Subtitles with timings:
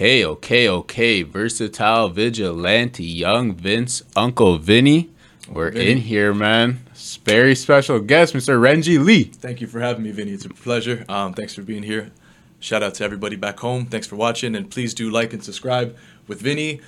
[0.00, 1.22] Okay, okay, okay.
[1.22, 5.10] Versatile vigilante, young Vince, Uncle Vinny.
[5.46, 5.90] We're Vinny.
[5.90, 6.80] in here, man.
[7.26, 8.58] Very special guest, Mr.
[8.58, 9.24] Renji Lee.
[9.24, 10.30] Thank you for having me, Vinny.
[10.30, 11.04] It's a pleasure.
[11.06, 12.12] Um, thanks for being here.
[12.60, 13.84] Shout out to everybody back home.
[13.84, 15.94] Thanks for watching, and please do like and subscribe
[16.26, 16.80] with Vinny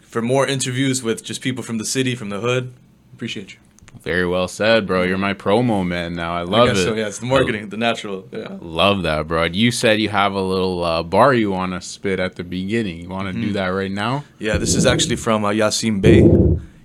[0.00, 2.72] for more interviews with just people from the city, from the hood.
[3.12, 3.58] Appreciate you.
[3.98, 5.02] Very well said, bro.
[5.02, 6.34] You're my promo man now.
[6.34, 6.76] I love I it.
[6.76, 8.26] So yeah, it's the marketing, the natural.
[8.32, 8.56] Yeah.
[8.60, 9.44] Love that, bro.
[9.44, 13.00] You said you have a little uh, bar you want to spit at the beginning.
[13.00, 13.42] You want to Mm-hmm.
[13.48, 14.24] do that right now?
[14.38, 16.22] Yeah, this is actually from uh, Yasin Bey.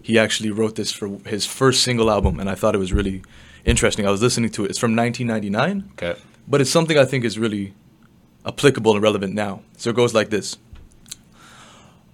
[0.02, 3.22] He actually wrote this for his first single album, and I thought it was really
[3.66, 4.06] interesting.
[4.08, 4.72] I was listening to it.
[4.72, 5.92] It's from 1999.
[5.94, 6.20] Okay.
[6.48, 7.74] but it's something I think is really
[8.46, 9.62] applicable and relevant now.
[9.78, 10.58] So it goes like this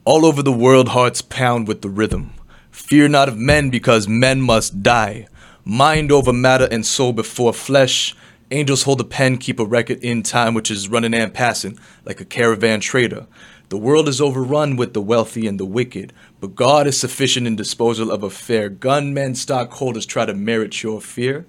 [0.06, 2.34] All over the world, hearts pound with the rhythm.
[2.72, 5.28] Fear not of men, because men must die.
[5.64, 8.16] Mind over matter and soul before flesh.
[8.50, 12.20] Angels hold a pen, keep a record in time, which is running and passing like
[12.20, 13.28] a caravan trader.
[13.70, 17.56] The world is overrun with the wealthy and the wicked, but God is sufficient in
[17.56, 18.68] disposal of affair.
[18.68, 21.46] Gunmen, stockholders try to merit your fear.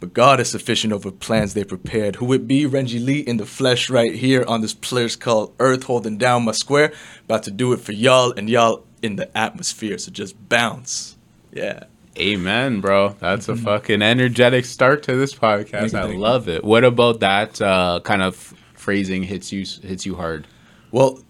[0.00, 2.16] But God is sufficient over plans they prepared.
[2.16, 2.66] Who it be?
[2.66, 6.52] Renji Lee in the flesh right here on this place called Earth, holding down my
[6.52, 6.92] square.
[7.24, 9.98] About to do it for y'all and y'all in the atmosphere.
[9.98, 11.16] So just bounce.
[11.52, 11.84] Yeah.
[12.18, 13.10] Amen, bro.
[13.20, 15.90] That's a fucking energetic start to this podcast.
[15.90, 15.96] Mm-hmm.
[15.96, 16.64] I love it.
[16.64, 20.46] What about that uh, kind of phrasing hits you hits you hard?
[20.90, 21.20] Well,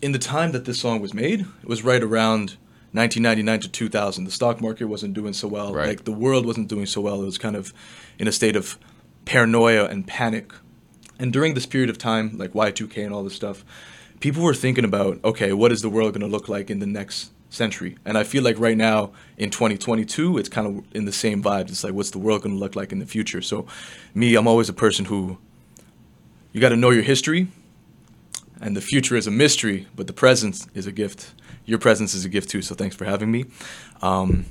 [0.00, 2.56] in the time that this song was made, it was right around
[2.92, 4.24] 1999 to 2000.
[4.24, 5.74] The stock market wasn't doing so well.
[5.74, 5.88] Right.
[5.88, 7.20] Like the world wasn't doing so well.
[7.20, 7.74] It was kind of
[8.18, 8.78] in a state of
[9.24, 10.52] paranoia and panic.
[11.18, 13.64] And during this period of time, like Y2K and all this stuff,
[14.20, 16.86] people were thinking about, okay, what is the world going to look like in the
[16.86, 17.96] next century?
[18.04, 21.70] And I feel like right now in 2022, it's kind of in the same vibes.
[21.70, 23.40] It's like, what's the world going to look like in the future?
[23.40, 23.66] So,
[24.14, 25.38] me, I'm always a person who
[26.52, 27.48] you got to know your history,
[28.60, 31.32] and the future is a mystery, but the present is a gift.
[31.64, 32.62] Your presence is a gift too.
[32.62, 33.44] So thanks for having me.
[34.02, 34.46] Um,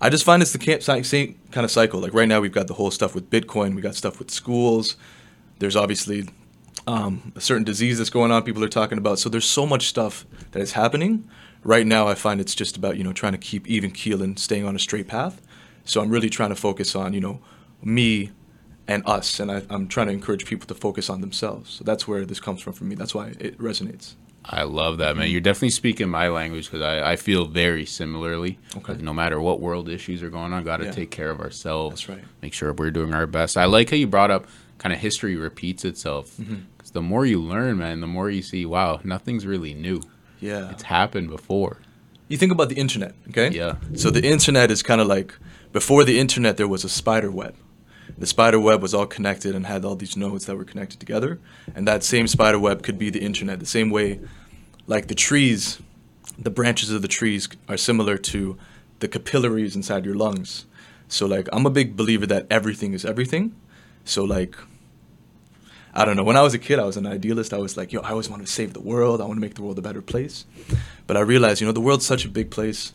[0.00, 2.00] I just find it's the camp- same kind of cycle.
[2.00, 3.74] Like right now, we've got the whole stuff with Bitcoin.
[3.74, 4.96] We got stuff with schools.
[5.58, 6.28] There's obviously
[6.86, 8.42] um, a certain disease that's going on.
[8.42, 9.18] People are talking about.
[9.18, 11.28] So there's so much stuff that is happening
[11.62, 12.08] right now.
[12.08, 14.76] I find it's just about you know trying to keep even keel and staying on
[14.76, 15.40] a straight path.
[15.84, 17.40] So I'm really trying to focus on you know
[17.82, 18.30] me
[18.86, 21.70] and us, and I, I'm trying to encourage people to focus on themselves.
[21.70, 22.94] So that's where this comes from for me.
[22.94, 24.14] That's why it resonates.
[24.46, 25.30] I love that, man.
[25.30, 28.58] You're definitely speaking my language because I, I feel very similarly.
[28.76, 28.92] Okay.
[28.92, 30.90] Like, no matter what world issues are going on, got to Yeah.
[30.90, 32.02] take care of ourselves.
[32.02, 32.24] That's right.
[32.42, 33.56] Make sure we're doing our best.
[33.56, 34.46] I like how you brought up
[34.76, 36.36] kind of history repeats itself.
[36.36, 36.56] Mm-hmm.
[36.94, 40.00] The more you learn, man, the more you see, wow, nothing's really new.
[40.40, 40.70] Yeah.
[40.70, 41.80] It's happened before.
[42.28, 43.50] You think about the internet, okay?
[43.50, 43.76] Yeah.
[43.94, 45.34] So the internet is kind of like
[45.72, 47.56] before the internet, there was a spider web.
[48.16, 51.40] The spider web was all connected and had all these nodes that were connected together.
[51.74, 53.58] And that same spider web could be the internet.
[53.58, 54.20] The same way,
[54.86, 55.80] like the trees,
[56.38, 58.56] the branches of the trees are similar to
[59.00, 60.66] the capillaries inside your lungs.
[61.08, 63.54] So, like, I'm a big believer that everything is everything.
[64.04, 64.56] So, like,
[65.96, 66.24] I don't know.
[66.24, 67.54] When I was a kid, I was an idealist.
[67.54, 69.20] I was like, yo, I always want to save the world.
[69.20, 70.44] I want to make the world a better place.
[71.06, 72.92] But I realized, you know, the world's such a big place.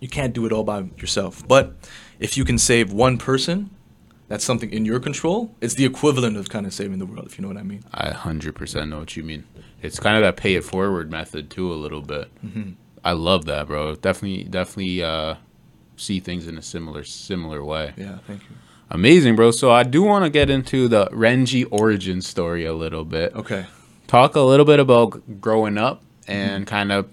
[0.00, 1.46] You can't do it all by yourself.
[1.46, 1.74] But
[2.18, 3.70] if you can save one person,
[4.26, 5.54] that's something in your control.
[5.60, 7.84] It's the equivalent of kind of saving the world, if you know what I mean.
[7.94, 9.44] I 100% know what you mean.
[9.80, 12.28] It's kind of that pay it forward method, too, a little bit.
[12.44, 12.72] Mm-hmm.
[13.04, 13.94] I love that, bro.
[13.94, 15.36] Definitely, definitely uh,
[15.96, 17.92] see things in a similar, similar way.
[17.96, 18.56] Yeah, thank you.
[18.90, 19.50] Amazing, bro.
[19.52, 23.34] So I do want to get into the Renji origin story a little bit.
[23.34, 23.66] Okay.
[24.06, 26.74] Talk a little bit about growing up and Mm-hmm.
[26.74, 27.08] kind of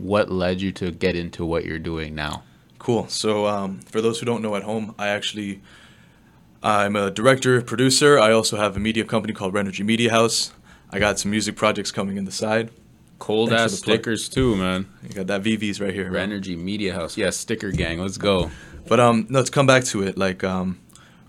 [0.00, 2.42] what led you to get into what you're doing now.
[2.78, 3.08] Cool.
[3.08, 5.60] So, um, for those who don't know at home, I actually,
[6.62, 8.18] I'm a director, producer.
[8.18, 10.52] I also have a media company called Renergy Media House.
[10.90, 12.70] I got some music projects coming in the side.
[13.18, 14.86] Cold Thanks ass stickers too, man.
[15.02, 16.10] You got that VVs right here.
[16.10, 17.18] Renergy Media House.
[17.18, 18.00] Yeah, sticker gang.
[18.00, 18.50] Let's go.
[18.88, 20.80] But um, no, to come back to it, like um,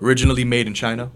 [0.02, 1.12] originally made in China,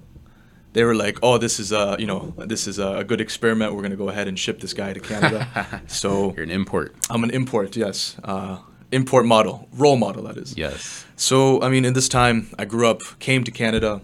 [0.73, 3.73] they were like, oh, this is a you know this is a good experiment.
[3.73, 5.81] We're gonna go ahead and ship this guy to Canada.
[5.87, 6.95] so You're an import.
[7.09, 8.59] I'm an import, yes, uh,
[8.91, 10.57] import model, role model that is.
[10.57, 11.05] Yes.
[11.15, 14.01] So I mean, in this time, I grew up, came to Canada,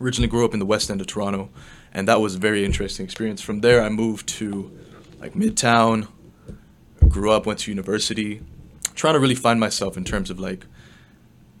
[0.00, 1.50] originally grew up in the West End of Toronto,
[1.94, 3.40] and that was a very interesting experience.
[3.40, 4.76] From there, I moved to
[5.20, 6.08] like Midtown,
[7.08, 8.42] grew up, went to university,
[8.94, 10.66] trying to really find myself in terms of like,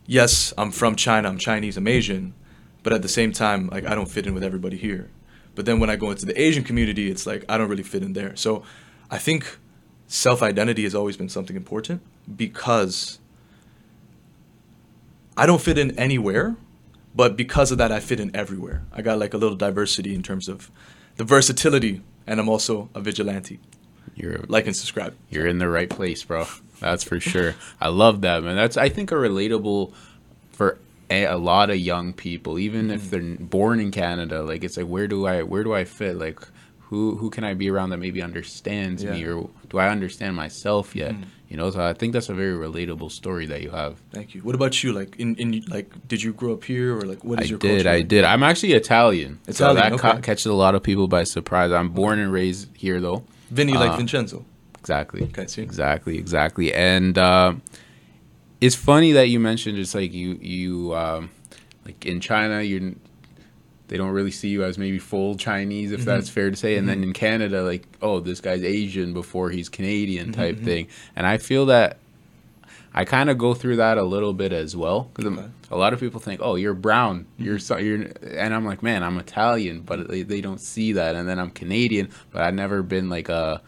[0.06, 2.34] yes, I'm from China, I'm Chinese, I'm Asian,
[2.88, 5.10] but at the same time, like I don't fit in with everybody here.
[5.54, 8.02] But then when I go into the Asian community, it's like I don't really fit
[8.02, 8.34] in there.
[8.34, 8.62] So
[9.10, 9.58] I think
[10.06, 12.00] self identity has always been something important
[12.34, 13.18] because
[15.36, 16.56] I don't fit in anywhere,
[17.14, 18.84] but because of that, I fit in everywhere.
[18.90, 20.70] I got like a little diversity in terms of
[21.16, 23.60] the versatility, and I'm also a vigilante.
[24.14, 25.14] You're like and subscribe.
[25.28, 26.46] You're in the right place, bro.
[26.80, 27.54] That's for sure.
[27.82, 28.56] I love that, man.
[28.56, 29.92] That's I think a relatable
[30.52, 30.78] for
[31.10, 34.42] a, a lot of young people, even if they're born in Canada.
[34.42, 36.16] Like it's like where do I where do I fit?
[36.16, 36.40] Like
[36.80, 40.96] who who can I be around that maybe understands me, or do I understand myself
[40.96, 41.14] yet?
[41.50, 43.96] You know, so I think that's a very relatable story that you have.
[44.12, 44.42] Thank you.
[44.42, 44.92] What about you?
[44.92, 47.58] Like in, in like did you grow up here or like what is I your
[47.58, 47.88] did, culture?
[47.96, 48.24] I did.
[48.24, 51.72] I'm actually Italian, so Italian, that ca- catches a lot of people by surprise.
[51.72, 53.24] I'm born and raised here, though.
[53.50, 54.44] Vinny like Uh, Vincenzo.
[54.78, 55.22] Exactly.
[55.24, 55.62] Okay, see?
[55.62, 56.18] Exactly.
[56.18, 56.72] Exactly.
[56.74, 57.54] And uh,
[58.60, 61.30] it's funny that you mentioned it's like you you um,
[61.84, 62.92] like in China you're
[63.88, 66.10] they don't really see you as maybe full Chinese if mm-hmm.
[66.10, 67.04] that's fair to say, and then mm-hmm.
[67.04, 70.64] in Canada like oh this guy's Asian before he's Canadian type mm-hmm.
[70.64, 71.98] thing, and I feel that.
[72.94, 75.46] I kind of go through that a little bit as well because Okay.
[75.70, 79.04] a lot of people think, "Oh, you're brown, you're so, you're," and I'm like, "Man,
[79.04, 81.14] I'm Italian," but they, they don't see that.
[81.14, 83.60] And then I'm Canadian, but I've never been like a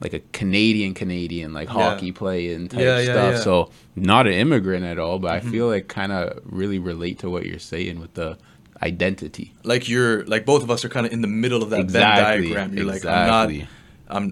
[0.00, 1.74] like a Canadian Canadian like Yeah.
[1.74, 3.14] hockey playing type Yeah, stuff.
[3.16, 3.32] yeah.
[3.32, 3.42] Mm-hmm.
[3.42, 7.30] So not an immigrant at all, but I feel like kind of really relate to
[7.30, 8.38] what you're saying with the
[8.82, 9.52] identity.
[9.62, 12.48] Like you're like both of us are kind of in the middle of that Exactly,
[12.48, 12.76] Venn diagram.
[12.76, 13.58] You're exactly.
[13.58, 13.68] like I'm not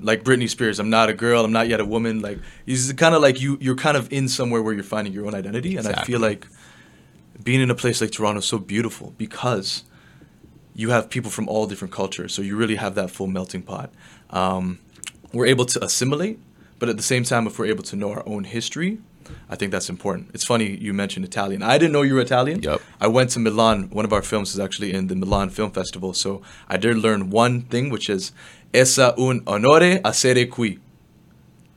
[0.00, 0.80] I'm like Britney Spears.
[0.80, 1.44] I'm not a girl.
[1.44, 2.20] I'm not yet a woman.
[2.20, 5.26] Like it's kind of like you you're kind of in somewhere where you're finding your
[5.26, 6.46] own identity, and I feel like
[7.44, 9.84] being in a place like Toronto is so beautiful because
[10.74, 12.32] you have people from all different cultures.
[12.34, 13.92] So you really have that full melting pot.
[14.30, 14.78] Um,
[15.32, 16.38] we're able to assimilate,
[16.78, 18.98] but at the same time, if we're able to know our own history,
[19.50, 20.30] I think that's important.
[20.32, 21.62] It's funny you mentioned Italian.
[21.62, 22.62] I didn't know you were Italian.
[22.62, 22.80] Yup.
[23.00, 23.90] I went to Milan.
[23.90, 26.14] One of our films is actually in the Milan Film Festival.
[26.14, 28.32] So I did learn one thing, which is
[28.72, 30.78] "Essa un onore essere qui."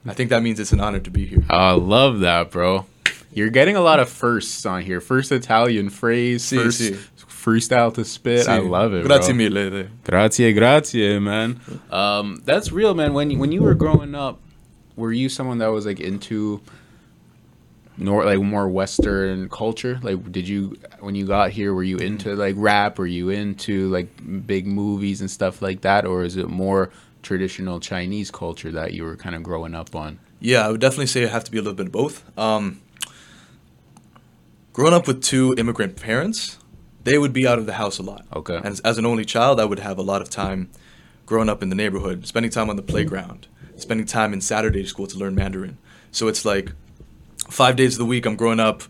[0.06, 1.44] I think that means it's an honor to be here.
[1.50, 2.86] I love that, bro.
[3.32, 5.00] You're getting a lot of firsts on here.
[5.00, 6.96] First Italian phrase, Si, first si.
[7.42, 8.48] Freestyle to spit.
[8.48, 9.04] I love it.
[9.04, 9.50] Grazie bro.
[9.50, 9.88] mille.
[10.04, 11.60] Grazie, grazie, man.
[11.90, 13.14] Um, that's real, man.
[13.14, 14.40] When when you were growing up,
[14.96, 16.60] were you someone that was like into
[17.96, 19.98] nor like more Western culture?
[20.02, 22.98] Like, did you when you got here, were you into like rap?
[22.98, 24.08] Were you into like
[24.46, 26.90] big movies and stuff like that, or is it more
[27.22, 30.18] traditional Chinese culture that you were kind of growing up on?
[30.40, 32.24] Yeah, I would definitely say I have to be a little bit of both.
[32.36, 32.80] Um,
[34.72, 36.58] growing up with two immigrant parents,
[37.04, 38.26] they would be out of the house a lot.
[38.34, 38.56] Okay.
[38.56, 40.70] And as, as an only child, I would have a lot of time
[41.26, 43.46] growing up in the neighborhood, spending time on the playground,
[43.76, 45.78] spending time in Saturday school to learn Mandarin.
[46.10, 46.72] So it's like
[47.48, 48.82] five days of the week, I'm growing up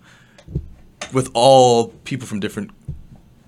[1.12, 2.70] with all people from different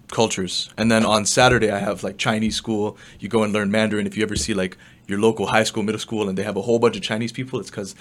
[0.09, 0.71] cultures.
[0.77, 2.97] And then on Saturday, I have like Chinese school.
[3.19, 4.07] You go and learn Mandarin.
[4.07, 4.77] If you ever see like
[5.07, 7.59] your local high school, middle school, and they have a whole bunch of Chinese people,
[7.59, 7.95] it's because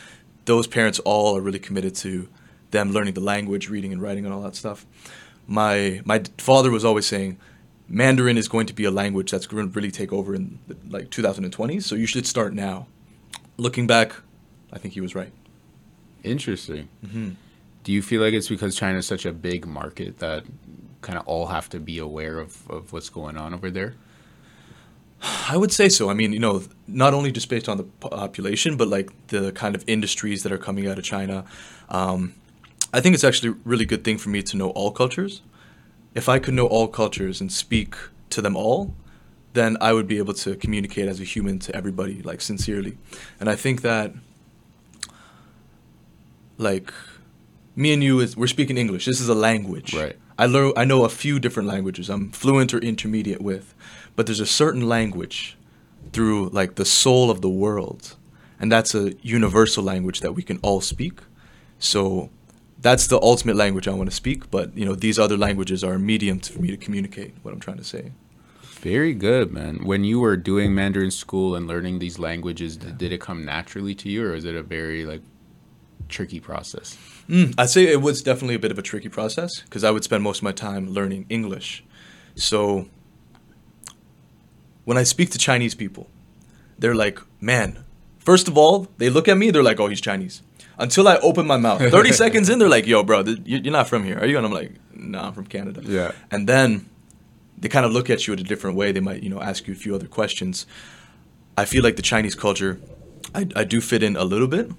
[0.46, 2.28] those parents all are really committed to
[2.72, 4.86] them learning the language, reading and writing, and all that stuff.
[5.48, 7.38] My my father was always saying,
[7.88, 10.78] Mandarin is going to be a language that's going to really take over in the,
[10.90, 11.84] like 2020s.
[11.84, 12.88] So you should start now.
[13.58, 14.16] Looking back,
[14.72, 15.32] I think he was right.
[16.24, 16.88] Interesting.
[17.06, 17.32] Mm-hmm.
[17.84, 20.44] Do you feel like it's because China is such a big market that
[21.02, 23.96] kind of all have to be aware of, of what's going on over there?
[25.50, 26.10] I would say so.
[26.10, 29.76] I mean, you know, not only just based on the population, but like the kind
[29.76, 31.46] of industries that are coming out of China.
[31.90, 32.34] Um,
[32.94, 35.42] I think it's actually a really good thing for me to know all cultures.
[36.14, 37.96] If I could know all cultures and speak
[38.30, 38.94] to them all,
[39.54, 42.98] then I would be able to communicate as a human to everybody, like sincerely.
[43.40, 44.14] And I think that,
[46.58, 46.94] like,
[47.76, 49.06] me and you is we're speaking English.
[49.06, 49.96] This is a language.
[49.96, 50.18] Right.
[50.38, 50.74] I learn.
[50.78, 52.10] I know a few different languages.
[52.10, 53.74] I'm fluent or intermediate with,
[54.16, 55.58] but there's a certain language
[56.12, 58.16] through like the soul of the world,
[58.60, 61.22] and that's a universal language that we can all speak.
[61.80, 62.30] So
[62.84, 64.52] that's the ultimate language I want to speak.
[64.52, 67.54] But you know, these other languages are a medium to, for me to communicate what
[67.54, 68.12] I'm trying to say.
[68.62, 69.86] Very good, man.
[69.86, 73.96] When you were doing Mandarin school and learning these languages, d did it come naturally
[73.96, 75.22] to you, or is it a very like
[76.10, 76.98] tricky process?
[77.30, 80.04] Mm, I'd say it was definitely a bit of a tricky process because I would
[80.04, 81.84] spend most of my time learning English.
[82.36, 82.88] So
[84.84, 86.08] when I speak to Chinese people,
[86.78, 87.86] they're like, man,
[88.20, 90.42] first of all, they look at me, they're like, oh, he's Chinese.
[90.78, 91.82] Until I open my mouth.
[91.92, 94.38] 30 seconds in, they're like, yo, bro, th- you- you're not from here, are you?
[94.38, 95.82] And I'm like, nah, I'm from Canada.
[95.84, 96.12] Yeah.
[96.32, 96.90] And then
[97.58, 98.92] they kind of look at you in a different way.
[98.92, 100.66] They might, you know, ask you a few other questions.
[101.58, 102.80] I feel like the Chinese culture,
[103.34, 104.72] I, I do fit in a little bit,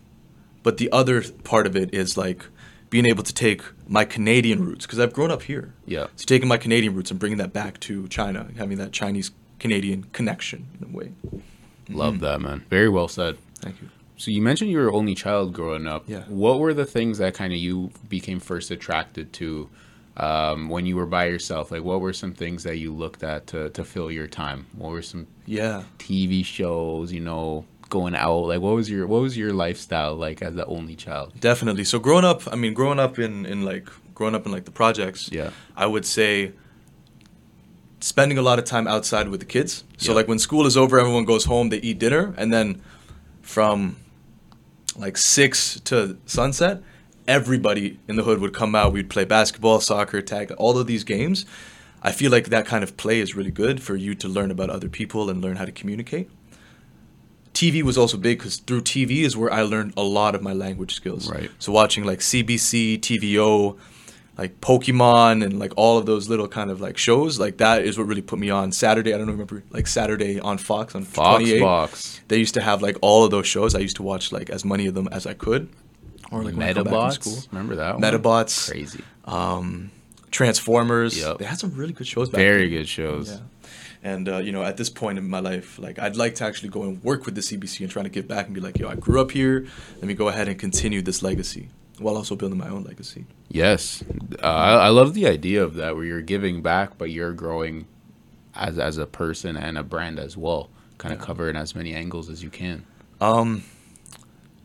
[0.63, 2.47] but the other part of it is like
[2.91, 5.73] being able to take my Canadian roots because I've grown up here.
[5.87, 6.09] Yeah.
[6.17, 10.05] So taking my Canadian roots and bringing that back to China, having that Chinese Canadian
[10.13, 11.13] connection in a way.
[11.89, 12.25] Love mm-hmm.
[12.25, 12.65] that, man.
[12.71, 13.39] Very well said.
[13.61, 13.89] Thank you.
[14.16, 16.04] So you mentioned you were only child growing up.
[16.06, 16.23] Yeah.
[16.28, 19.68] What were the things that kind of you became first attracted to
[20.16, 21.73] um, when you were by yourself?
[21.73, 24.66] Like, what were some things that you looked at to, to fill your time?
[24.76, 25.83] What were some Yeah.
[25.99, 28.42] TV shows, you know, going out?
[28.47, 31.33] Like, what was your what was your lifestyle like as the only child?
[31.40, 31.83] Definitely.
[31.85, 34.71] So growing up, I mean, growing up in in like growing up in like the
[34.71, 35.28] projects.
[35.33, 35.50] Yeah.
[35.76, 36.52] I would say
[38.00, 39.83] spending a lot of time outside with the kids.
[39.97, 40.16] So Yeah.
[40.16, 42.80] like when school is over, everyone goes home, they eat dinner, and then
[43.42, 43.97] from
[44.97, 46.83] like six to sunset,
[47.27, 48.93] everybody in the hood would come out.
[48.93, 51.47] We'd play basketball, soccer, tag, all of these games.
[52.03, 54.69] I feel like that kind of play is really good for you to learn about
[54.69, 56.29] other people and learn how to communicate.
[57.55, 60.53] TV was also big because through TV is where I learned a lot of my
[60.53, 61.31] language skills.
[61.31, 61.51] Right.
[61.59, 63.79] So watching like CBC, TVO,
[64.37, 67.97] like Pokemon, and like all of those little kind of like shows, like that is
[67.97, 68.73] what really put me on.
[68.73, 71.61] Saturday, I don't remember, like Saturday on Fox on Fox 28.
[71.61, 73.75] Box, They used to have like all of those shows.
[73.75, 75.69] I used to watch like as many of them as I could.
[76.33, 77.53] Or like when I come back from Medabots.
[77.53, 77.95] Remember that?
[77.95, 78.03] one?
[78.03, 79.05] Medabots, Crazy.
[79.26, 79.91] um,
[80.31, 81.17] Transformers.
[81.19, 81.38] Yep.
[81.38, 82.79] They had some really good shows back Very then.
[82.79, 83.31] good shows.
[83.31, 83.38] Yeah.
[84.03, 86.71] And uh, you know, at this point in my life, like I'd like to actually
[86.71, 88.88] go and work with the CBC and trying to give back and be like, yo,
[88.88, 89.67] I grew up here.
[89.97, 93.25] Let me go ahead and continue this legacy while also building my own legacy.
[93.49, 94.03] Yes,
[94.43, 97.87] uh, I, I love the idea of that where you're giving back, but you're growing
[98.55, 100.71] as as a person and a brand as well.
[100.99, 101.27] Kind of Yeah.
[101.27, 102.85] cover in as many angles as you can.
[103.21, 103.65] Um,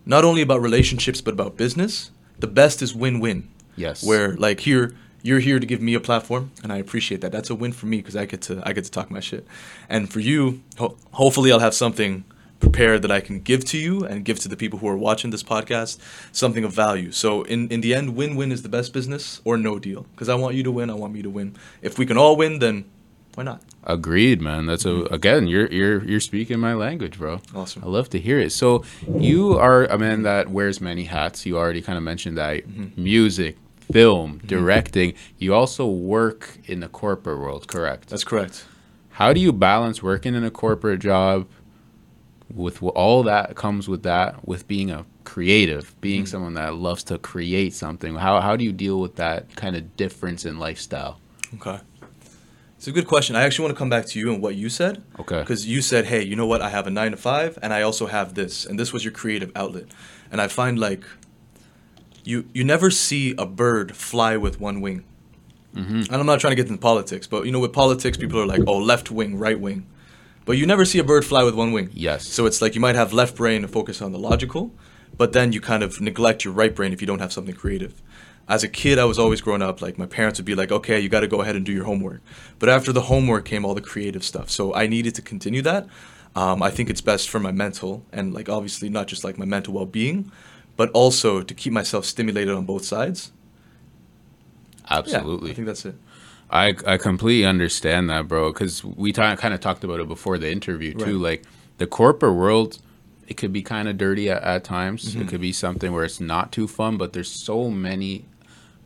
[0.06, 2.12] not only about relationships but about business.
[2.40, 3.50] The best is win-win.
[3.76, 4.04] Yes.
[4.04, 7.32] Where like here, you're here to give me a platform, and I appreciate that.
[7.32, 9.46] That's a win for me because I get to I get to talk my shit,
[9.90, 12.24] and for you, ho- hopefully I'll have something
[12.60, 15.32] prepared that I can give to you and give to the people who are watching
[15.32, 15.98] this podcast
[16.32, 17.12] something of value.
[17.12, 20.36] So in in the end, win-win is the best business or no deal because I
[20.36, 21.56] want you to win, I want me to win.
[21.82, 22.86] If we can all win, then
[23.36, 23.62] why not?
[23.84, 24.66] Agreed, man.
[24.66, 25.14] That's a mm-hmm.
[25.14, 27.40] again, you're you're you're speaking my language, bro.
[27.56, 27.84] Awesome.
[27.84, 28.52] I love to hear it.
[28.52, 28.84] So
[29.18, 31.46] you are a man that wears many hats.
[31.46, 33.02] You already kind of mentioned that mm-hmm.
[33.02, 33.58] music,
[33.92, 34.48] film, mm-hmm.
[34.48, 35.14] directing.
[35.38, 38.10] You also work in the corporate world, correct?
[38.10, 38.66] That's correct.
[39.12, 41.48] How do you balance working in a corporate job
[42.54, 47.18] with all that comes with that, with being a creative, being someone that loves to
[47.18, 48.16] create something?
[48.16, 51.20] How how do you deal with that kind of difference in lifestyle?
[51.56, 51.80] Okay.
[52.78, 53.36] It's a good question.
[53.36, 55.04] I actually want to come back to you and what you said.
[55.20, 55.42] Okay.
[55.42, 56.62] Because you said, hey, you know what?
[56.62, 58.66] I have a nine to five and I also have this.
[58.66, 59.88] And this was your creative outlet.
[60.32, 61.04] And I find like
[62.24, 65.04] you you never see a bird fly with one wing.
[65.76, 66.02] Mm-hmm.
[66.12, 68.46] And I'm not trying to get into politics, but you know, with politics, people are
[68.46, 69.86] like, oh, left wing, right wing.
[70.50, 71.92] But you never see a bird fly with one wing.
[71.94, 72.28] Yes.
[72.28, 74.72] So it's like you might have left brain to focus on the logical,
[75.16, 78.02] but then you kind of neglect your right brain if you don't have something creative.
[78.48, 81.00] As a kid, I was always growing up, like my parents would be like, okay,
[81.00, 82.24] you got to go ahead and do your homework.
[82.58, 84.50] But after the homework came all the creative stuff.
[84.50, 85.86] So I needed to continue that.
[86.36, 89.46] Um, I think it's best for my mental and like obviously not just like my
[89.46, 90.32] mental well being,
[90.78, 93.32] but also to keep myself stimulated on both sides.
[94.90, 95.50] Absolutely.
[95.50, 95.94] Yeah, I think that's it.
[96.52, 98.52] I I completely understand that, bro.
[98.52, 101.16] Because we ta- kind of talked about it before the interview too.
[101.24, 101.32] Right.
[101.32, 101.44] Like
[101.78, 102.80] the corporate world,
[103.28, 105.06] it could be kind of dirty at, at times.
[105.06, 105.22] Mm-hmm.
[105.22, 108.26] It could be something where it's not too fun, but there's so many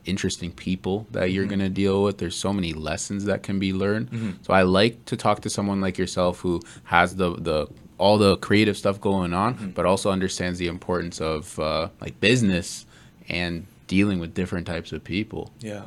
[0.06, 1.50] interesting people that you're Mm-hmm.
[1.52, 2.18] gonna deal with.
[2.18, 4.12] There's so many lessons that can be learned.
[4.12, 4.32] Mm-hmm.
[4.42, 7.68] So I like to talk to someone like yourself who has the the
[7.98, 9.70] all the creative stuff going on, Mm-hmm.
[9.70, 12.86] but also understands the importance of uh, like business
[13.30, 15.52] and dealing with different types of people.
[15.62, 15.84] Yeah.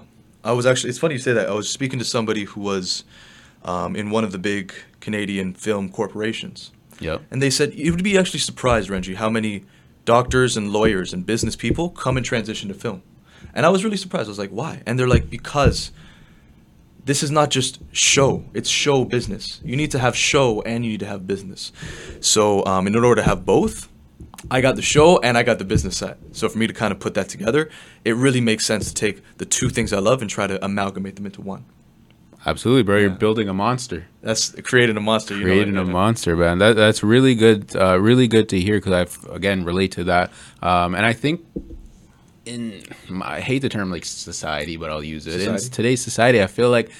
[0.46, 1.48] I was actually, it's funny you say that.
[1.48, 3.04] I was speaking to somebody who was
[3.64, 6.70] um, in one of the big Canadian film corporations.
[7.00, 7.22] Yep.
[7.30, 9.64] And they said, you would be actually surprised, Renji, how many
[10.04, 13.02] doctors and lawyers and business people come and transition to film.
[13.52, 14.28] And I was really surprised.
[14.28, 14.82] I was like, why?
[14.86, 15.90] And they're like, because
[17.04, 19.60] this is not just show, it's show business.
[19.64, 21.72] You need to have show and you need to have business.
[22.20, 23.88] So, um, in order to have both,
[24.50, 26.16] I got the show and I got the business side.
[26.32, 27.68] So, for me to kind of put that together,
[28.04, 31.16] it really makes sense to take the two things I love and try to amalgamate
[31.16, 31.64] them into one.
[32.44, 32.98] Absolutely, bro.
[32.98, 33.16] You're Yeah.
[33.16, 34.06] building a monster.
[34.22, 35.34] That's creating a monster.
[35.34, 36.58] You know, creating a monster, man.
[36.58, 37.74] That that's really good.
[37.74, 40.30] Uh, really good to hear because I've again relate to that.
[40.62, 41.44] Um, and I think
[42.44, 42.82] in
[43.20, 45.40] I hate the term like society, but I'll use it.
[45.40, 46.90] In today's society, I feel like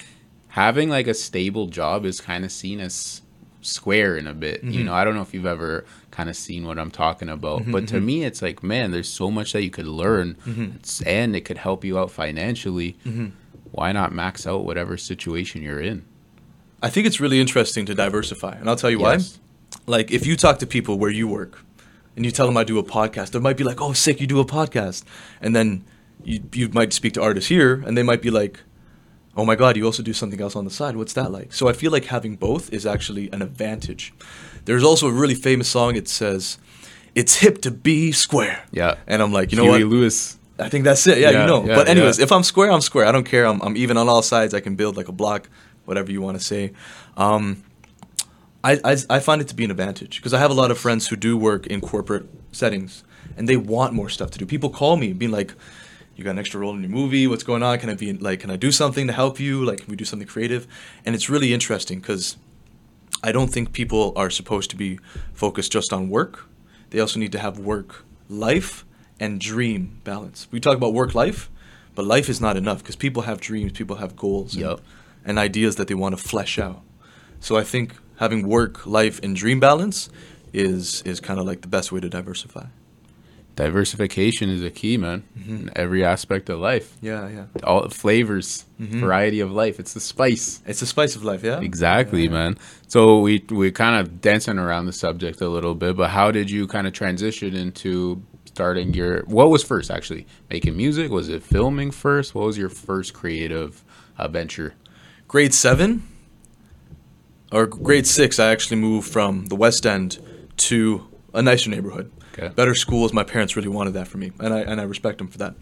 [0.49, 3.21] having like a stable job is kind of seen as
[3.61, 4.63] square in a bit.
[4.63, 4.85] You Mm-hmm.
[4.87, 5.85] know, I don't know if you've ever
[6.17, 9.07] kind of seen what I'm talking about, Mm-hmm, but to me, it's like, man, there's
[9.21, 12.91] so much that you could learn, It's- and it could help you out financially.
[13.05, 13.27] Mm-hmm.
[13.77, 15.99] Why not max out whatever situation you're in?
[16.81, 19.37] I think it's really interesting to diversify, and I'll tell you Yes.
[19.37, 19.97] why.
[19.97, 21.53] Like, if you talk to people where you work,
[22.15, 24.27] and you tell them I do a podcast, they might be like, "Oh, sick, you
[24.35, 25.03] do a podcast,"
[25.43, 25.83] and then
[26.23, 28.55] you you might speak to artists here, and they might be like,
[29.35, 30.95] "Oh my God, you also do something else on the side.
[30.95, 34.13] What's that like?" So I feel like having both is actually an advantage.
[34.67, 35.95] There's also a really famous song.
[35.95, 36.57] It says,
[37.15, 38.95] "It's hip to be square." Yeah.
[39.07, 39.91] and I'm like, you know Huey what?
[39.93, 40.37] Lewis.
[40.59, 41.17] I think that's it.
[41.19, 41.65] Yeah, Yeah, you know.
[41.65, 42.25] yeah, but anyways, yeah.
[42.25, 43.05] if I'm square, I'm square.
[43.05, 43.45] I don't care.
[43.45, 44.53] I'm, I'm even on all sides.
[44.53, 45.49] I can build like a block,
[45.85, 46.73] whatever you want to say.
[47.15, 47.63] Um,
[48.63, 50.77] I, I, I find it to be an advantage because I have a lot of
[50.77, 53.03] friends who do work in corporate settings
[53.37, 54.45] and they want more stuff to do.
[54.45, 55.53] People call me being like,
[56.15, 57.27] you got an extra role in your movie.
[57.27, 57.77] What's going on?
[57.77, 59.63] Can I be like, can I do something to help you?
[59.63, 60.67] Like, can we do something creative?
[61.05, 62.37] And it's really interesting because
[63.23, 64.99] I don't think people are supposed to be
[65.33, 66.45] focused just on work.
[66.91, 68.85] They also need to have work life
[69.19, 70.47] and dream balance.
[70.51, 71.49] We talk about work life,
[71.95, 74.79] but life is not enough because people have dreams, people have goals, and, Yep.
[75.25, 76.81] and ideas that they want to flesh out.
[77.39, 80.09] So I think having work, life, and dream balance
[80.53, 82.65] is is kind of like the best way to diversify.
[83.57, 85.23] Diversification is a key, man.
[85.35, 86.95] In every aspect of life.
[87.01, 87.45] Yeah, yeah.
[87.63, 89.79] All flavors, variety of life.
[89.79, 90.61] It's the spice.
[90.65, 91.59] It's the spice of life, yeah.
[91.59, 92.57] Exactly, man.
[92.87, 96.49] So we we kind of dancing around the subject a little bit, but how did
[96.49, 99.23] you kind of transition into starting your?
[99.25, 100.27] What was first actually?
[100.49, 101.11] Making music?
[101.11, 102.35] Was it filming first?
[102.35, 103.83] What was your first creative
[104.17, 104.75] uh, venture?
[105.27, 106.03] grade seven
[107.51, 110.19] or grade six, I actually moved from the West End
[110.57, 112.11] to a nicer neighborhood.
[112.37, 112.53] Okay.
[112.53, 113.13] Better schools.
[113.13, 115.55] My parents really wanted that for me, and I and I respect them for that.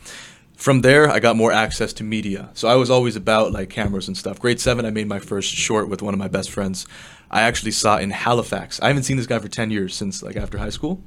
[0.56, 2.50] From there, I got more access to media.
[2.54, 4.40] So I was always about like cameras and stuff.
[4.40, 6.88] Grade seven, I made my first short with one of my best friends.
[7.30, 8.80] I actually saw in Halifax.
[8.82, 11.02] I haven't seen this guy for ten years since like after high school.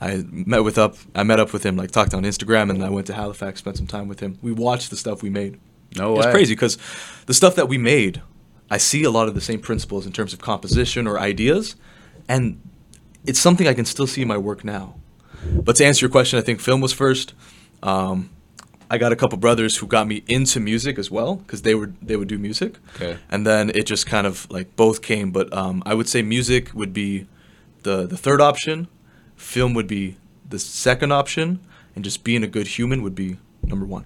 [0.00, 0.96] I met with up.
[1.14, 3.76] I met up with him, like talked on Instagram, and I went to Halifax, spent
[3.76, 4.38] some time with him.
[4.42, 5.58] We watched the stuff we made.
[5.96, 6.76] No It's crazy because
[7.26, 8.20] the stuff that we made,
[8.70, 11.76] I see a lot of the same principles in terms of composition or ideas,
[12.28, 12.60] and
[13.26, 14.96] it's something I can still see in my work now.
[15.64, 17.34] But to answer your question, I think film was first.
[17.82, 18.30] Um,
[18.90, 21.92] I got a couple brothers who got me into music as well because they were
[22.00, 23.18] they would do music, Okay.
[23.30, 25.32] and then it just kind of like both came.
[25.32, 27.26] But um, I would say music would be
[27.82, 28.86] the the third option,
[29.34, 30.16] film would be
[30.48, 31.58] the second option,
[31.96, 34.04] and just being a good human would be number one.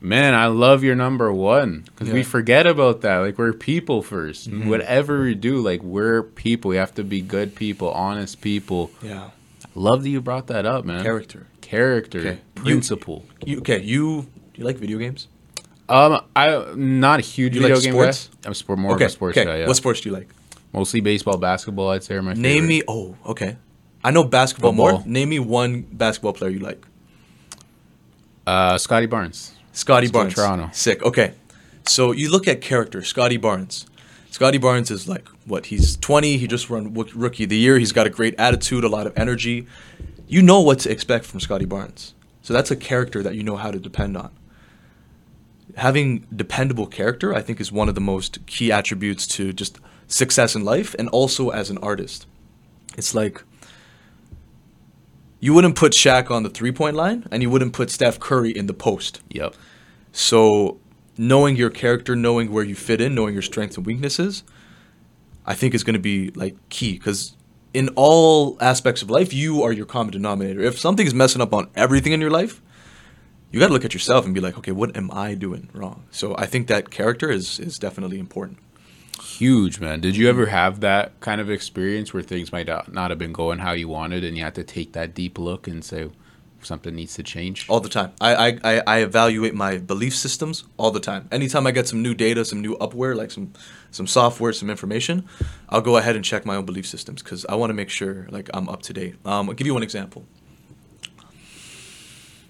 [0.00, 3.18] Man, I love your number one because we forget about that.
[3.18, 6.68] Like we're people 1st Whatever we do, like we're people.
[6.68, 8.90] We have to be good people, honest people.
[9.02, 9.30] Yeah,
[9.74, 11.02] Love that you brought that up, man.
[11.02, 11.46] character.
[11.60, 12.38] Character, Okay.
[12.54, 13.24] Principle.
[13.44, 15.28] You, okay, you do you like video games?
[15.88, 18.28] Um, I'm not a huge You video like game sports?
[18.42, 18.48] guy.
[18.48, 19.44] I'm sport, more okay, of a sports okay.
[19.44, 19.58] guy.
[19.58, 19.66] Yeah.
[19.66, 20.28] What sports do you like?
[20.72, 21.90] Mostly baseball, basketball.
[21.90, 22.66] I'd say are my Name favorite.
[22.68, 22.82] me.
[22.88, 23.56] Oh, okay.
[24.02, 25.02] I know basketball more.
[25.06, 26.84] Name me one basketball player you like.
[28.46, 29.52] Uh, Scottie Barnes.
[29.72, 30.34] Scottie Barnes.
[30.34, 30.70] Toronto.
[30.72, 31.02] Sick.
[31.02, 31.34] Okay.
[31.86, 33.86] So you look at character, Scottie Barnes.
[34.34, 35.66] Scottie Barnes is like what?
[35.66, 36.38] He's 20.
[36.38, 37.78] He just won Rookie of the Year.
[37.78, 39.68] He's got a great attitude, a lot of energy.
[40.26, 42.14] You know what to expect from Scottie Barnes.
[42.42, 44.32] So that's a character that you know how to depend on.
[45.76, 50.56] Having dependable character, I think, is one of the most key attributes to just success
[50.56, 52.26] in life and also as an artist.
[52.98, 53.44] It's like
[55.38, 58.50] you wouldn't put Shaq on the three point line and you wouldn't put Steph Curry
[58.50, 59.22] in the post.
[59.28, 59.54] Yep.
[60.10, 60.80] So
[61.16, 64.44] knowing your character, knowing where you fit in, knowing your strengths and weaknesses,
[65.46, 67.36] I think is going to be like key because
[67.72, 70.60] in all aspects of life, you are your common denominator.
[70.60, 72.62] If something's messing up on everything in your life,
[73.50, 76.04] you got to look at yourself and be like, okay, what am I doing wrong?
[76.10, 78.58] So I think that character is is definitely important.
[79.22, 80.00] Huge, man.
[80.00, 83.32] Did you ever have that kind of experience where things might not not have been
[83.32, 86.10] going how you wanted, and you had to take that deep look and say
[86.64, 87.66] something needs to change?
[87.68, 88.12] all the time.
[88.20, 91.28] I, I, I, evaluate my belief systems all the time.
[91.30, 93.52] Anytime I get some new data, some new upware, like some
[93.90, 95.28] some software, some information,
[95.68, 98.26] I'll go ahead and check my own belief systems because I want to make sure
[98.30, 99.14] like I'm up to date.
[99.24, 100.24] Um, I'll give you one example.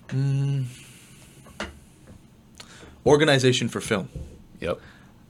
[0.08, 0.66] Mm.
[3.06, 4.08] Organization for film.
[4.60, 4.80] Yep.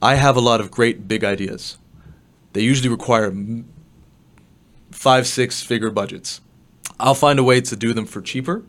[0.00, 1.78] I have a lot of great big ideas.
[2.52, 3.68] They usually require m-
[4.90, 6.40] five, six figure budgets.
[7.00, 8.62] I'll find a way to do them for cheaper,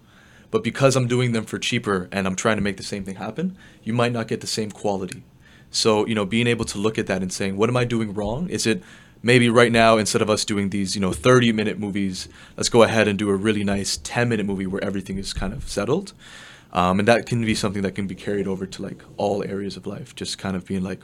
[0.56, 3.16] but because I'm doing them for cheaper and I'm trying to make the same thing
[3.16, 5.26] happen, you might not get the same quality.
[5.70, 8.14] So, you know, being able to look at that and saying, what am I doing
[8.14, 8.48] wrong?
[8.48, 8.82] Is it
[9.22, 12.84] maybe right now, instead of us doing these, you know, 30 minute movies, let's go
[12.84, 16.14] ahead and do a really nice 10 minute movie where everything is kind of settled?
[16.72, 19.76] Um, and that can be something that can be carried over to like all areas
[19.76, 21.02] of life, just kind of being like,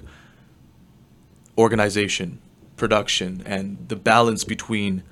[1.57, 2.39] organization,
[2.77, 5.03] production, and the balance between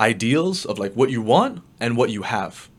[0.00, 2.69] ideals of like what you want and what you have.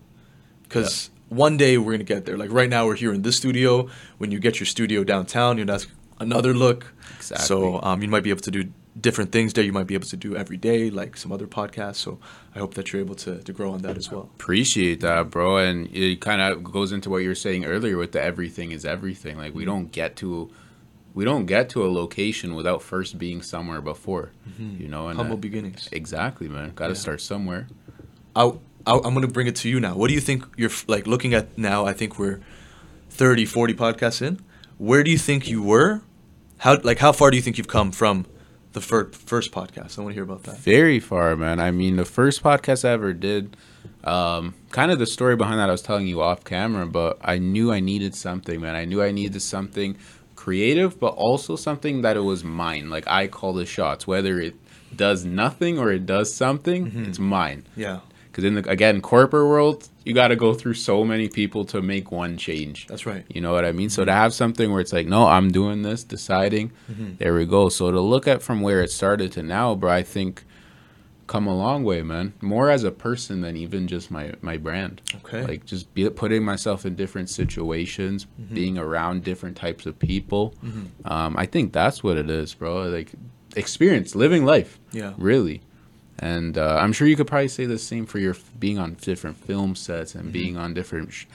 [0.73, 2.37] Because one day we're gonna get there.
[2.37, 3.89] Like right now, we're here in this studio.
[4.17, 5.87] When you get your studio downtown, you know that's
[6.19, 6.93] another look.
[7.17, 7.45] Exactly.
[7.45, 9.63] So um, you might be able to do different things there.
[9.63, 11.95] You might be able to do every day, like some other podcasts.
[11.95, 12.19] So
[12.55, 14.29] I hope that you're able to to grow on that as well.
[14.35, 15.57] Appreciate that, bro.
[15.57, 18.85] And it kind of goes into what you were saying earlier with the everything is
[18.85, 19.37] everything.
[19.37, 20.49] Like we don't get to,
[21.13, 24.31] we don't get to a location without first being somewhere before.
[24.59, 25.87] You know, and Humble uh, beginnings.
[25.91, 26.71] exactly, man.
[26.75, 26.99] Got to Yeah.
[26.99, 27.67] start somewhere.
[28.35, 28.51] I,
[28.85, 29.95] I, I'm going to bring it to you now.
[29.95, 31.85] What do you think you're like looking at now?
[31.85, 32.39] I think we're
[33.09, 34.39] 30, 40 podcasts in.
[34.77, 36.01] Where do you think you were?
[36.59, 38.25] How like how far do you think you've come from
[38.73, 39.97] the fir- first podcast.
[39.99, 40.57] I want to hear about that.
[40.59, 41.59] Very far, man.
[41.59, 43.57] I mean, the first podcast I ever did,
[44.05, 47.37] um, kind of the story behind that I was telling you off camera, but I
[47.37, 48.75] knew I needed something, man.
[48.75, 49.97] I knew I needed something
[50.37, 52.89] creative, but also something that it was mine.
[52.89, 54.55] Like I call the shots, whether it
[54.95, 57.03] does nothing or it does something, Mm-hmm.
[57.05, 57.65] it's mine.
[57.75, 57.99] Yeah,
[58.31, 61.81] Because in the again corporate world, you got to go through so many people to
[61.81, 62.87] make one change.
[62.87, 63.25] that's right.
[63.27, 63.89] You know what I mean?
[63.89, 67.15] So to have something where it's like, no, I'm doing this, deciding, mm-hmm.
[67.17, 67.69] there we go.
[67.69, 70.43] So to look at from where it started to now, bro, I think
[71.31, 72.33] come a long way, man.
[72.41, 75.01] More as a person than even just my my brand.
[75.17, 75.43] Okay.
[75.43, 78.53] Like just be, putting myself in different situations, mm-hmm.
[78.53, 80.53] being around different types of people.
[80.63, 81.11] Mm-hmm.
[81.11, 82.83] Um, I think that's what it is, bro.
[82.83, 83.11] Like
[83.55, 84.79] experience, living life.
[84.91, 85.13] Yeah.
[85.17, 85.61] Really.
[86.23, 88.93] And uh, I'm sure you could probably say the same for your f- being on
[89.01, 91.25] different film sets and being on different sh-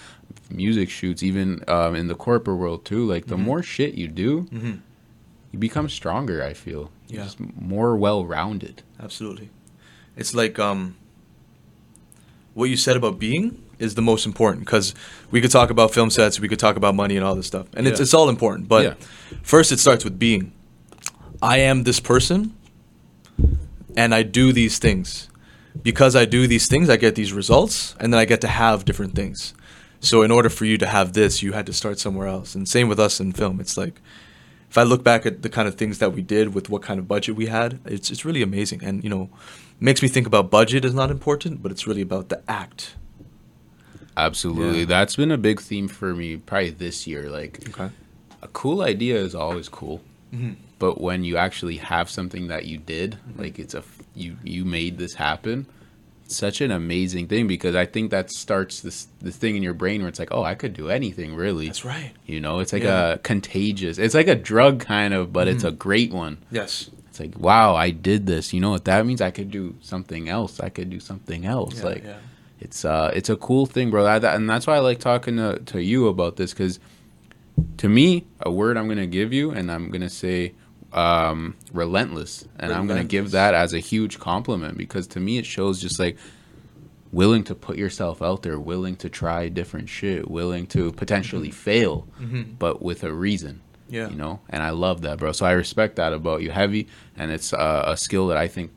[0.48, 3.04] music shoots, even um, in the corporate world too.
[3.04, 4.46] Like the more shit you do,
[5.52, 6.40] you become stronger.
[6.42, 6.90] I feel.
[7.08, 7.24] You're Yeah.
[7.24, 8.82] just more well-rounded.
[9.00, 9.50] Absolutely.
[10.16, 10.94] It's like um,
[12.54, 14.94] what you said about being is the most important because
[15.30, 17.66] we could talk about film sets, we could talk about money and all this stuff,
[17.74, 18.68] and it's it's all important.
[18.68, 18.94] But Yeah.
[19.42, 20.52] first, it starts with being.
[21.42, 22.54] I am this person,
[23.96, 25.28] and I do these things.
[25.82, 28.84] Because I do these things, I get these results, and then I get to have
[28.86, 29.52] different things.
[30.00, 32.54] So in order for you to have this, you had to start somewhere else.
[32.54, 33.60] And same with us in film.
[33.60, 34.00] It's like
[34.70, 36.98] if I look back at the kind of things that we did with what kind
[36.98, 38.82] of budget we had, it's it's really amazing.
[38.82, 39.28] And you know,
[39.78, 42.94] makes me think about budget is not important, but it's really about the act.
[44.16, 44.84] Absolutely, Yeah.
[44.86, 47.28] that's been a big theme for me probably this year.
[47.28, 47.90] Like Okay.
[48.42, 50.00] a cool idea is always cool,
[50.34, 50.54] Mm-hmm.
[50.78, 53.82] But when you actually have something that you did, like it's a
[54.14, 55.66] you you made this happen.
[56.28, 60.00] Such an amazing thing because I think that starts this this thing in your brain
[60.00, 61.66] where it's like, oh, I could do anything really.
[61.66, 62.10] That's right.
[62.26, 63.02] You know, it's like Yeah.
[63.02, 63.14] Mm-hmm.
[63.14, 63.98] a contagious.
[63.98, 66.38] It's like a drug kind of, but it's a great one.
[66.50, 66.90] Yes.
[67.08, 68.52] It's like, wow, I did this.
[68.52, 69.20] You know what that means?
[69.20, 70.58] I could do something else.
[70.58, 71.78] I could do something else.
[71.78, 72.16] Yeah, like, yeah.
[72.60, 74.02] it's uh, it's a cool thing, bro.
[74.02, 76.80] That, that- and that's why I like talking to, to you about this because,
[77.78, 80.52] to me, a word I'm gonna give you, and I'm gonna say,
[80.96, 85.46] um, relentless, and I'm gonna give that as a huge compliment because to me it
[85.46, 86.16] shows just like
[87.12, 92.06] willing to put yourself out there, willing to try different shit, willing to potentially fail,
[92.58, 94.08] but with a reason Yeah.
[94.10, 94.40] you know?
[94.50, 95.32] And i love that bro.
[95.32, 96.88] So i respect that about you heavy.
[97.16, 98.70] And it's uh, a skill that i think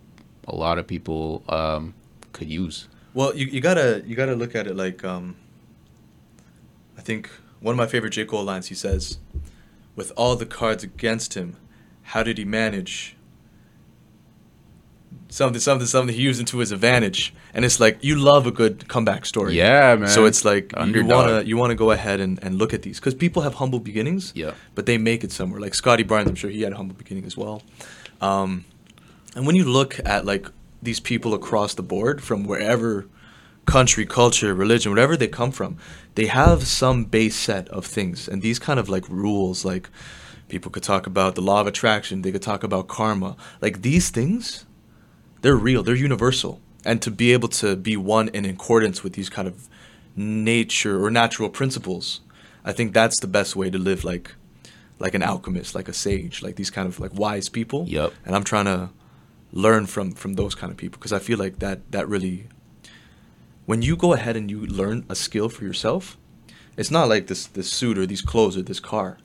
[0.48, 1.94] a lot of people um,
[2.34, 2.88] could use.
[3.14, 5.36] Well, you, you gotta you gotta look at it like um,
[6.98, 7.30] I think
[7.60, 8.26] one of my favorite J.
[8.26, 8.68] Cole lines.
[8.68, 9.18] He says,
[9.96, 11.56] "With all the cards against him,
[12.14, 13.16] how did he manage?"
[15.32, 18.88] Something, something, something he used into his advantage, and it's like you love a good
[18.88, 19.56] comeback story.
[19.56, 22.82] yeah man So it's like you wanna you wanna go ahead and, and look at
[22.82, 24.32] these because people have humble beginnings.
[24.36, 24.54] Yeah.
[24.74, 25.60] But they make it somewhere.
[25.66, 27.62] Like Scottie Barnes, I'm sure he had a humble beginning as well.
[28.22, 28.66] Um,
[29.36, 30.48] and when you look at like
[30.82, 33.06] these people across the board from wherever
[33.66, 35.78] country, culture, religion, whatever they come from,
[36.16, 38.28] they have some base set of things.
[38.28, 39.90] And these kind of like rules, like
[40.50, 43.36] people could talk about the law of attraction, they could talk about karma.
[43.62, 44.66] Like these things,
[45.42, 46.60] they're real, they're universal.
[46.86, 49.68] And to be able to be one in accordance with these kind of
[50.16, 52.22] nature or natural principles,
[52.64, 54.34] I think that's the best way to live like
[55.00, 57.86] like an alchemist, like a sage, like these kind of like wise people.
[57.88, 58.14] Yep.
[58.26, 58.90] And I'm trying to
[59.52, 62.48] learn from from those kind of people because I feel like that that really
[63.66, 66.18] when you go ahead and you learn a skill for yourself,
[66.76, 69.18] it's not like this this suit or these clothes or this car.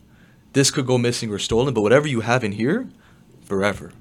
[0.55, 2.89] This could go missing or stolen, but whatever you have in here,
[3.45, 3.93] forever.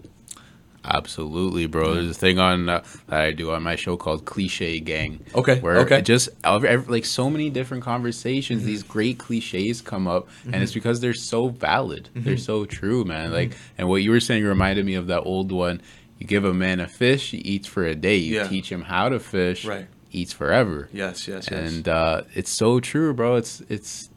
[0.85, 4.81] absolutely bro there's a thing on uh, that i do on my show called cliche
[4.81, 6.01] gang Okay, where okay.
[6.01, 8.67] just every, every- like so many different conversations Mm-hmm.
[8.67, 12.23] these great cliches come up and it's because they're so valid Mm-hmm.
[12.25, 15.53] they're so true man like and what you were saying reminded me of that old
[15.53, 15.81] one
[16.19, 18.47] you give a man a fish he eats for a day you Yeah.
[18.49, 19.87] teach him how to fish Right.
[20.11, 21.71] eats forever Yes, yes, yes.
[21.71, 23.35] and uh, it's so true, bro.
[23.37, 24.09] It's it's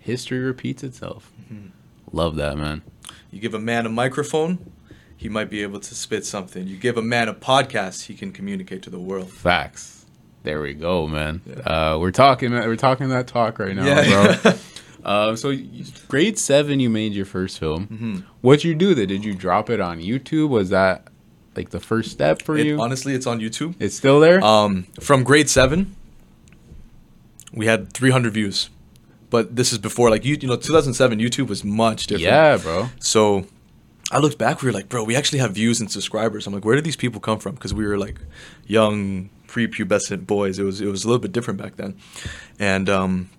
[0.00, 1.30] history repeats itself.
[1.52, 1.68] Mm-hmm.
[2.12, 2.82] Love that, man.
[3.30, 4.72] you give a man a microphone,
[5.16, 6.66] he might be able to spit something.
[6.66, 9.30] You give a man a podcast, he can communicate to the world.
[9.30, 10.04] Facts.
[10.42, 11.42] There we go, man.
[11.46, 11.54] Yeah.
[11.94, 12.50] Uh, we're talking.
[12.52, 14.38] We're talking that talk right now, Yeah.
[14.42, 14.52] bro.
[15.04, 15.54] Um, so
[16.08, 17.86] grade seven, you made your first film.
[17.86, 18.16] Mm-hmm.
[18.40, 18.94] What'd you do?
[18.94, 19.04] There?
[19.06, 20.48] Did you drop it on YouTube?
[20.48, 21.08] Was that
[21.54, 22.80] like the first step for It- you?
[22.80, 23.74] honestly, it's on YouTube.
[23.78, 24.42] it's still there.
[24.42, 25.94] Um, from grade seven,
[27.52, 28.70] we had 300 views,
[29.30, 32.24] but this is before like you you know 2007 YouTube was much different.
[32.24, 32.88] yeah, bro.
[32.98, 33.46] So
[34.10, 36.46] I looked back, we were like, bro, we actually have views and subscribers.
[36.46, 37.54] I'm like, where did these people come from?
[37.54, 38.20] Because we were like
[38.66, 40.58] young, prepubescent boys.
[40.58, 41.96] It was it was a little bit different back then,
[42.58, 43.30] and um,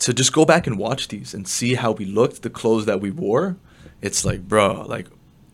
[0.00, 3.00] to just go back and watch these and see how we looked, the clothes that
[3.00, 3.56] we wore,
[4.00, 5.06] it's like, bro, like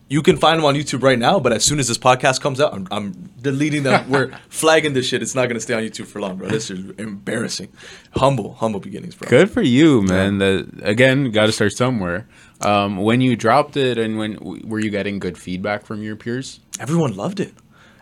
[0.09, 2.59] you can find them on YouTube right now, but as soon as this podcast comes
[2.59, 4.09] out, I'm, I'm deleting them.
[4.09, 5.21] We're flagging this shit.
[5.21, 6.47] It's not gonna stay on YouTube for long, bro.
[6.49, 7.69] This is embarrassing.
[8.15, 9.29] Humble, humble beginnings, bro.
[9.29, 10.39] Good for you, man.
[10.39, 12.27] That again, got to start somewhere.
[12.61, 16.59] Um, when you dropped it, and when were you getting good feedback from your peers?
[16.79, 17.53] Everyone loved it,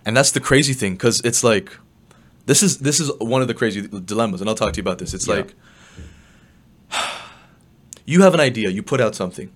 [0.06, 1.78] and that's the crazy thing, because it's like,
[2.46, 4.98] this is this is one of the crazy dilemmas, and I'll talk to you about
[5.00, 5.14] this.
[5.14, 5.36] It's Yeah.
[5.36, 5.54] like,
[8.06, 9.52] you have an idea, you put out something,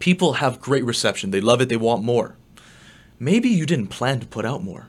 [0.00, 2.36] people have great reception, they love it, they want more.
[3.18, 4.88] Maybe you didn't plan to put out more.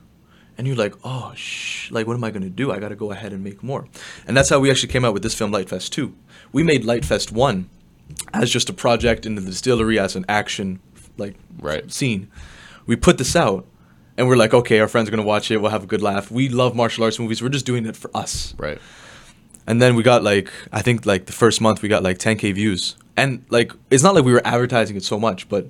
[0.57, 2.71] And you're like, oh, shh, like, what am I going to do?
[2.71, 3.87] I got to go ahead and make more.
[4.27, 6.13] And that's how we actually came out with this film, Lightfest 2.
[6.51, 7.69] We made Lightfest 1
[8.33, 10.79] as just a project in the distillery, as an action,
[11.17, 11.91] like, Right.
[11.91, 12.29] scene.
[12.85, 13.65] We put this out,
[14.17, 15.57] and we're like, okay, our friends are going to watch it.
[15.57, 16.29] We'll have a good laugh.
[16.29, 17.41] We love martial arts movies.
[17.41, 18.53] We're just doing it for us.
[18.57, 18.79] Right.
[19.65, 22.53] And then we got like I think like the first month we got like 10k
[22.55, 22.95] views.
[23.17, 25.67] And like it's not like we were advertising it so much, but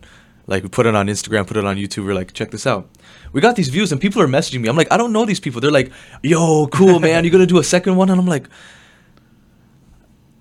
[0.47, 2.05] like we put it on Instagram, put it on YouTube.
[2.05, 2.89] We're like, check this out.
[3.33, 4.69] We got these views and people are messaging me.
[4.69, 5.61] I'm like, I don't know these people.
[5.61, 8.09] They're like, yo, cool man, you're gonna do a second one?
[8.09, 8.47] And I'm like,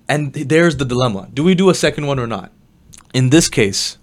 [0.07, 2.51] and there's the dilemma: do we do a second one or not?
[3.13, 3.97] In this case,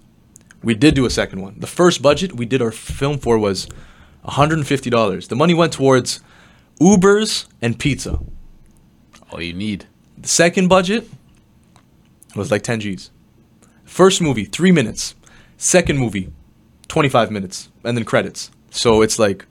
[0.63, 1.59] we did do a second one.
[1.59, 3.67] The first budget we did our film for was
[4.25, 5.27] $150.
[5.27, 6.21] The money went towards
[6.79, 8.19] Ubers and pizza.
[9.31, 9.85] All you need.
[10.17, 11.07] The second budget
[12.39, 13.11] was like 10 G's.
[13.85, 15.15] First movie, three minutes.
[15.57, 16.31] Second movie,
[16.87, 17.69] 25 minutes.
[17.83, 18.49] And then credits.
[18.71, 19.45] So it's like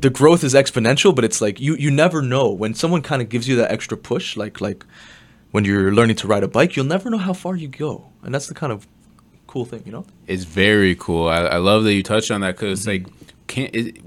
[0.00, 2.50] the growth is exponential, but it's like you, you never know.
[2.50, 4.84] When someone kind of gives you that extra push, like like
[5.50, 8.06] when you're learning to ride a bike, you'll never know how far you go.
[8.22, 8.86] And that's the kind of
[9.46, 10.04] cool thing, you know?
[10.26, 11.28] It's very cool.
[11.28, 13.04] I, I love that you touched on that because Mm-hmm.
[13.04, 13.12] like
[13.46, 14.02] can't it,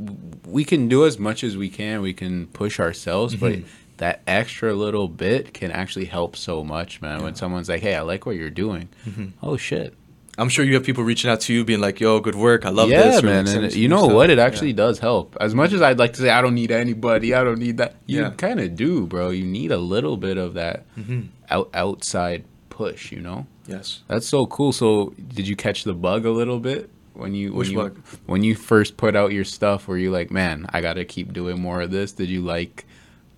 [0.45, 2.01] we can do as much as we can.
[2.01, 3.61] We can push ourselves, Mm-hmm.
[3.61, 7.21] but that extra little bit can actually help so much, man.
[7.23, 9.27] When someone's like, "Hey, I like what you're doing," Mm-hmm.
[9.43, 9.93] oh shit,
[10.37, 12.65] I'm sure you have people reaching out to you being like, yo, good work.
[12.65, 13.23] I love yeah, this.
[13.23, 13.45] or man.
[13.47, 14.13] And you know stuff.
[14.13, 14.29] what?
[14.29, 14.45] It Yeah.
[14.45, 15.35] actually does help.
[15.41, 17.33] As much as I'd like to say, I don't need anybody.
[17.33, 17.95] I don't need that.
[18.05, 18.29] You Yeah.
[18.31, 19.31] kind of do, bro.
[19.31, 21.21] You need a little bit of that Mm-hmm.
[21.51, 23.11] out outside push.
[23.11, 23.47] You know.
[23.67, 24.01] Yes.
[24.07, 24.71] That's so cool.
[24.71, 27.99] So, did you catch the bug a little bit when you Which when you, bug?
[28.25, 29.89] when you first put out your stuff?
[29.89, 32.13] Were you like, man, I got to keep doing more of this?
[32.13, 32.85] Did you like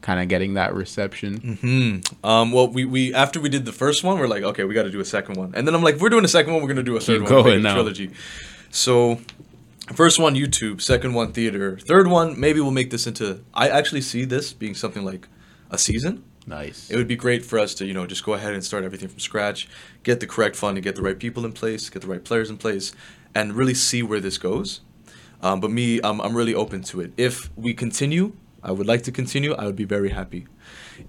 [0.01, 1.57] kind of getting that reception?
[1.61, 2.25] Hmm.
[2.27, 4.83] Um, well, we, we after we did the first one, we're like, okay, we got
[4.83, 5.53] to do a second one.
[5.55, 7.31] And then I'm like, we're doing a second one, we're gonna do a third Keep
[7.31, 7.73] one, going now.
[7.73, 8.11] trilogy.
[8.69, 9.19] So,
[9.93, 13.43] first one YouTube, second one theater, third one maybe we'll make this into.
[13.53, 15.27] I actually see this being something like
[15.69, 16.23] a season.
[16.47, 16.89] Nice.
[16.89, 19.09] It would be great for us to you know just go ahead and start everything
[19.09, 19.67] from scratch,
[20.03, 22.57] get the correct funding, get the right people in place, get the right players in
[22.57, 22.93] place,
[23.35, 24.81] and really see where this goes.
[25.43, 27.13] Um, but me, I'm, I'm really open to it.
[27.17, 29.53] If we continue, I would like to continue.
[29.53, 30.47] I would be very happy.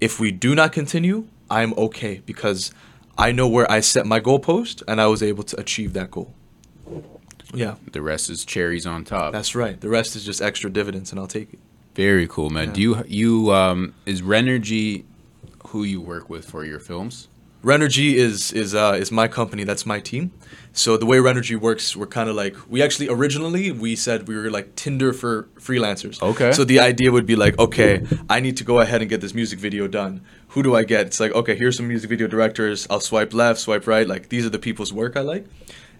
[0.00, 2.72] If we do not continue, I'm okay because
[3.18, 6.32] I know where I set my goalpost and I was able to achieve that goal.
[7.54, 9.32] Yeah, the rest is cherries on top.
[9.32, 9.78] that's right.
[9.78, 11.58] The rest is just extra dividends, and I'll take it.
[11.94, 12.68] Very cool, man.
[12.68, 12.74] Yeah.
[12.74, 15.04] Do you you um is Renergy
[15.68, 17.28] who you work with for your films?
[17.62, 19.62] Renergy is is uh, is my company.
[19.62, 20.32] That's my team.
[20.72, 24.34] So the way Renergy works, we're kind of like we actually originally we said we
[24.34, 26.20] were like Tinder for freelancers.
[26.20, 26.52] Okay.
[26.52, 29.32] So the idea would be like, okay, I need to go ahead and get this
[29.32, 30.22] music video done.
[30.48, 31.06] Who do I get?
[31.06, 32.86] It's like, okay, here's some music video directors.
[32.90, 34.08] I'll swipe left, swipe right.
[34.08, 35.46] Like these are the people's work I like.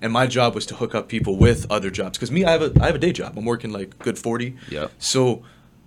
[0.00, 2.18] And my job was to hook up people with other jobs.
[2.18, 3.38] Cause me, I have a I have a day job.
[3.38, 4.56] I'm working like good forty.
[4.68, 4.88] Yeah.
[4.98, 5.44] So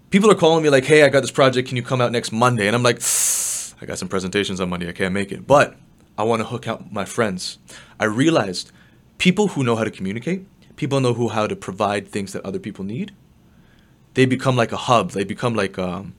[0.10, 1.68] people are calling me like, hey, I got this project.
[1.68, 2.68] Can you come out next Monday?
[2.68, 3.02] And I'm like,
[3.82, 4.88] I got some presentations on Monday.
[4.88, 5.46] I can't make it.
[5.48, 5.76] But
[6.18, 7.58] I want to hook out my friends.
[8.00, 8.72] I realized
[9.18, 12.60] people who know how to communicate, people know who how to provide things that other
[12.60, 13.14] people need.
[14.14, 15.12] They become like a hub.
[15.12, 16.16] They become like um,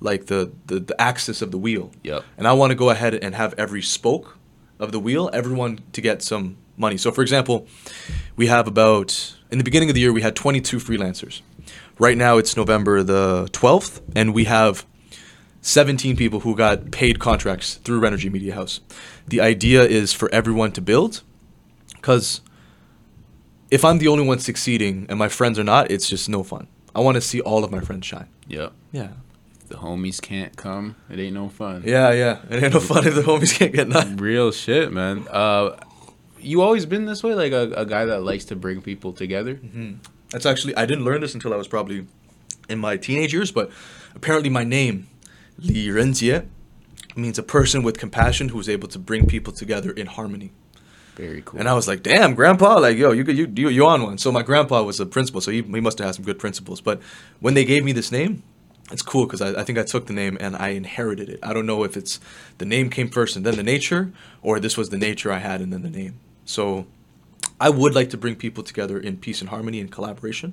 [0.00, 1.90] like the, the the axis of the wheel.
[2.02, 2.24] Yep.
[2.38, 4.38] And I want to go ahead and have every spoke
[4.78, 6.96] of the wheel, everyone to get some money.
[6.96, 7.66] So, for example,
[8.36, 11.40] we have about, in the beginning of the year, we had 22 freelancers.
[11.98, 14.84] Right now, it's November the 12th, and we have
[15.66, 18.80] 17 people who got paid contracts through Renergy Media House.
[19.26, 21.22] The idea is for everyone to build,
[21.96, 22.40] because
[23.68, 26.68] if I'm the only one succeeding and my friends are not, it's just no fun.
[26.94, 28.28] I want to see all of my friends shine.
[28.46, 28.74] Yep.
[28.92, 29.08] Yeah.
[29.60, 31.82] If the homies can't come, it ain't no fun.
[31.84, 32.42] Yeah, yeah.
[32.48, 34.18] It ain't no fun if the homies can't get none.
[34.18, 35.26] Real shit, man.
[35.28, 35.76] Uh,
[36.38, 39.58] you always been this way, like a, a guy that likes to bring people together.
[40.30, 42.06] That's actually I didn't learn this until I was probably
[42.68, 43.72] in my teenage years, but
[44.14, 45.08] apparently my name,
[45.58, 46.46] Li Renjie,
[47.14, 50.52] means a person with compassion who is able to bring people together in harmony.
[51.16, 51.58] Very cool.
[51.58, 52.74] And I was like, "Damn, grandpa!
[52.78, 55.40] Like, yo, you could- you you you on one." So my grandpa was a principal,
[55.40, 56.82] so he, he must have had some good principles.
[56.82, 57.00] But
[57.40, 58.42] when they gave me this name,
[58.92, 61.40] it's cool because I, I think I took the name and I inherited it.
[61.42, 62.20] I don't know if it's
[62.58, 65.62] the name came first and then the nature, or this was the nature I had
[65.62, 66.20] and then the name.
[66.44, 66.86] So
[67.58, 70.52] I would like to bring people together in peace and harmony and collaboration.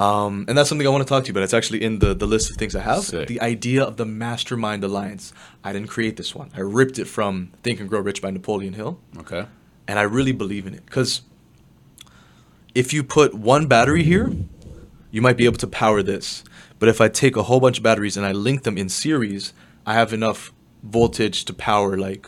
[0.00, 1.42] Um, and that's something I want to talk to you about.
[1.42, 3.04] It's actually in the, the list of things I have.
[3.04, 3.28] Sick.
[3.28, 5.34] The idea of the Mastermind Alliance.
[5.62, 6.50] I didn't create this one.
[6.56, 8.98] I ripped it from Think and Grow Rich by Napoleon Hill.
[9.18, 9.44] Okay.
[9.86, 10.86] And I really believe in it.
[10.86, 11.20] Because
[12.74, 14.32] if you put one battery here,
[15.10, 16.44] you might be able to power this.
[16.78, 19.52] But if I take a whole bunch of batteries and I link them in series,
[19.84, 20.50] I have enough
[20.82, 22.26] voltage to power like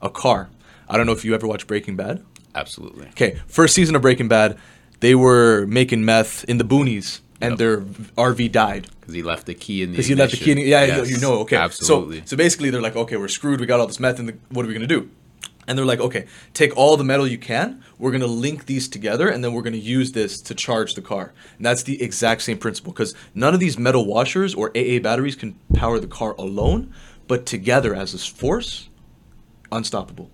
[0.00, 0.50] a car.
[0.88, 2.24] I don't know if you ever watched Breaking Bad.
[2.54, 3.06] Absolutely.
[3.08, 4.58] Okay, first season of Breaking Bad,
[5.02, 7.58] they were making meth in the boonies, and Yep.
[7.58, 7.76] their
[8.16, 9.96] RV died Because he left the key in the.
[9.96, 10.52] because he left the key.
[10.52, 10.70] In, ignition.
[10.88, 11.34] yeah, Yes, you know.
[11.40, 12.20] Okay, Absolutely.
[12.20, 13.60] So, so basically, they're like, okay, we're screwed.
[13.60, 15.10] We got all this meth, and what are we gonna do?
[15.68, 17.82] And they're like, okay, take all the metal you can.
[17.98, 21.32] We're gonna link these together, and then we're gonna use this to charge the car.
[21.56, 25.36] And that's the exact same principle because none of these metal washers or AA batteries
[25.36, 26.92] can power the car alone,
[27.28, 28.88] but together as this force,
[29.70, 30.30] unstoppable.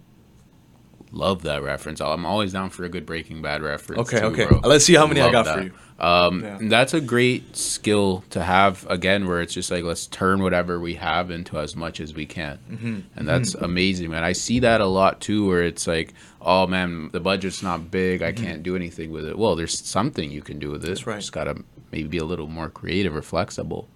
[1.19, 2.01] Love that reference.
[2.01, 4.01] I'm always down for a good Breaking Bad reference.
[4.03, 4.47] Okay, too, okay.
[4.47, 4.61] bro.
[4.61, 5.57] Let's see how many I got that.
[5.57, 5.73] for you.
[5.99, 6.59] Um, Yeah.
[6.63, 10.95] That's a great skill to have, again, where it's just like, let's turn whatever we
[10.95, 12.59] have into as much as we can.
[12.71, 13.01] Mm-hmm.
[13.17, 14.23] And that's amazing, man.
[14.23, 18.23] I see that a lot too, where it's like, oh, man, the budget's not big.
[18.23, 19.37] I can't do anything with it.
[19.37, 21.01] Well, there's something you can do with this.
[21.01, 21.11] Mm-hmm.
[21.11, 21.21] That's right.
[21.21, 23.89] Just got to maybe be a little more creative or flexible.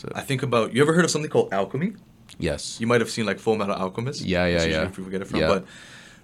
[0.00, 0.72] That's I think about.
[0.72, 1.94] You ever heard of something called alchemy?
[2.38, 2.80] Yes.
[2.80, 4.22] You might have seen like Full Metal Alchemist.
[4.22, 4.78] Yeah, yeah, yeah.
[4.82, 5.40] Where people get it from.
[5.40, 5.48] Yeah.
[5.48, 5.66] But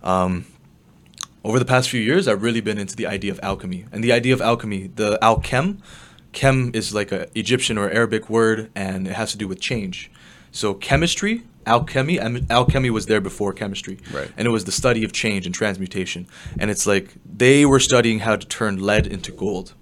[0.03, 0.47] um,
[1.45, 3.87] over the past few years, I've really been into the idea of alchemy.
[3.93, 5.81] And the idea of alchemy, the alchem,
[6.33, 10.11] chem is like a Egyptian or Arabic word, and it has to do with change.
[10.53, 12.19] So chemistry, alchemy,
[12.51, 14.31] alchemy was there before chemistry, Right.
[14.37, 16.27] and it was the study of change and transmutation.
[16.59, 19.75] And it's like they were studying how to turn lead into gold,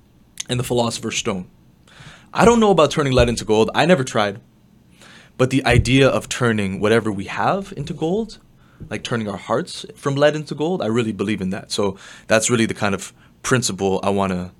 [0.48, 1.48] and the philosopher's stone.
[2.32, 3.70] I don't know about turning lead into gold.
[3.74, 4.40] I never tried.
[5.38, 8.38] But the idea of turning whatever we have into gold,
[8.90, 11.70] like turning our hearts from lead into gold, I really believe in that.
[11.70, 13.12] So that's really the kind of
[13.42, 14.52] principle I want to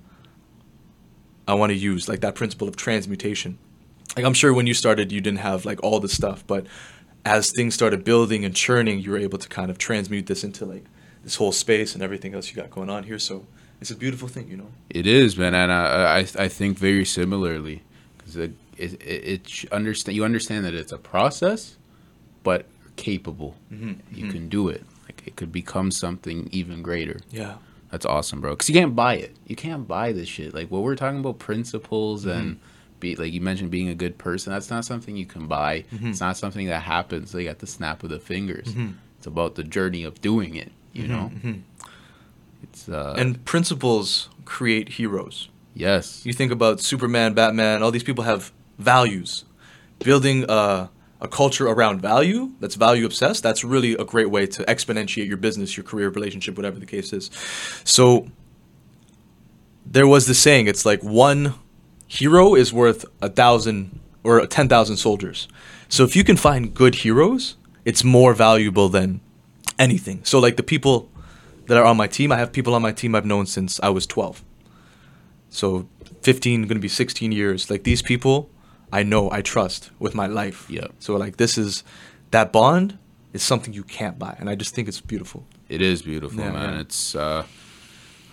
[1.47, 3.57] I want to use, like that principle of transmutation.
[4.15, 6.67] Like I'm sure when you started you didn't have like all this stuff, but
[7.25, 10.65] as things started building and churning, you were able to kind of transmute this into
[10.65, 10.85] like
[11.23, 13.19] this whole space and everything else you got going on here.
[13.19, 13.45] So
[13.81, 14.71] it's a beautiful thing, you know.
[14.89, 17.83] It is, man, and I I, I think very similarly
[18.17, 21.77] because it it, it, it understand you understand that it's a process,
[22.43, 22.65] but
[22.99, 23.55] capable.
[23.71, 23.93] Mm-hmm.
[24.11, 24.31] You mm-hmm.
[24.31, 24.83] can do it.
[25.05, 27.21] Like it could become something even greater.
[27.31, 27.55] Yeah.
[27.91, 28.51] That's awesome, bro.
[28.51, 29.35] Because you can't buy it.
[29.47, 30.53] You can't buy this shit.
[30.53, 32.37] Like what we're talking about principles mm-hmm.
[32.37, 32.59] and
[32.99, 34.51] be like you mentioned being a good person.
[34.51, 35.85] That's not something you can buy.
[35.91, 38.75] It's not something that happens like at the snap of the fingers.
[39.17, 40.71] It's about the journey of doing it.
[40.93, 41.31] You know.
[42.63, 45.49] It's uh And principles create heroes.
[45.73, 46.25] yes.
[46.25, 49.45] You think about Superman, Batman, all these people have values.
[49.99, 50.89] Building a,
[51.21, 55.37] a culture around value that's value obsessed, that's really a great way to exponentiate your
[55.37, 57.29] business, your career, relationship, whatever the case is.
[57.83, 58.27] So
[59.85, 61.55] there was this saying it's like one
[62.07, 65.47] hero is worth a thousand or 10,000 soldiers.
[65.87, 69.21] So if you can find good heroes, it's more valuable than
[69.77, 70.23] anything.
[70.23, 71.09] So like the people
[71.67, 73.89] that are on my team, I have people on my team I've known since I
[73.89, 74.43] was 12.
[75.49, 75.87] So
[76.21, 77.69] 15, going to be 16 years.
[77.69, 78.49] Like these people,
[78.91, 80.65] I know, I trust with my life.
[80.69, 80.87] Yeah.
[80.99, 81.83] So like this is
[82.31, 82.97] that bond
[83.33, 85.45] is something you can't buy, and I just think it's beautiful.
[85.67, 86.73] It is beautiful, Yeah, man.
[86.73, 86.79] yeah.
[86.81, 87.43] It's uh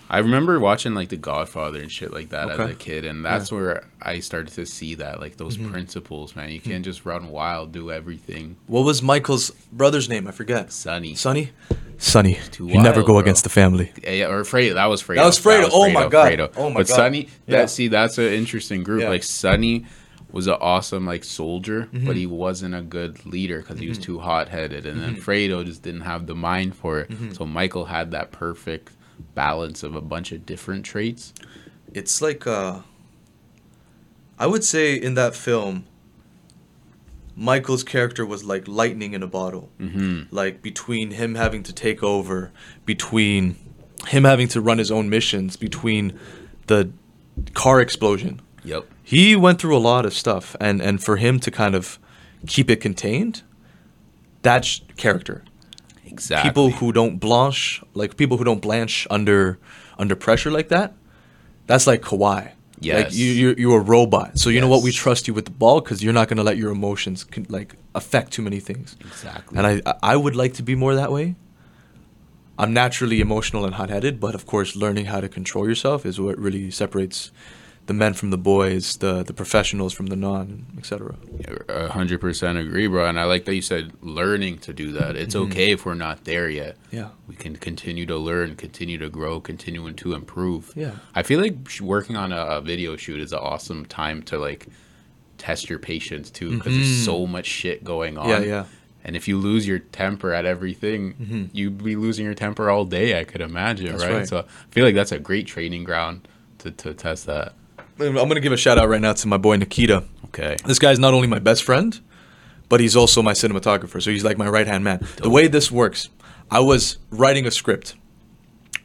[0.09, 3.51] I remember watching like The Godfather and shit like that as a kid and that's
[3.51, 6.49] where I started to see that like those principles, man.
[6.49, 8.55] You can't just run wild, do everything.
[8.67, 10.25] What was Michael's brother's name?
[10.25, 10.71] I forget.
[10.71, 11.13] Sunny.
[11.15, 11.51] Sonny.
[11.97, 12.39] Sonny.
[12.51, 13.19] Too You never go bro.
[13.19, 13.91] against the family.
[14.01, 14.75] Yeah, yeah, or Fredo.
[14.75, 15.15] That was Fredo.
[15.15, 15.69] That was Fredo.
[15.73, 16.51] Oh my God.
[16.55, 16.95] Oh my but God.
[16.95, 17.65] Sonny, that Yeah.
[17.65, 19.01] see, that's an interesting group.
[19.01, 19.09] Yeah.
[19.09, 19.85] Like Sonny
[20.37, 22.05] was an awesome like soldier, Mm-hmm.
[22.07, 25.29] but he wasn't a good leader because he was too hot headed, and then Mm-hmm.
[25.29, 27.09] Fredo just didn't have the mind for it.
[27.35, 28.91] So Michael had that perfect
[29.33, 31.33] balance of a bunch of different traits.
[31.93, 32.81] It's like uh
[34.39, 35.85] I would say in that film
[37.35, 39.69] Michael's character was like lightning in a bottle.
[39.79, 40.35] Mm-hmm.
[40.35, 42.51] Like between him having to take over,
[42.85, 43.55] between
[44.07, 46.17] him having to run his own missions, between
[46.67, 46.91] the
[47.53, 48.41] car explosion.
[48.67, 48.85] Yep.
[49.03, 51.99] He went through a lot of stuff and and for him to kind of
[52.47, 53.41] keep it contained,
[54.41, 55.43] that's character.
[56.05, 56.49] Exactly.
[56.49, 59.57] People who don't blanch, like people who don't blanch under
[59.97, 60.93] under pressure like that,
[61.67, 62.43] that's like Kawhi.
[62.43, 63.15] Like Yes.
[63.15, 64.37] you, you're you're a robot.
[64.37, 64.83] So you know what?
[64.83, 67.75] We trust you with the ball because you're not gonna let your emotions con- like
[67.95, 68.95] affect too many things.
[69.01, 69.57] Exactly.
[69.57, 69.81] And I
[70.13, 71.35] I would like to be more that way.
[72.59, 76.19] I'm naturally emotional and hot headed, but of course, learning how to control yourself is
[76.19, 77.31] what really separates
[77.87, 81.15] the men from the boys, the the professionals from the non, etc.
[81.69, 83.07] A hundred percent agree, bro.
[83.07, 85.15] And I like that you said learning to do that.
[85.15, 85.47] It's Mhm.
[85.47, 86.77] okay if we're not there yet.
[86.91, 87.09] Yeah.
[87.27, 90.71] We can continue to learn, continue to grow, continuing to improve.
[90.75, 90.91] Yeah.
[91.15, 94.67] I feel like working on a, a video shoot is an awesome time to like
[95.37, 96.77] test your patience too, because Mhm.
[96.77, 98.29] there's so much shit going on.
[98.29, 98.65] Yeah, yeah.
[99.05, 101.49] And if you lose your temper at everything, Mhm.
[101.53, 103.17] you'd be losing your temper all day.
[103.17, 104.11] I could imagine, right?
[104.11, 104.27] right.
[104.27, 106.27] So I feel like that's a great training ground
[106.57, 107.53] to, to test that.
[107.99, 110.03] I'm gonna give a shout out right now to my boy Nikita.
[110.25, 110.55] Okay.
[110.65, 111.99] This guy's not only my best friend,
[112.69, 114.01] but he's also my cinematographer.
[114.01, 115.05] So he's like my right hand man.
[115.17, 116.09] The way this works,
[116.51, 117.95] I was writing a script,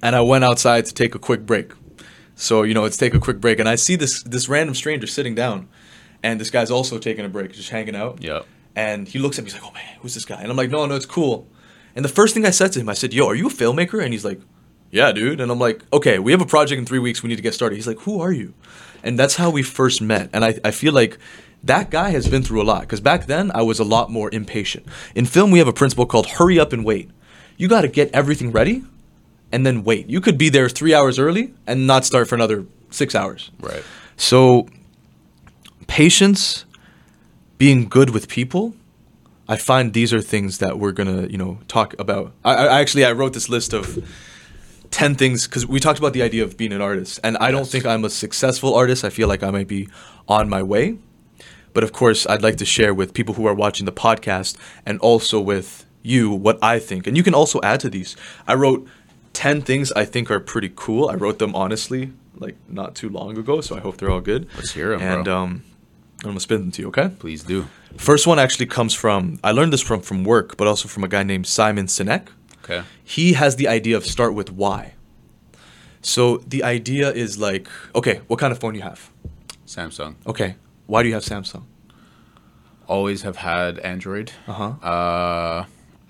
[0.02, 1.72] and I went outside to take a quick break.
[2.34, 5.06] So you know, let's take a quick break, and I see this this random stranger
[5.06, 5.68] sitting down,
[6.22, 8.22] and this guy's also taking a break, just hanging out.
[8.22, 8.46] Yep.
[8.74, 10.70] And he looks at me, he's like, "Oh man, who's this guy?" And I'm like,
[10.70, 11.46] "No, no, it's cool."
[11.94, 14.02] And the first thing I said to him, I said, "Yo, are you a filmmaker?"
[14.02, 14.40] And he's like,
[14.90, 17.22] "Yeah, dude." And I'm like, "Okay, we have a project in three weeks.
[17.22, 18.54] We need to get started." He's like, "Who are you?"
[19.02, 20.30] And that's how we first met.
[20.32, 21.18] And I, I feel like
[21.64, 24.30] that guy has been through a lot because back then I was a lot more
[24.32, 24.86] impatient.
[25.14, 27.10] In film, we have a principle called hurry up and wait.
[27.56, 28.82] You got to get everything ready
[29.52, 30.08] and then wait.
[30.08, 33.50] You could be there three hours early and not start for another six hours.
[33.60, 33.84] Right.
[34.16, 34.66] So,
[35.86, 36.64] patience,
[37.58, 38.74] being good with people,
[39.48, 42.32] I find these are things that we're gonna, you know, talk about.
[42.44, 43.98] I, I actually I wrote this list of
[44.92, 47.66] ten things because we talked about the idea of being an artist, and I don't
[47.66, 49.04] think I'm a successful artist.
[49.04, 49.88] I feel like I might be
[50.28, 50.98] on my way,
[51.74, 55.00] but of course, I'd like to share with people who are watching the podcast and
[55.00, 58.14] also with you what I think, and you can also add to these.
[58.46, 58.86] I wrote
[59.32, 61.08] ten things I think are pretty cool.
[61.08, 64.46] I wrote them honestly, like not too long ago, so I hope they're all good.
[64.56, 65.36] Let's hear 'em, And bro.
[65.36, 65.62] um,
[66.24, 67.10] I'm gonna spin them to you, okay?
[67.18, 67.66] Please do.
[67.96, 71.08] First one actually comes from I learned this from from work, but also from a
[71.08, 72.28] guy named Simon Sinek.
[72.64, 72.82] Okay.
[73.04, 74.94] He has the idea of start with why.
[76.00, 79.10] So the idea is like, okay, what kind of phone you have?
[79.66, 80.14] Samsung.
[80.26, 80.56] Okay,
[80.86, 81.64] why do you have Samsung?
[82.86, 84.32] Always have had Android.
[84.46, 84.64] Uh-huh.
[84.86, 85.64] Uh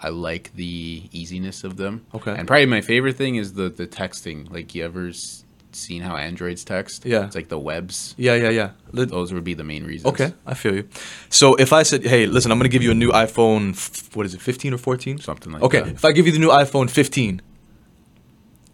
[0.04, 2.04] I like the easiness of them.
[2.12, 2.34] Okay.
[2.36, 4.50] And probably my favorite thing is the the texting.
[4.50, 5.44] Like you ever s-
[5.74, 7.04] seen how Androids text?
[7.04, 7.26] Yeah.
[7.26, 8.14] It's like the webs.
[8.18, 8.70] Yeah, yeah, yeah.
[8.92, 10.12] Let- Those would be the main reasons.
[10.12, 10.88] Okay, I feel you.
[11.28, 14.26] So if I said, hey, listen, I'm gonna give you a new iPhone, f- what
[14.26, 15.18] is it, 15 or 14?
[15.18, 15.82] Something like okay, that.
[15.84, 17.40] Okay if I give you the new iPhone 15,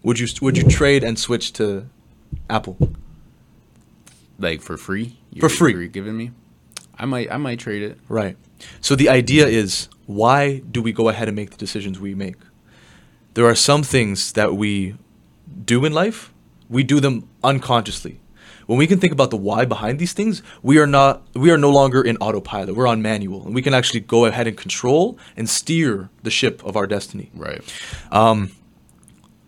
[0.03, 1.85] would you would you trade and switch to
[2.49, 2.77] Apple?
[4.37, 5.17] Like for free?
[5.39, 5.73] For free.
[5.73, 6.31] You're giving me?
[6.97, 7.97] I might I might trade it.
[8.07, 8.37] Right.
[8.81, 12.35] So the idea is why do we go ahead and make the decisions we make?
[13.35, 14.95] There are some things that we
[15.65, 16.33] do in life,
[16.69, 18.19] we do them unconsciously.
[18.67, 21.57] When we can think about the why behind these things, we are not we are
[21.57, 22.75] no longer in autopilot.
[22.75, 26.63] We're on manual and we can actually go ahead and control and steer the ship
[26.63, 27.31] of our destiny.
[27.33, 27.61] Right.
[28.11, 28.51] Um,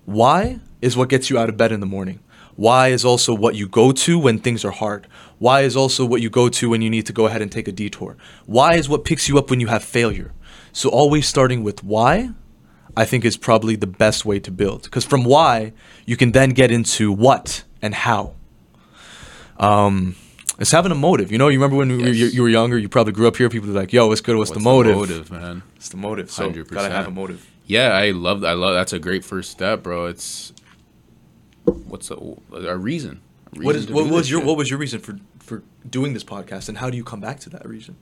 [0.05, 2.19] why is what gets you out of bed in the morning.
[2.55, 5.07] Why is also what you go to when things are hard.
[5.39, 7.67] Why is also what you go to when you need to go ahead and take
[7.67, 8.17] a detour.
[8.45, 10.34] Why is what picks you up when you have failure.
[10.74, 12.32] So always starting with why,
[12.96, 14.84] I think is probably the best way to build.
[14.84, 15.74] Because from why,
[16.06, 18.34] you can then get into what and how.
[19.58, 20.16] Um,
[20.60, 21.32] it's having a motive.
[21.32, 23.50] You know, you remember when were, you, you were younger, you probably grew up here.
[23.50, 24.38] People were like, "Yo, what's good?
[24.38, 24.96] What's, the motive?
[24.96, 25.64] motive, man?
[25.76, 26.30] It's the motive.
[26.30, 26.68] So 100%.
[26.70, 27.50] gotta have a motive.
[27.66, 30.06] Yeah, I love I love that's a great first step, bro.
[30.08, 30.54] It's
[31.64, 32.18] what's a,
[32.52, 33.22] a reason?
[33.56, 34.48] A What reason is what was your shit.
[34.48, 37.39] what was your reason for for doing this podcast, and how do you come back
[37.42, 37.96] to that reason?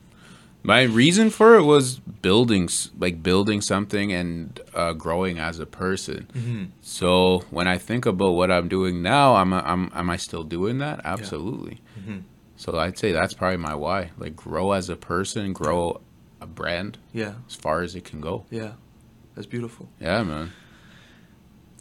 [0.62, 6.28] My reason for it was building, like building something and uh, growing as a person.
[6.34, 6.64] Mm-hmm.
[6.82, 10.78] So when I think about what I'm doing now, I'm, I'm am I still doing
[10.78, 11.00] that?
[11.04, 11.80] Absolutely.
[11.98, 12.22] Mhm.
[12.56, 14.10] So I'd say that's probably my why.
[14.18, 16.02] Like grow as a person, grow
[16.42, 18.44] a brand Yeah, as far as it can go.
[18.50, 18.72] yeah,
[19.34, 19.88] that's beautiful.
[19.98, 20.52] Yeah, man.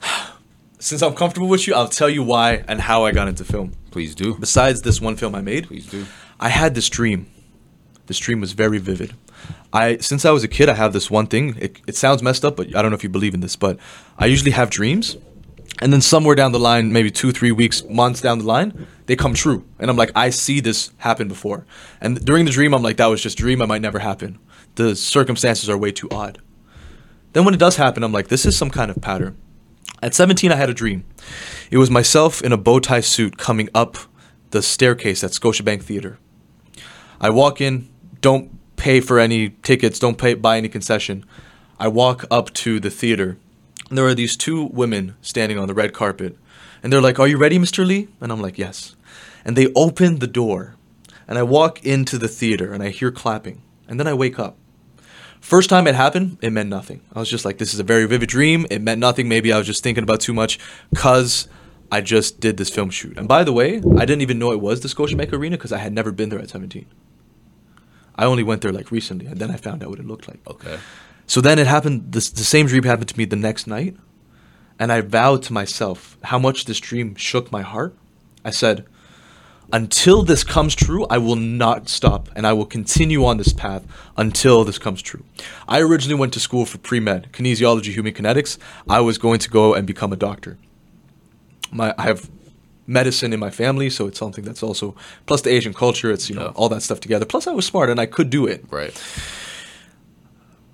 [0.79, 3.73] Since I'm comfortable with you, I'll tell you why and how I got into film.
[3.91, 4.35] Please do.
[4.35, 6.05] Besides this one film I made, Please do.
[6.39, 7.27] I had this dream.
[8.09, 9.13] This dream was very vivid.
[9.71, 11.55] I since I was a kid, I have this one thing.
[11.59, 13.77] It, it sounds messed up, but I don't know if you believe in this, but
[14.17, 15.15] I usually have dreams,
[15.79, 19.15] and then somewhere down the line, maybe two, three weeks, months down the line, they
[19.15, 21.67] come true, and I'm like, I see this happen before.
[22.01, 23.61] And during the dream, I'm like, that was just a dream.
[23.61, 24.39] It might never happen.
[24.73, 26.41] The circumstances are way too odd.
[27.33, 29.37] Then when it does happen, I'm like, this is some kind of pattern.
[30.01, 31.03] At 17, I had a dream.
[31.69, 33.97] It was myself in a bow tie suit coming up
[34.49, 36.17] the staircase at Scotiabank Theater.
[37.21, 37.89] I walk in,
[38.21, 41.25] don't pay for any tickets, don't pay buy any concession.
[41.79, 43.37] I walk up to the theater,
[43.89, 46.37] there are these two women standing on the red carpet,
[46.83, 47.85] and they're like, "Are you ready, Mr.
[47.85, 48.95] Lee?" And I'm like, "Yes."
[49.43, 50.75] And they open the door,
[51.27, 54.57] and I walk into the theater, and I hear clapping, and then I wake up.
[55.41, 57.01] First time it happened, it meant nothing.
[57.13, 58.67] I was just like, this is a very vivid dream.
[58.69, 59.29] It meant nothing.
[59.29, 60.59] Maybe I was just thinking about too much,
[60.95, 61.47] cause
[61.91, 63.17] I just did this film shoot.
[63.17, 65.77] And by the way, I didn't even know it was the Scotiabank Arena because I
[65.77, 66.85] had never been there at 17.
[68.19, 70.41] I only went there like recently, and then I found out what it looked like.
[70.45, 70.77] Okay.
[71.25, 72.11] So then it happened.
[72.11, 73.95] This, the same dream happened to me the next night,
[74.77, 77.95] and I vowed to myself how much this dream shook my heart.
[78.43, 78.85] I said,
[79.71, 83.83] "Until this comes true, I will not stop, and I will continue on this path
[84.17, 85.23] until this comes true."
[85.65, 88.57] I originally went to school for pre med, kinesiology, human kinetics.
[88.89, 90.57] I was going to go and become a doctor.
[91.71, 92.29] My I have
[92.89, 94.95] medicine in my family, so it's something that's also
[95.27, 96.11] plus the Asian culture.
[96.15, 96.59] It's you know Yeah.
[96.59, 97.25] all that stuff together.
[97.25, 98.59] Plus, I was smart and I could do it.
[98.71, 98.93] Right.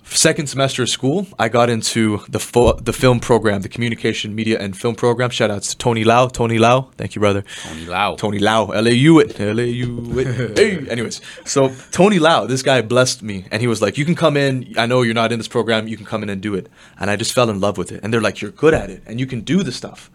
[0.08, 4.56] Second semester of school, I got into the fo- the film program, the communication, media,
[4.60, 5.30] and film program.
[5.30, 6.28] Shout outs to Tony Lau.
[6.28, 7.42] Tony Lau, thank you, brother.
[7.64, 8.14] Tony Lau.
[8.14, 10.58] Tony Lau, L A U it, L A U it.
[10.62, 10.88] hey.
[10.88, 14.36] Anyways, so Tony Lau, this guy blessed me, and he was like, "You can come
[14.36, 14.72] in.
[14.78, 15.88] I know you're not in this program.
[15.88, 16.68] You can come in and do it."
[17.00, 18.00] And I just fell in love with it.
[18.04, 20.08] And they're like, "You're good at it, and you can do the stuff."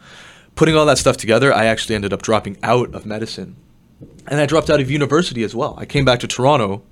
[0.56, 3.56] Putting all that stuff together, I actually ended up dropping out of medicine,
[4.28, 5.76] and I dropped out of university as well.
[5.78, 6.84] I came back to Toronto.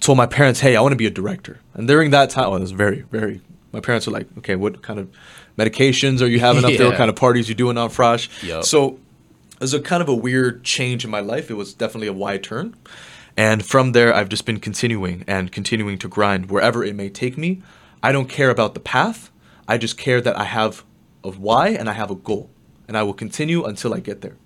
[0.00, 2.60] Told my parents, "Hey, I want to be a director." And during that time, it
[2.60, 3.40] was very, very.
[3.72, 5.08] My parents were like, "Okay, what kind of
[5.58, 6.86] medications are you having up there?
[6.86, 8.64] What kind of parties you doing on Frosh?" Yup.
[8.64, 8.98] So
[9.54, 11.50] it was a kind of a weird change in my life.
[11.50, 12.76] It was definitely a wide turn.
[13.36, 17.36] And from there, I've just been continuing and continuing to grind wherever it may take
[17.36, 17.62] me.
[18.00, 19.30] I don't care about the path.
[19.66, 20.84] I just care that I have
[21.28, 22.50] a why and I have a goal.
[22.86, 24.36] And I will continue until I get there.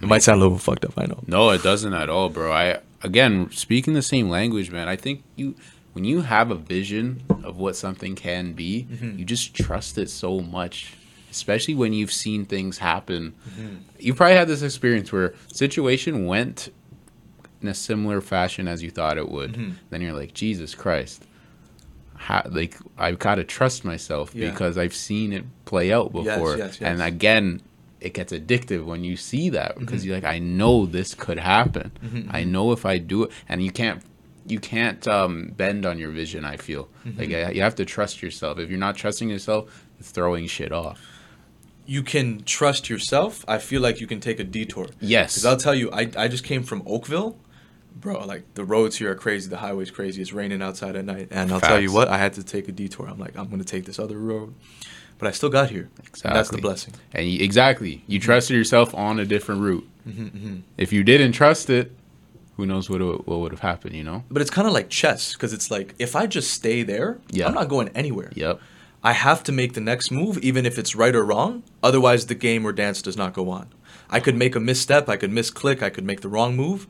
[0.00, 1.22] It might sound a little fucked up, I know.
[1.26, 2.52] No, it doesn't at all, bro.
[2.52, 4.88] I again speaking the same language, man.
[4.88, 5.54] I think you
[5.92, 9.18] when you have a vision of what something can be, Mm-hmm.
[9.18, 10.94] you just trust it so much.
[11.30, 13.34] Especially when you've seen things happen.
[13.48, 13.74] Mm-hmm.
[13.98, 16.68] You probably had this experience where situation went
[17.60, 19.54] in a similar fashion as you thought it would.
[19.54, 19.70] Mm-hmm.
[19.90, 21.24] Then you're like, Jesus Christ.
[22.16, 24.50] How, like I've got to trust myself Yeah.
[24.50, 26.56] because I've seen it play out Yes, before.
[26.56, 27.60] yes, And again,
[28.00, 30.06] it gets addictive when you see that because Mm-hmm.
[30.08, 31.90] you're like, I know this could happen.
[32.30, 34.02] I know if I do it, and you can't,
[34.46, 36.44] you can't um, bend on your vision.
[36.44, 37.18] I feel Mm-hmm.
[37.18, 38.58] like I, you have to trust yourself.
[38.58, 41.00] If you're not trusting yourself, it's throwing shit off.
[41.86, 43.44] You can trust yourself.
[43.46, 44.86] I feel like you can take a detour.
[45.00, 45.34] Yes.
[45.34, 47.36] Because I'll tell you, I, I just came from Oakville.
[47.96, 49.48] Bro, like the roads here are crazy.
[49.48, 50.20] The highway's crazy.
[50.20, 51.28] It's raining outside at night.
[51.30, 53.06] And I'll tell you what, I had to take a detour.
[53.08, 54.54] I'm like, I'm going to take this other road.
[55.18, 55.90] But I still got here.
[56.24, 56.94] And that's the blessing.
[57.12, 58.24] And you, exactly, you Mm-hmm.
[58.26, 59.88] trusted yourself on a different route.
[60.76, 61.92] If you didn't trust it,
[62.56, 63.94] who knows what what would have happened?
[63.96, 64.24] You know.
[64.30, 67.46] But it's kind of like chess because it's like, if I just stay there, Yeah.
[67.48, 68.30] I'm not going anywhere.
[68.34, 68.60] Yep.
[69.02, 71.62] I have to make the next move, even if it's right or wrong.
[71.82, 73.68] Otherwise, the game or dance does not go on.
[74.10, 76.86] I could make a misstep, I could misclick, I could make the wrong move.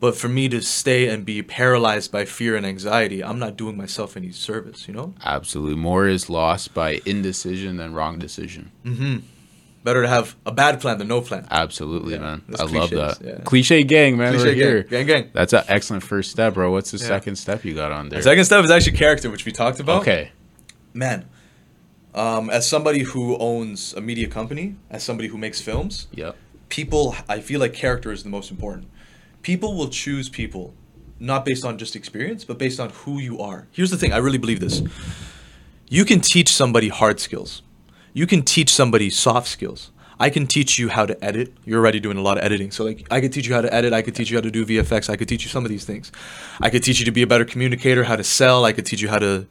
[0.00, 3.76] But for me to stay and be paralyzed by fear and anxiety, I'm not doing
[3.76, 5.12] myself any service, you know?
[5.22, 5.74] Absolutely.
[5.76, 8.70] More is lost by indecision than wrong decision.
[8.84, 9.18] Mm-hmm.
[9.84, 11.46] Better to have a bad plan than no plan.
[11.50, 12.42] Absolutely, Yeah, man.
[12.58, 13.18] I love that.
[13.22, 13.38] yeah.
[13.44, 14.32] Cliche gang, man.
[14.32, 14.62] Cliche we're gang.
[14.62, 14.82] here.
[14.84, 15.30] Gang, gang.
[15.34, 16.70] That's an excellent first step, bro.
[16.70, 17.06] What's the Yeah.
[17.06, 18.20] second step you got on there?
[18.20, 20.00] The second step is actually character, which we talked about.
[20.02, 20.32] Okay.
[20.94, 21.26] Man,
[22.14, 26.36] um, as somebody who owns a media company, as somebody who makes films, Yep.
[26.68, 28.86] people i feel like character is the most important
[29.42, 30.74] people will choose people
[31.18, 33.66] not based on just experience but based on who you are.
[33.70, 34.82] Here's the thing i really believe this.
[35.88, 37.62] You can teach somebody hard skills.
[38.12, 39.90] You can teach somebody soft skills.
[40.18, 41.54] I can teach you how to edit.
[41.64, 42.70] You're already doing a lot of editing.
[42.70, 43.92] So like i could teach you how to edit.
[43.92, 45.84] I could teach you how to do vfx i could teach you some of these
[45.84, 46.12] things.
[46.60, 48.64] I could teach you to be a better communicator how to sell.
[48.64, 49.46] I could teach you how to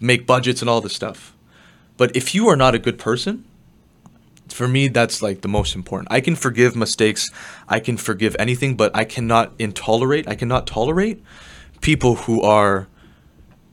[0.00, 1.34] make budgets and all this stuff.
[1.96, 3.44] But if you are not a good person
[4.52, 6.08] for me that's like the most important.
[6.10, 7.30] I can forgive mistakes.
[7.68, 11.22] I can forgive anything but i cannot intolerate i cannot tolerate
[11.80, 12.88] people who are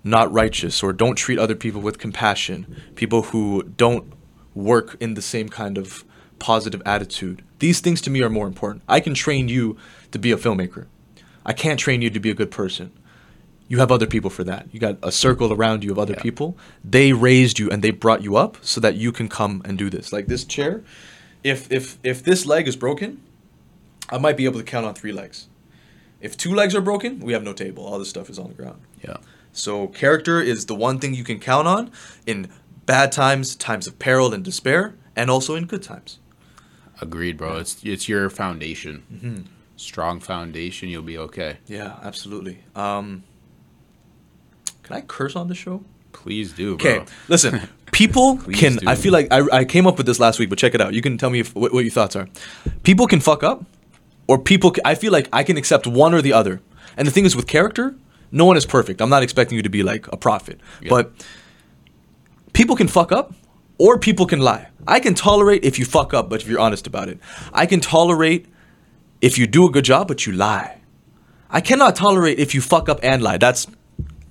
[0.04, 4.14] not righteous or don't treat other people with compassion people who don't
[4.58, 6.04] work in the same kind of
[6.40, 7.44] positive attitude.
[7.60, 8.84] These things to me are more important.
[8.88, 9.78] I can train you
[10.12, 10.88] to be a filmmaker.
[11.46, 12.92] I can't train you to be a good person
[13.68, 14.68] you have other people for that.
[14.72, 16.22] You got a circle around you of other Yeah.
[16.22, 16.58] people.
[16.84, 19.90] They raised you and they brought you up so that you can come and do
[19.90, 20.12] this.
[20.14, 20.84] Like this chair,
[21.44, 23.22] if if if this leg is broken,
[24.10, 25.48] I might be able to count on three legs.
[26.22, 27.86] If two legs are broken, we have no table.
[27.86, 28.80] All this stuff is on the ground.
[29.04, 29.18] Yeah.
[29.52, 31.92] So character is the one thing you can count on
[32.26, 32.48] in
[32.86, 36.20] bad times, times of peril and despair, and also in good times.
[37.02, 37.58] Agreed, bro.
[37.58, 39.04] It's it's your foundation.
[39.14, 39.42] Mm-hmm.
[39.76, 41.58] Strong foundation, you'll be okay.
[41.68, 42.64] Yeah, absolutely.
[42.76, 43.24] Um,
[44.88, 45.84] can I curse on the show?
[46.14, 46.76] Please do.
[46.76, 47.68] Okay, listen.
[47.92, 48.76] People Please can.
[48.78, 48.88] do.
[48.88, 50.94] I feel like I, I came up with this last week, but check it out.
[50.94, 52.28] You can tell me if, what, what your thoughts are.
[52.84, 53.66] People can fuck up,
[54.28, 54.72] or people.
[54.72, 56.62] ca- I feel like I can accept one or the other.
[56.96, 57.96] And the thing is, with character,
[58.32, 59.02] no one is perfect.
[59.02, 60.60] I'm not expecting you to be like a prophet,
[60.90, 61.12] but
[62.54, 63.34] people can fuck up,
[63.78, 64.68] or people can lie.
[64.88, 67.20] I can tolerate if you fuck up, but if you're honest about it.
[67.52, 68.46] I can tolerate
[69.22, 70.82] if you do a good job, but you lie.
[71.50, 73.38] I cannot tolerate if you fuck up and lie.
[73.38, 73.68] That's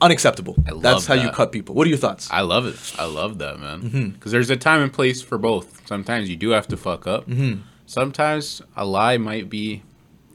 [0.00, 0.56] unacceptable.
[0.80, 1.74] That's how you cut people.
[1.74, 2.28] What are your thoughts?
[2.30, 2.76] I love it.
[2.98, 3.82] I love that, man.
[3.82, 4.08] Mm-hmm.
[4.10, 5.86] Because there's a time and place for both.
[5.86, 7.26] Sometimes you do have to fuck up.
[7.26, 7.60] Mm-hmm.
[7.86, 9.82] Sometimes a lie might be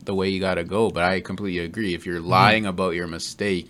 [0.06, 0.90] the way you gotta go.
[0.90, 1.94] But I completely agree.
[1.94, 2.30] If you're Mm-hmm.
[2.30, 3.70] lying about your mistake,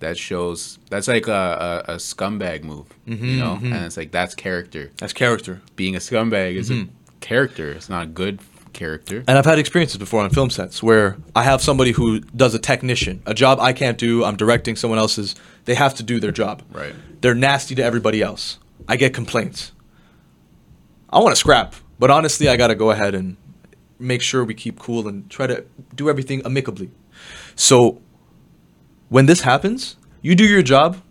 [0.00, 3.54] that shows that's like a, a, a scumbag move, Mm-hmm, you know.
[3.62, 4.92] And it's like that's character.
[4.98, 5.60] That's character.
[5.74, 6.90] Being a scumbag is Mm-hmm.
[6.90, 7.72] a character.
[7.72, 8.40] It's not good
[8.78, 9.24] character.
[9.26, 12.58] And I've had experiences before on film sets where I have somebody who does a
[12.58, 14.24] technician, a job I can't do.
[14.24, 15.34] I'm directing someone else's.
[15.66, 16.62] They have to do their job.
[16.72, 16.94] Right.
[17.20, 18.58] They're nasty to everybody else.
[18.86, 19.72] I get complaints.
[21.10, 23.36] I want to scrap, but honestly, I got to go ahead and
[23.98, 25.64] make sure we keep cool and try to
[25.94, 26.90] do everything amicably.
[27.56, 28.00] So
[29.08, 31.02] when this happens, you do your job,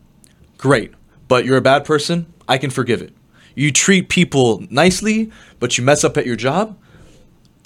[0.58, 0.94] great.
[1.28, 3.14] But you're a bad person, I can forgive it.
[3.56, 6.78] You treat people nicely, but you mess up at your job,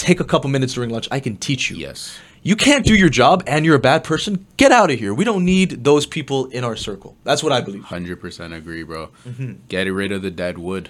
[0.02, 1.78] take a couple minutes during lunch, I can teach you.
[1.78, 2.18] Yes.
[2.44, 5.14] You can't do your job and you're a bad person, get out of here.
[5.14, 7.16] We don't need those people in our circle.
[7.24, 7.84] That's what I believe.
[7.84, 9.10] Hundred percent agree, bro.
[9.28, 9.54] Mm-hmm.
[9.68, 10.90] Get rid of the dead wood.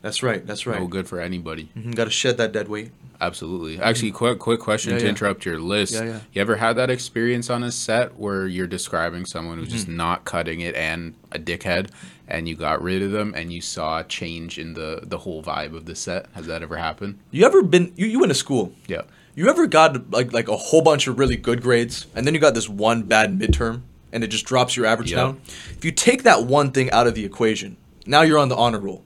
[0.00, 0.44] That's right.
[0.46, 0.80] That's right.
[0.80, 1.70] No good for anybody.
[1.94, 2.90] Got to shed that dead weight.
[3.20, 3.80] Absolutely.
[3.80, 4.96] Actually, quick quick question Mm-hmm.
[4.96, 5.10] Yeah, to yeah.
[5.10, 5.92] interrupt your list.
[5.94, 6.20] Yeah, yeah.
[6.32, 9.76] You ever had that experience on a set where you're describing someone who's Mm-hmm.
[9.76, 11.90] just not cutting it and a dickhead,
[12.28, 15.42] and you got rid of them, and you saw a change in the the whole
[15.42, 16.26] vibe of the set?
[16.34, 17.18] Has that ever happened?
[17.30, 17.92] You ever been?
[17.96, 18.72] You, you went to school.
[18.86, 19.02] Yeah.
[19.34, 22.40] You ever got like like a whole bunch of really good grades, and then you
[22.40, 25.16] got this one bad midterm, and it just drops your average Yep.
[25.16, 25.40] down?
[25.76, 28.78] If you take that one thing out of the equation, now you're on the honor
[28.78, 29.02] roll.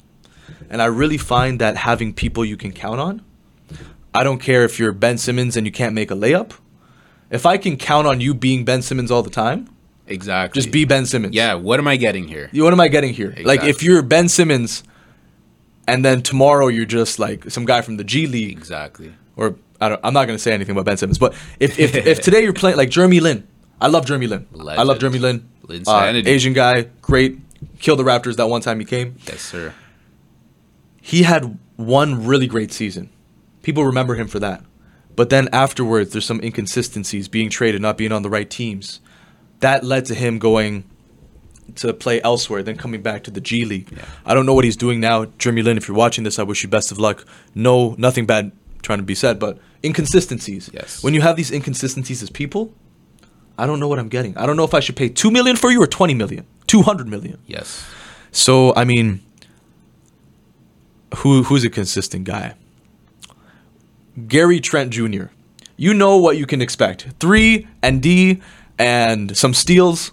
[0.69, 3.23] And I really find that having people you can count on.
[4.13, 6.53] I don't care if you're Ben Simmons and you can't make a layup.
[7.31, 9.69] If I can count on you being Ben Simmons all the time,
[10.07, 10.61] Exactly.
[10.61, 11.35] just be Ben Simmons.
[11.35, 11.55] Yeah.
[11.55, 12.49] What am I getting here?
[12.55, 13.35] What am I getting here?
[13.45, 14.85] Like if you're Ben Simmons,
[15.89, 19.13] and then tomorrow you're just like some guy from the G League, Exactly.
[19.37, 22.21] or I don't, I'm not gonna say anything about Ben Simmons, but if if, if
[22.21, 23.47] today you're playing like Jeremy Lin,
[23.81, 24.47] I love Jeremy Lin.
[24.59, 25.49] I love Jeremy Lin.
[25.87, 26.13] Uh.
[26.25, 27.39] Asian guy, great.
[27.81, 29.17] Killed the Raptors that one time he came.
[29.27, 29.75] Yes, sir.
[31.01, 33.11] He had one really great season.
[33.63, 34.63] People remember him for that.
[35.15, 39.01] But then afterwards, there's some inconsistencies, being traded, not being on the right teams.
[39.61, 40.85] That led to him going
[41.77, 43.91] to play elsewhere, then coming back to the G League.
[43.91, 44.05] Yeah.
[44.25, 45.27] I don't know what he's doing now.
[45.39, 47.27] Jeremy Lin, if you're watching this, I wish you best of luck.
[47.55, 48.53] No, nothing bad
[48.83, 50.71] trying to be said, but inconsistencies.
[50.73, 51.03] Yes.
[51.03, 52.73] When you have these inconsistencies as people,
[53.59, 54.37] I don't know what I'm getting.
[54.37, 57.09] I don't know if I should pay 2 million for you or 20 million, 200
[57.09, 57.39] million.
[57.47, 57.85] Yes.
[58.31, 59.23] So I mean,
[61.17, 62.55] who who's a consistent guy?
[64.29, 65.27] Gary Trent Jr.
[65.77, 68.43] You know what you can expect: three and D
[68.79, 70.13] and some steals.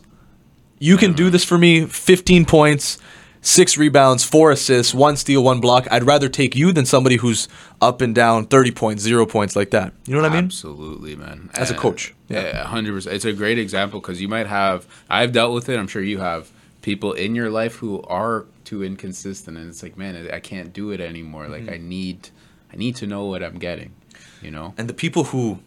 [0.79, 2.97] You can do this for me: 15 points,
[3.41, 5.87] six rebounds, four assists, one steal, one block.
[5.91, 7.47] I'd rather take you than somebody who's
[7.81, 9.93] up and down, 30 points, zero points like that.
[10.05, 10.45] You know what I mean?
[10.45, 11.49] Absolutely, man.
[11.53, 12.41] As a coach, yeah.
[12.43, 13.15] yeah, hundred percent.
[13.15, 14.85] It's a great example because you might have.
[15.09, 15.77] I've dealt with it.
[15.79, 16.51] I'm sure you have
[16.81, 20.91] people in your life who are too inconsistent, and it's like, man, I can't do
[20.91, 21.47] it anymore.
[21.47, 21.73] Like, Mm-hmm.
[21.73, 22.29] I need,
[22.73, 23.93] I need to know what I'm getting.
[24.41, 24.73] You know.
[24.77, 25.59] And the people who,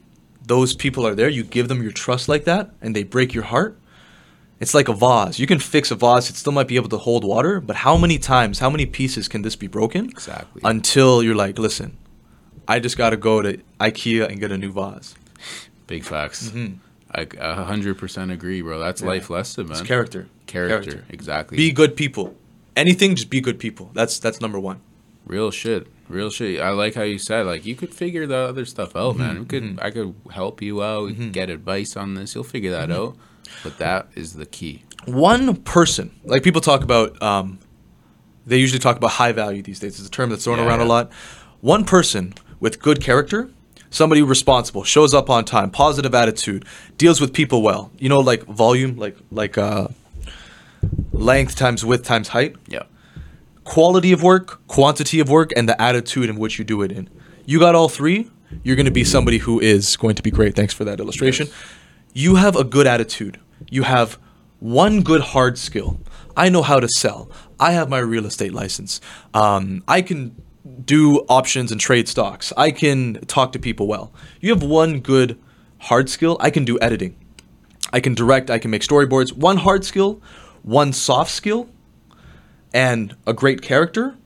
[0.47, 3.45] those people are there, you give them your trust like that, and they break your
[3.45, 3.79] heart.
[4.59, 5.39] It's like a vase.
[5.39, 7.61] You can fix a vase; it still might be able to hold water.
[7.61, 10.07] But how many times, how many pieces can this be broken?
[10.07, 10.63] Exactly.
[10.65, 11.97] Until you're like, listen,
[12.67, 15.15] I just got to go to IKEA and get a new vase.
[15.87, 16.51] Big facts.
[17.15, 17.27] I
[17.65, 18.79] hundred percent agree, bro.
[18.79, 19.09] That's Mm-hmm.
[19.11, 19.15] Yeah.
[19.15, 19.79] life lesson, man.
[19.79, 20.29] It's character.
[20.47, 21.05] Character.
[21.11, 21.57] Exactly.
[21.57, 22.35] Be good people.
[22.77, 23.91] Anything, just be good people.
[23.95, 24.81] That's that's number one.
[25.27, 25.87] Real shit.
[26.09, 26.61] Real shit.
[26.61, 29.41] I like how you said like you could figure the other stuff out, man.
[29.41, 32.35] We could I could help you out, could get advice on this.
[32.35, 33.17] You'll figure that out.
[33.63, 34.83] But that is the key.
[35.07, 37.59] one person like people talk about um,
[38.47, 40.81] they usually talk about high value these days it's a term that's thrown Yeah, around
[40.81, 41.13] a lot
[41.61, 43.49] one person with good character
[43.91, 46.65] somebody responsible shows up on time positive attitude
[46.99, 49.87] deals with people well you know like volume like like uh,
[51.13, 52.83] length times width times height Yeah.
[53.67, 57.11] Quality of work, quantity of work, and the attitude in which you do it in.
[57.45, 58.31] You got all three,
[58.63, 60.55] you're going to be somebody who is going to be great.
[60.55, 61.49] Thanks for that illustration.
[61.49, 61.57] Yes.
[62.15, 63.39] You have a good attitude.
[63.69, 64.19] You have
[64.61, 66.01] one good hard skill.
[66.37, 67.31] I know how to sell.
[67.59, 69.01] I have my real estate license.
[69.35, 70.41] Um, I can
[70.85, 72.53] do options and trade stocks.
[72.57, 74.13] I can talk to people well.
[74.41, 75.39] You have one good
[75.79, 76.37] hard skill.
[76.41, 77.17] I can do editing.
[77.93, 78.51] I can direct.
[78.51, 79.33] I can make storyboards.
[79.33, 80.23] One hard skill,
[80.63, 81.69] one soft skill,
[82.73, 84.17] and a great character,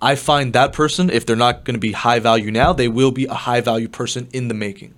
[0.00, 3.10] I find that person, if they're not going to be high value now, they will
[3.12, 4.94] be a high value person in the making.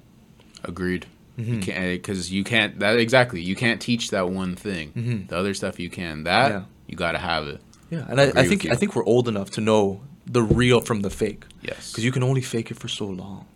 [0.63, 1.07] Agreed.
[1.39, 1.55] Mm-hmm.
[1.69, 3.41] You because you can't that exactly.
[3.43, 5.27] You can't teach that one thing.
[5.29, 6.25] The other stuff you can.
[6.25, 6.63] That Yeah.
[6.87, 7.61] you got to have it.
[7.91, 8.67] Yeah, and I, Agree I think.
[8.71, 11.45] I think we're old enough to know the real from the fake.
[11.61, 11.91] Yes.
[11.91, 13.47] Because you can only fake it for so long.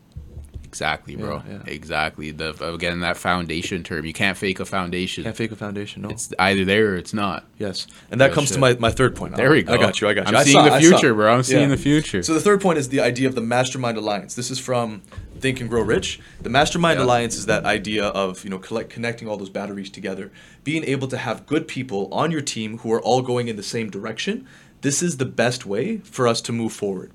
[0.69, 1.43] Exactly, bro.
[1.49, 1.73] Yeah, yeah.
[1.73, 2.31] Exactly.
[2.31, 4.05] The again that foundation term.
[4.05, 5.25] You can't fake a foundation.
[5.25, 6.03] Can't fake a foundation.
[6.03, 6.11] No.
[6.11, 7.47] It's either there or it's not.
[7.57, 8.55] yes, and that Real comes shit.
[8.57, 9.35] to my, my third point.
[9.35, 9.73] There we go.
[9.73, 10.09] I got you.
[10.09, 10.37] I got you.
[10.37, 11.33] I'm I seeing saw- the future, bro.
[11.33, 12.23] I'm seeing the future.
[12.23, 14.35] So the third point is the idea of the mastermind alliance.
[14.35, 15.01] This is from
[15.41, 16.21] Think and Grow Rich.
[16.43, 17.07] The mastermind Yeah.
[17.07, 20.31] alliance is that idea of you know collect, connecting all those batteries together,
[20.65, 23.63] being able to have good people on your team who are all going in the
[23.63, 24.47] same direction.
[24.83, 27.11] This is the best way for us to move forward.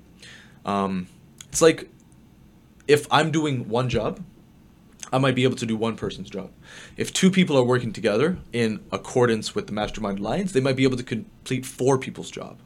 [0.66, 1.06] Um,
[1.48, 1.88] it's like
[2.86, 4.22] if I'm doing one job,
[5.12, 6.50] I might be able to do one person's job.
[6.96, 10.84] If two people are working together in accordance with the mastermind alliance, they might be
[10.84, 12.58] able to complete four people's job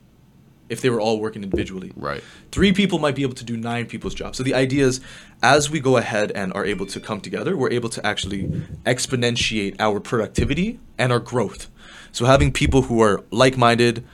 [0.69, 1.93] if they were all working individually.
[1.97, 2.23] right.
[2.53, 4.37] Three people might be able to do nine people's job.
[4.37, 5.01] So the idea is,
[5.43, 8.45] as we go ahead and are able to come together, we're able to actually
[8.85, 11.71] exponentiate our productivity and our growth.
[12.13, 14.05] So having people who are like-minded,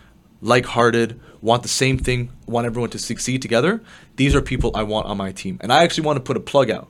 [0.40, 3.82] like-hearted, want the same thing, want everyone to succeed together,
[4.16, 5.58] these are people I want on my team.
[5.60, 6.88] And I actually want to put a plug out.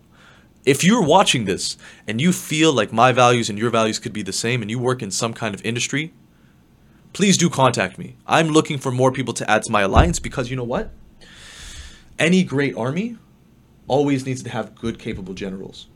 [0.65, 1.77] If you're watching this
[2.07, 4.79] and you feel like my values and your values could be the same and you
[4.79, 6.15] work in some kind of industry,
[7.13, 8.15] please do contact me.
[8.29, 10.93] I'm looking for more people to add to my alliance because you know what?
[12.17, 13.19] Any great army
[13.89, 15.89] always needs to have good, capable generals.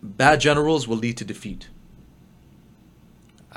[0.00, 1.70] Bad generals will lead to defeat.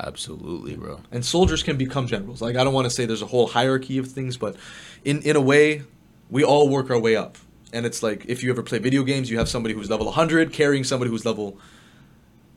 [0.02, 1.00] Absolutely, bro.
[1.12, 2.42] And soldiers can become generals.
[2.42, 4.56] Like, I don't want to say there's a whole hierarchy of things, but
[5.04, 5.82] in, in a way,
[6.28, 7.38] we all work our way up.
[7.72, 10.52] And it's like if you ever play video games, you have somebody who's level 100
[10.52, 11.58] carrying somebody who's level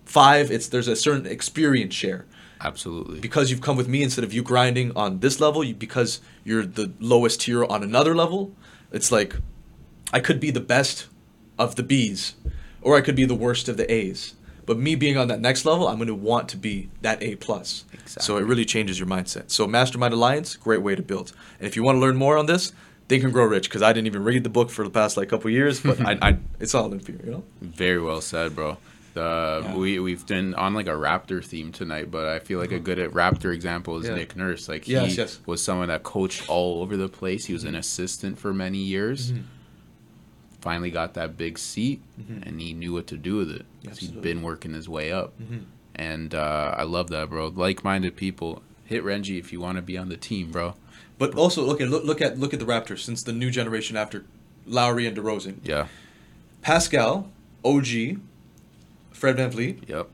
[0.06, 0.52] 5.
[0.52, 2.26] It's There's a certain experience share.
[2.62, 3.20] Absolutely.
[3.20, 6.66] because you've come with me instead of you grinding on this level you, because you're
[6.66, 8.56] the lowest tier on another level
[8.94, 9.36] it's like
[10.14, 11.08] i could be the best
[11.60, 12.34] of the b's
[12.82, 14.36] or i could be the worst of the a's
[14.66, 17.36] but me being on that next level i'm going to want to be that a
[17.36, 18.24] plus Exactly.
[18.24, 21.76] so it really changes your mindset so mastermind alliance great way to build and if
[21.76, 22.74] you want to learn more on this
[23.08, 25.30] think and grow rich because i didn't even read the book for the past like
[25.30, 28.78] couple years but I, I it's all in fear you know Very well said, bro.
[29.14, 29.76] The Yeah.
[29.78, 32.98] we we've been on like a Raptor theme tonight, but I feel like a good
[33.14, 34.16] Raptor example is Yeah.
[34.16, 34.68] Nick Nurse.
[34.68, 35.40] Like he Yes, yes.
[35.46, 37.46] was someone that coached all over the place.
[37.46, 39.32] He was an assistant for many years.
[39.32, 39.42] Mm-hmm.
[40.66, 42.48] Finally got that big seat, Mhm.
[42.48, 45.32] and he knew what to do with it because he'd been working his way up,
[45.40, 45.66] Mhm.
[45.94, 47.50] and uh, I love that, bro.
[47.56, 48.64] Like-minded people.
[48.84, 50.74] Hit Renji if you want to be on the team, bro.
[51.20, 53.96] but also look at look, look at look at the raptors since the new generation
[53.96, 54.26] after
[54.66, 55.58] lowry and DeRozan.
[55.64, 55.86] Yeah.
[56.64, 57.30] Pascal,
[57.64, 58.18] OG,
[59.12, 59.88] Fred VanVleet.
[59.88, 60.10] Yep.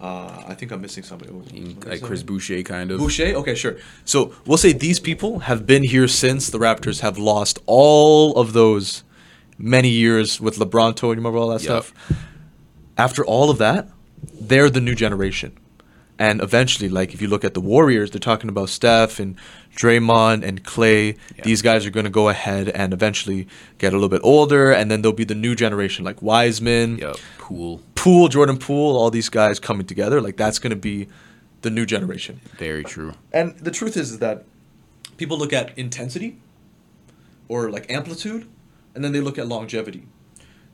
[0.00, 1.30] Uh, I think I'm missing somebody.
[1.30, 2.22] What- like Chris?
[2.24, 2.98] Boucher, kind of.
[2.98, 3.34] Boucher.
[3.36, 3.76] Okay, sure.
[4.04, 8.52] So we'll say these people have been here since the Raptors have lost all of
[8.52, 9.04] those
[9.58, 10.94] many years with LeBron.
[10.96, 11.84] Told you remember all that Yep.
[11.84, 11.94] stuff.
[12.98, 13.88] After all of that,
[14.40, 15.52] they're the new generation.
[16.18, 19.36] And eventually, like if you look at the Warriors, they're talking about Steph and
[19.76, 21.08] Draymond and Clay.
[21.36, 21.44] Yeah.
[21.44, 23.46] These guys are going to go ahead and eventually
[23.76, 27.16] get a little bit older, and then there'll be the new generation like Wiseman, Yep.
[27.36, 27.82] Pool.
[27.94, 30.22] Poole, Jordan Poole, all these guys coming together.
[30.22, 31.06] Like that's going to be
[31.60, 32.40] the new generation.
[32.58, 33.12] Very true.
[33.32, 34.44] And the truth is, is that
[35.18, 36.38] people look at intensity
[37.48, 38.46] or like amplitude,
[38.96, 40.06] and then they look at longevity.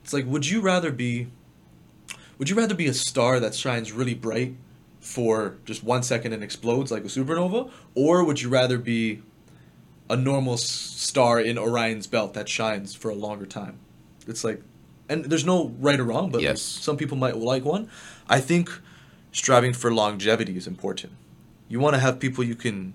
[0.02, 1.26] It's like, would you rather be,
[2.38, 4.54] would you rather be a star that shines really bright
[5.00, 9.20] for just one second and explodes like a supernova, or would you rather be
[10.08, 13.78] a normal s- star in Orion's belt that shines for a longer time?
[14.26, 14.62] It's like,
[15.08, 16.62] and there's no right or wrong, but like, Yes.
[16.62, 17.90] some people might like one.
[18.28, 18.70] I think
[19.32, 21.12] striving for longevity is important.
[21.68, 22.94] You want to have people you can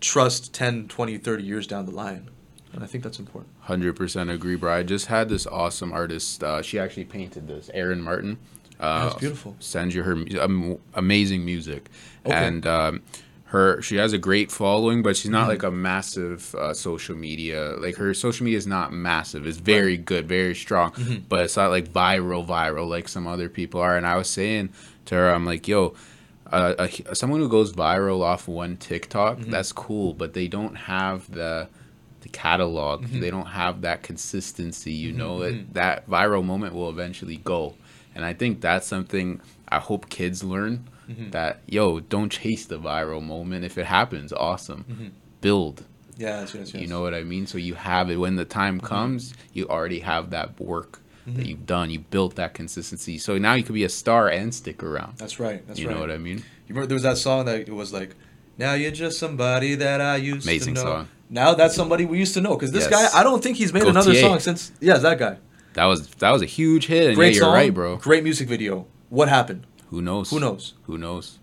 [0.00, 2.28] trust 10, 20, 30 years down the line.
[2.74, 3.52] And I think that's important.
[3.60, 4.72] Hundred percent agree, bro.
[4.74, 6.42] I just had this awesome artist.
[6.42, 8.38] Uh, she actually painted this, Erin Martin.
[8.80, 9.54] Uh, That's beautiful.
[9.60, 11.88] Sends you her um, amazing music,
[12.26, 12.34] Okay.
[12.34, 13.02] and um,
[13.44, 15.48] her she has a great following, but she's not Mm-hmm.
[15.50, 17.76] like a massive uh, social media.
[17.78, 19.46] Like her social media is not massive.
[19.46, 21.22] It's very good, very strong, Mm-hmm.
[21.28, 23.96] but it's not like viral, viral like some other people are.
[23.96, 24.70] And I was saying
[25.06, 25.94] to her, I'm like, yo.
[26.52, 29.50] Uh, a, someone who goes viral off one TikTok, Mm-hmm.
[29.50, 31.68] that's cool, but they don't have the
[32.24, 33.04] the catalog.
[33.04, 33.20] Mm-hmm.
[33.20, 34.92] They don't have that consistency.
[34.92, 37.74] You know, it, that viral moment will eventually go,
[38.14, 40.88] and I think that's something I hope kids learn.
[41.08, 41.30] Mm-hmm.
[41.30, 43.64] That yo, don't chase the viral moment.
[43.64, 45.12] If it happens, awesome.
[45.40, 45.84] Build.
[46.16, 46.80] Yes, yes, yes.
[46.80, 47.46] You know what I mean?
[47.46, 48.86] So you have it when the time Mm-hmm.
[48.86, 49.34] comes.
[49.52, 51.90] You already have that work that you've done.
[51.90, 53.16] You built that consistency.
[53.18, 55.16] So now you could be a star and stick around.
[55.18, 55.66] That's right.
[55.66, 55.94] That's you right.
[55.94, 56.38] know what I mean?
[56.38, 56.44] You
[56.74, 58.14] remember there was that song that it was like,
[58.58, 61.08] "Now you're just somebody that I used Amazing to know." Amazing song.
[61.34, 63.12] Now that's somebody we used to know because this Yes.
[63.12, 64.70] guy, I don't think he's made another song since.
[64.80, 65.36] Yeah, that guy.
[65.74, 67.08] That was that was a huge hit.
[67.08, 67.96] And Great yeah, you're song, right, bro.
[67.96, 68.86] Great music video.
[69.10, 69.66] What happened?
[69.90, 70.30] Who knows?
[70.30, 70.74] Who knows?
[70.84, 71.38] Who knows?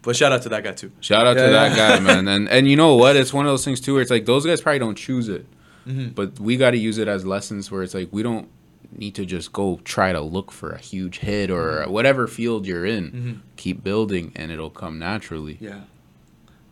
[0.00, 0.90] But shout out to that guy too.
[1.00, 2.26] Shout out Yeah, to that guy, man.
[2.34, 3.16] And and you know what?
[3.16, 5.46] It's one of those things too where it's like those guys probably don't choose it.
[5.86, 6.08] Mm-hmm.
[6.14, 8.48] But we got to use it as lessons where it's like we don't
[8.96, 12.86] need to just go try to look for a huge hit or whatever field you're
[12.86, 13.10] in.
[13.12, 13.56] Mhm.
[13.56, 15.58] Keep building and it'll come naturally.
[15.60, 15.80] Yeah.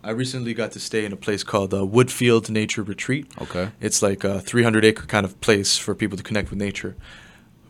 [0.04, 3.30] I recently got to stay in a place called uh, Woodfield Nature Retreat.
[3.40, 3.70] Okay.
[3.80, 6.96] It's like a 300 acre kind of place for people to connect with nature.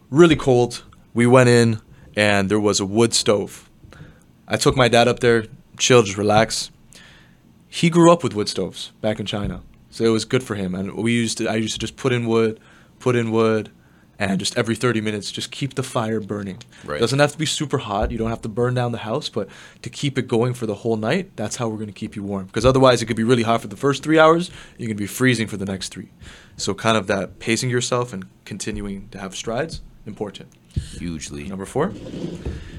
[0.09, 0.83] Really cold.
[1.13, 1.83] We went in
[2.17, 3.69] and there was a wood stove.
[4.49, 5.45] I took my dad up there,
[5.79, 6.71] chill, just relax.
[7.69, 10.75] He grew up with wood stoves back in China, so it was good for him.
[10.75, 12.61] And we used to, I used to just put in wood,
[12.99, 13.71] put in wood,
[14.31, 16.59] and just every 30 minutes, just keep the fire burning.
[16.85, 17.01] Right.
[17.01, 18.13] Doesn't have to be super hot.
[18.13, 19.49] You don't have to burn down the house, but
[19.83, 22.23] to keep it going for the whole night, that's how we're going to keep you
[22.23, 22.47] warm.
[22.47, 24.51] Because otherwise, it could be really hot for the first three hours.
[24.79, 26.11] You're going to be freezing for the next three.
[26.57, 30.51] So, kind of that pacing yourself and continuing to have strides, important.
[30.75, 31.49] Hugely.
[31.49, 31.93] Number four.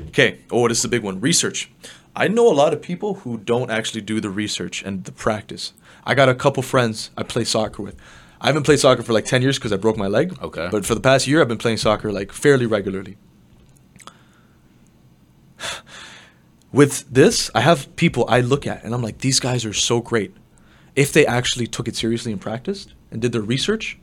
[0.07, 0.39] Okay.
[0.49, 1.19] Oh, this is a big one.
[1.19, 1.69] Research.
[2.15, 5.73] I know a lot of people who don't actually do the research and the practice.
[6.05, 7.95] I got a couple friends I play soccer with.
[8.43, 10.37] I haven't played soccer for like 10 years because I broke my leg.
[10.41, 10.67] Okay.
[10.69, 13.15] But for the past year, I've been playing soccer like fairly regularly.
[16.73, 20.01] With this, I have people I look at and I'm like, these guys are so
[20.01, 20.35] great.
[20.95, 23.97] If they actually took it seriously and practiced and did their research,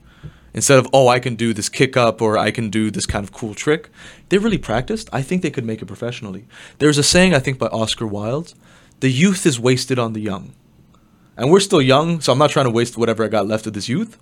[0.54, 3.22] instead of, oh, I can do this kick up or I can do this kind
[3.22, 3.90] of cool trick,
[4.30, 5.10] they really practiced.
[5.12, 6.46] I think they could make it professionally.
[6.78, 8.54] There's a saying, I think, by Oscar Wilde
[9.00, 10.52] the youth is wasted on the young.
[11.40, 13.72] And we're still young, so I'm not trying to waste whatever I got left of
[13.72, 14.18] this youth.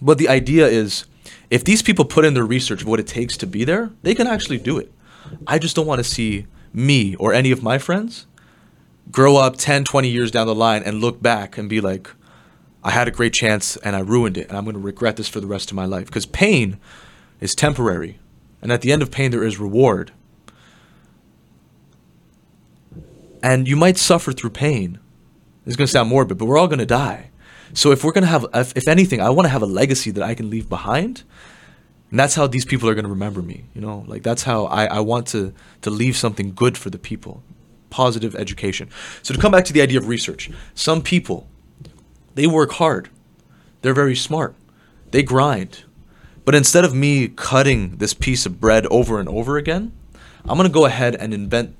[0.00, 1.04] But the idea is
[1.50, 4.14] if these people put in the research of what it takes to be there, they
[4.14, 4.90] can actually do it.
[5.46, 8.26] I just don't want to see me or any of my friends
[9.10, 12.10] grow up 10, 20 years down the line and look back and be like,
[12.82, 15.28] I had a great chance and I ruined it and I'm going to regret this
[15.28, 16.06] for the rest of my life.
[16.06, 16.80] Because pain
[17.38, 18.18] is temporary.
[18.62, 20.12] And at the end of pain, there is reward.
[23.42, 25.00] And you might suffer through pain.
[25.68, 27.28] It's going to sound morbid, but we're all going to die.
[27.74, 30.10] So if we're going to have, if, if anything, I want to have a legacy
[30.12, 31.24] that I can leave behind.
[32.10, 33.66] And that's how these people are going to remember me.
[33.74, 35.52] You know, like that's how I, I want to,
[35.82, 37.42] to leave something good for the people.
[37.90, 38.88] Positive education.
[39.22, 41.46] So to come back to the idea of research, some people,
[42.34, 43.10] they work hard.
[43.82, 44.54] They're very smart.
[45.10, 45.84] They grind.
[46.46, 49.92] But instead of me cutting this piece of bread over and over again,
[50.46, 51.76] I'm going to go ahead and invent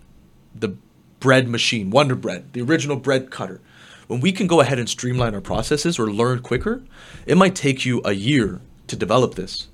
[0.54, 0.76] the
[1.20, 3.62] bread machine, Wonder Bread, the original bread cutter.
[4.08, 6.82] When we can go ahead and streamline our processes or learn quicker,
[7.26, 9.68] it might take you a year to develop this.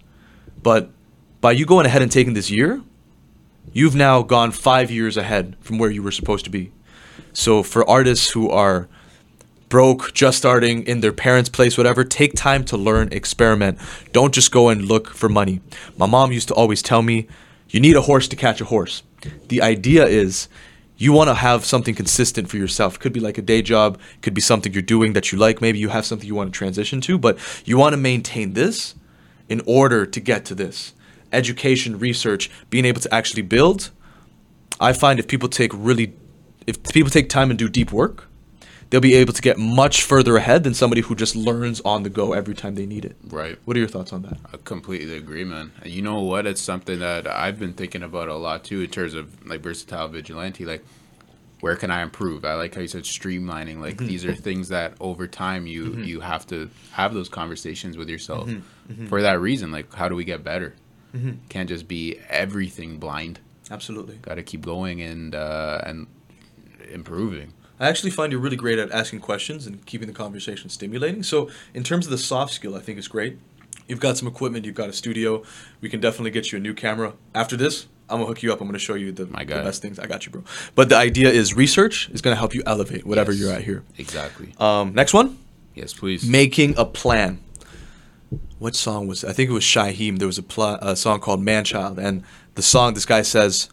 [0.60, 0.90] But
[1.40, 2.82] by you going ahead and taking this year,
[3.72, 6.72] you've now gone five years ahead from where you were supposed to be.
[7.32, 8.88] So for artists who are
[9.68, 13.78] broke, just starting in their parents' place, whatever, take time to learn, experiment.
[14.12, 15.60] Don't just go and look for money.
[15.96, 17.28] My mom used to always tell me,
[17.70, 19.04] you need a horse to catch a horse.
[19.48, 20.48] The idea is
[20.96, 22.98] you want to have something consistent for yourself.
[22.98, 25.60] Could be like a day job, could be something you're doing that you like.
[25.60, 28.94] Maybe you have something you want to transition to, but you want to maintain this
[29.48, 30.94] in order to get to this.
[31.32, 33.90] Education, research, being able to actually build.
[34.80, 36.14] I find if people take really,
[36.66, 38.28] if people take time and do deep work,
[38.94, 42.08] they'll be able to get much further ahead than somebody who just learns on the
[42.08, 43.16] go every time they need it.
[43.26, 43.58] Right.
[43.64, 44.38] What are your thoughts on that?
[44.52, 45.72] I completely agree, man.
[45.84, 46.46] You know what?
[46.46, 50.06] It's something that I've been thinking about a lot too in terms of like versatile
[50.06, 50.64] vigilante.
[50.64, 50.84] Like,
[51.58, 52.44] where can I improve?
[52.44, 53.80] I like how you said streamlining.
[53.80, 54.06] Like, mm-hmm.
[54.06, 56.04] these are things that over time you mm-hmm.
[56.04, 59.06] you have to have those conversations with yourself mm-hmm.
[59.06, 59.72] for that reason.
[59.72, 60.76] Like, how do we get better?
[61.48, 63.40] Can't just be everything blind.
[63.72, 64.16] Absolutely.
[64.16, 66.06] Got to keep going and uh, and
[66.92, 67.54] improving.
[67.80, 71.22] I actually find you're really great at asking questions and keeping the conversation stimulating.
[71.22, 73.38] So, in terms of the soft skill, I think it's great.
[73.88, 75.42] You've got some equipment, you've got a studio.
[75.80, 77.14] We can definitely get you a new camera.
[77.34, 78.60] After this, I'm gonna hook you up.
[78.60, 79.98] I'm gonna show you the, the best things.
[79.98, 80.44] I got you, bro.
[80.74, 83.40] But the idea is research is gonna help you elevate whatever Yes.
[83.40, 83.82] you're at here.
[83.98, 84.54] Exactly.
[84.58, 85.38] Um, next one,
[85.74, 86.26] Yes, please.
[86.28, 87.40] making a plan.
[88.58, 89.24] What song was?
[89.24, 89.28] It?
[89.30, 90.18] I think it was Shaheem.
[90.18, 92.22] There was a, pla- a song called Man Child, and
[92.54, 93.68] the song this guy says,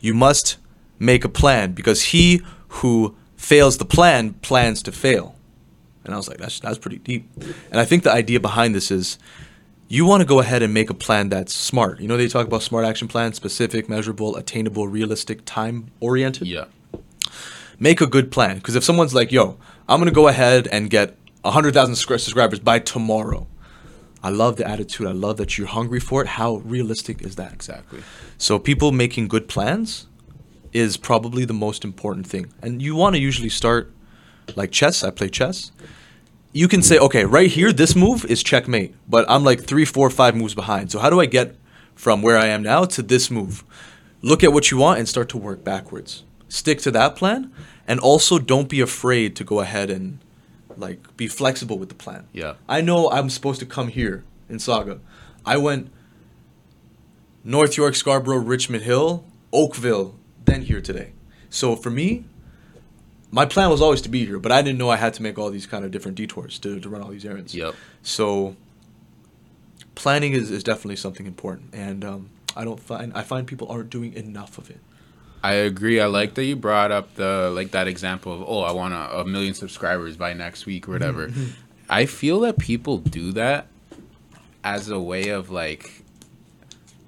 [0.00, 0.56] "You must
[0.98, 2.42] make a plan because he
[2.80, 5.34] who fails the plan plans to fail."
[6.04, 7.28] And I was like, "That's that's pretty deep."
[7.70, 9.18] And I think the idea behind this is,
[9.88, 12.00] you want to go ahead and make a plan that's smart.
[12.00, 16.64] You know, they talk about smart action plans, specific, measurable, attainable, realistic, time oriented Yeah.
[17.78, 18.56] make a good plan.
[18.56, 19.58] Because if someone's like, yo,
[19.88, 23.46] I'm going to go ahead and get 100,000 scr- subscribers by tomorrow,
[24.22, 25.06] I love the attitude.
[25.08, 26.28] I love that you're hungry for it.
[26.28, 27.52] How realistic is that?
[27.52, 28.00] Exactly.
[28.38, 30.06] So, people making good plans
[30.72, 32.52] is probably the most important thing.
[32.62, 33.92] And you want to usually start
[34.56, 35.04] like chess.
[35.04, 35.72] I play chess.
[36.52, 40.10] You can say, okay, right here, this move is checkmate, but I'm like three, four,
[40.10, 40.90] five moves behind.
[40.90, 41.56] So, how do I get
[41.94, 43.64] from where I am now to this move?
[44.20, 46.24] Look at what you want and start to work backwards.
[46.48, 47.50] stick to that plan,
[47.88, 50.18] and also don't be afraid to go ahead and
[50.76, 52.26] like be flexible with the plan.
[52.32, 52.54] Yeah.
[52.68, 55.00] I know I'm supposed to come here in Sauga.
[55.46, 55.90] I went
[57.44, 60.14] North York, Scarborough, Richmond Hill, Oakville,
[60.44, 61.12] then here today.
[61.50, 62.24] So for me,
[63.30, 65.38] my plan was always to be here, but I didn't know I had to make
[65.38, 67.54] all these kind of different detours to, to run all these errands.
[67.54, 67.74] Yep.
[68.02, 68.56] So
[69.94, 73.90] planning is, is definitely something important, and um, I don't find I find people aren't
[73.90, 74.80] doing enough of it.
[75.42, 76.00] I agree.
[76.00, 79.20] I like that you brought up the like that example of oh, I want a,
[79.20, 81.28] a million subscribers by next week or whatever.
[81.28, 81.50] Mm-hmm.
[81.88, 83.66] I feel that people do that
[84.62, 86.04] as a way of like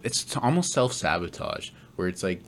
[0.03, 2.43] it's almost self sabotage where it's like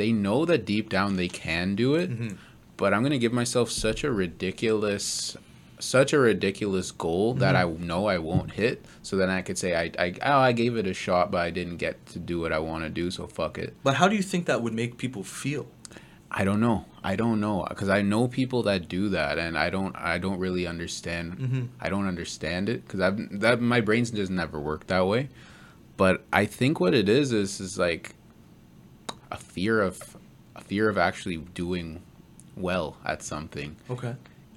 [0.00, 2.34] they know that deep down they can do it, Mm-hmm.
[2.80, 5.36] but I'm gonna give myself such a ridiculous
[5.96, 7.86] such a ridiculous goal that I Mm-hmm.
[7.90, 8.76] know I won't hit.
[9.02, 11.50] So then I could say I, I oh I gave it a shot, but I
[11.58, 13.10] didn't get to do what I want to do.
[13.10, 13.70] So fuck it.
[13.86, 15.66] But how do you think that would make people feel?
[16.40, 16.84] I don't know.
[17.02, 19.94] I don't know because I know people that do that, and I don't.
[19.96, 21.26] I don't really understand.
[21.38, 21.64] Mhm.
[21.80, 25.22] I don't understand it because I've that my brain's just never worked that way.
[25.96, 28.04] But I think what it is is is like
[29.30, 30.16] a fear of
[30.56, 32.02] a fear of actually doing
[32.56, 33.76] well at something.
[33.88, 34.14] Okay.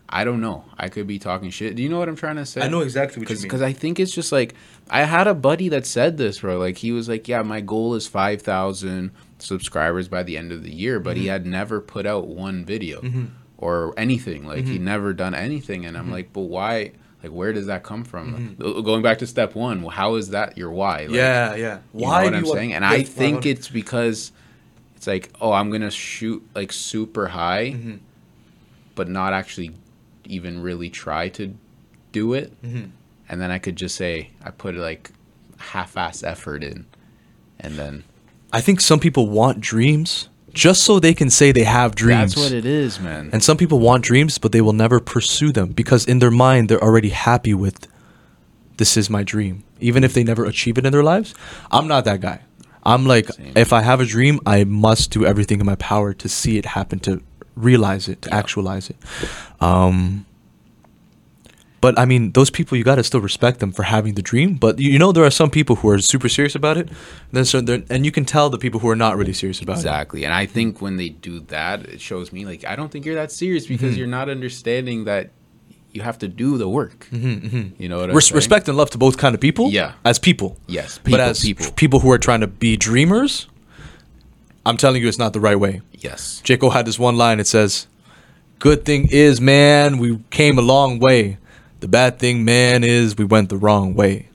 [0.10, 0.66] I don't know.
[0.78, 1.76] I could be talking shit.
[1.76, 2.62] Do you know what I'm trying to say?
[2.62, 3.44] I know exactly what you mean.
[3.44, 4.54] because I think it's just like
[4.90, 6.60] I had a buddy that said this, bro.
[6.60, 10.62] Like he was like, "Yeah, my goal is five thousand subscribers by the end of
[10.64, 11.22] the year," but Mm-hmm.
[11.22, 13.02] he had never put out one video
[13.58, 14.46] or anything.
[14.46, 14.72] Like Mm-hmm.
[14.74, 16.92] he never done anything, and I'm like, "But why?
[17.24, 18.78] Like, where does that come from?" Mm-hmm.
[18.80, 21.04] Uh, Going back to step one, how is that your why?
[21.06, 21.80] Like, yeah, yeah.
[21.94, 22.74] you know Why what I'm saying?
[22.74, 24.32] And I think it's because
[25.04, 28.00] it's like, oh, I'm gonna shoot like super high, Mhm.
[28.96, 29.72] but not actually
[30.26, 31.54] even really try to
[32.14, 32.92] do it, Mhm.
[33.28, 35.12] and then I could just say I put like
[35.58, 36.86] half-ass effort in,
[37.60, 38.04] and then
[38.54, 42.36] I think some people want dreams just so they can say they have dreams.
[42.36, 43.30] that's what it is, man.
[43.34, 46.70] And some people want dreams, but they will never pursue them because in their mind
[46.70, 47.88] they're already happy with
[48.78, 49.64] this is my dream.
[49.82, 51.34] Even if they never achieve it in their lives.
[51.72, 52.40] I'm not that guy.
[52.86, 53.54] I'm like Same.
[53.56, 56.66] if I have a dream, I must do everything in my power to see it
[56.66, 57.22] happen, to
[57.56, 58.38] realize it, to Yeah.
[58.40, 58.98] actualize it.
[59.62, 60.26] Um
[61.82, 64.56] but I mean, those people you gotta still respect them for having the dream.
[64.56, 66.90] But you you know, there are some people who are super serious about it.
[67.32, 67.60] Then so
[67.90, 69.80] and you can tell the people who are not really serious about it.
[69.80, 70.24] Exactly.
[70.26, 73.16] And I think when they do that, it shows me like I don't think you're
[73.24, 73.98] that serious because Mhm.
[73.98, 75.32] you're not understanding that
[75.94, 77.08] you have to do the work.
[77.14, 77.72] Mhm, mhm.
[77.78, 79.70] You know what Res- respect and love to both kind of people.
[79.70, 79.92] Yeah.
[80.04, 80.58] As people.
[80.68, 81.72] Yes, people, but as people.
[81.76, 83.48] people who are trying to be dreamers,
[84.66, 85.82] I'm telling you, it's not the right way.
[86.00, 86.42] Yes.
[86.44, 86.58] J.
[86.58, 87.40] Cole had this one line.
[87.40, 87.88] It says,
[88.60, 91.38] "Good thing is, man, we came a long way.
[91.82, 94.28] The bad thing, man, is we went the wrong way."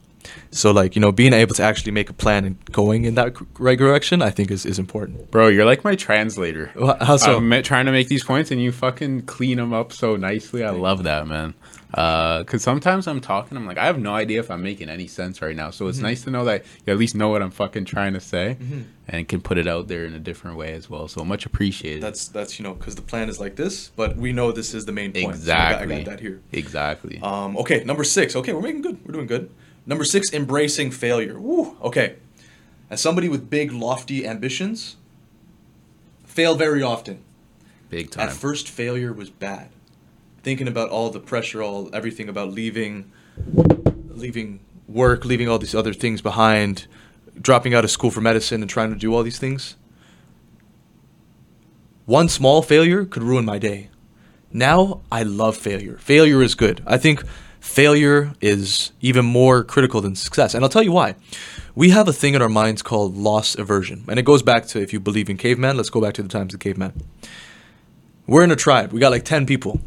[0.50, 3.34] So, like you know, being able to actually make a plan and going in that
[3.58, 5.30] right direction, I think is is important.
[5.30, 6.70] Bro, you're like my translator.
[6.74, 7.36] Wha- How so?
[7.36, 10.64] I'm uh, trying to make these points and you fucking clean them up so nicely.
[10.64, 11.54] I love that, man.
[11.94, 15.06] Uh, because sometimes I'm talking, I'm like, I have no idea if I'm making any
[15.06, 15.70] sense right now.
[15.70, 16.06] So it's mm-hmm.
[16.06, 18.82] nice to know that you at least know what I'm fucking trying to say mm-hmm.
[19.08, 21.08] and can put it out there in a different way as well.
[21.08, 22.02] So much appreciated.
[22.02, 24.84] that's that's you know because the plan is like this, but we know this is
[24.84, 25.22] the main point.
[25.22, 25.94] So I got- exactly.
[25.94, 26.40] I got that here.
[26.52, 27.20] Exactly.
[27.22, 28.36] Um, okay, number six.
[28.36, 29.06] Okay, we're making good.
[29.06, 29.50] We're doing good.
[29.88, 31.40] Number six, embracing failure.
[31.40, 31.74] Woo.
[31.80, 32.16] Okay.
[32.90, 34.96] As somebody with big, lofty ambitions,
[36.26, 37.24] fail very often.
[37.88, 38.28] Big time.
[38.28, 39.70] At first, failure was bad.
[40.42, 43.10] Thinking about all the pressure, all everything about leaving,
[44.10, 46.86] leaving work, leaving all these other things behind,
[47.40, 49.74] dropping out of school for medicine, and trying to do all these things.
[52.04, 53.88] One small failure could ruin my day.
[54.52, 55.96] Now I love failure.
[55.96, 56.82] Failure is good.
[56.86, 57.22] I think
[57.68, 60.54] failure is even more critical than success.
[60.54, 61.14] And I'll tell you why.
[61.74, 64.04] We have a thing in our minds called loss aversion.
[64.08, 66.28] And it goes back to if you believe in caveman, let's go back to the
[66.28, 66.94] times of caveman.
[68.26, 68.92] We're in a tribe.
[68.92, 69.80] We got like 10 people.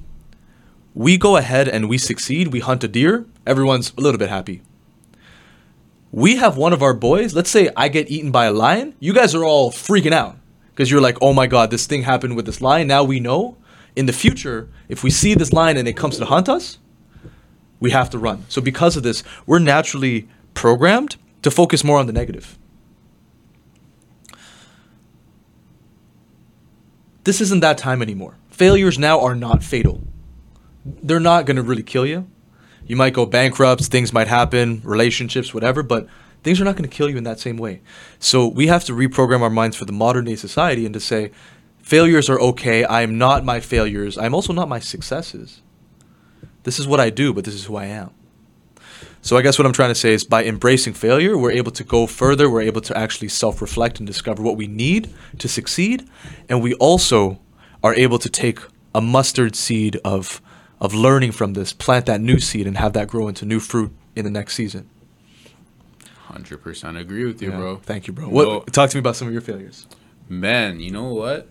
[0.94, 2.50] We go ahead and we succeed.
[2.50, 3.26] We hunt a deer.
[3.48, 4.62] Everyone's a little bit happy.
[6.12, 7.34] We have one of our boys.
[7.34, 8.96] Let's say I get eaten by a lion.
[9.00, 10.38] You guys are all freaking out
[10.70, 12.88] because you're like, oh my God, this thing happened with this lion.
[12.88, 13.58] Now we know
[13.96, 16.78] in the future, if we see this lion and it comes to hunt us,
[17.82, 18.46] we have to run.
[18.48, 22.58] So because of this, we're naturally programmed to focus more on the negative.
[27.26, 28.38] This isn't that time anymore.
[28.50, 30.02] Failures now are not fatal.
[30.86, 32.28] They're not going to really kill you.
[32.86, 36.08] You might go bankrupt, things might happen, relationships, whatever, but
[36.44, 37.82] things are not going to kill you in that same way.
[38.20, 41.32] So we have to reprogram our minds for the modern day society and to say,
[41.80, 42.84] failures are okay.
[42.84, 44.18] I am not my failures.
[44.18, 45.62] I'm also not my successes.
[46.64, 48.12] This is what I do, but this is who I am.
[49.24, 51.84] So I guess what I'm trying to say is by embracing failure, we're able to
[51.84, 52.50] go further.
[52.50, 56.08] We're able to actually self-reflect and discover what we need to succeed,
[56.50, 57.40] and we also
[57.84, 58.60] are able to take
[58.96, 60.42] a mustard seed of
[60.80, 63.92] of learning from this, plant that new seed, and have that grow into new fruit
[64.16, 64.90] in the next season.
[66.26, 67.58] Hundred percent agree with you, Yeah.
[67.58, 67.76] bro.
[67.84, 68.28] Thank you, bro.
[68.30, 69.86] What, talk to me about some of your failures.
[70.28, 71.48] Man, you know what?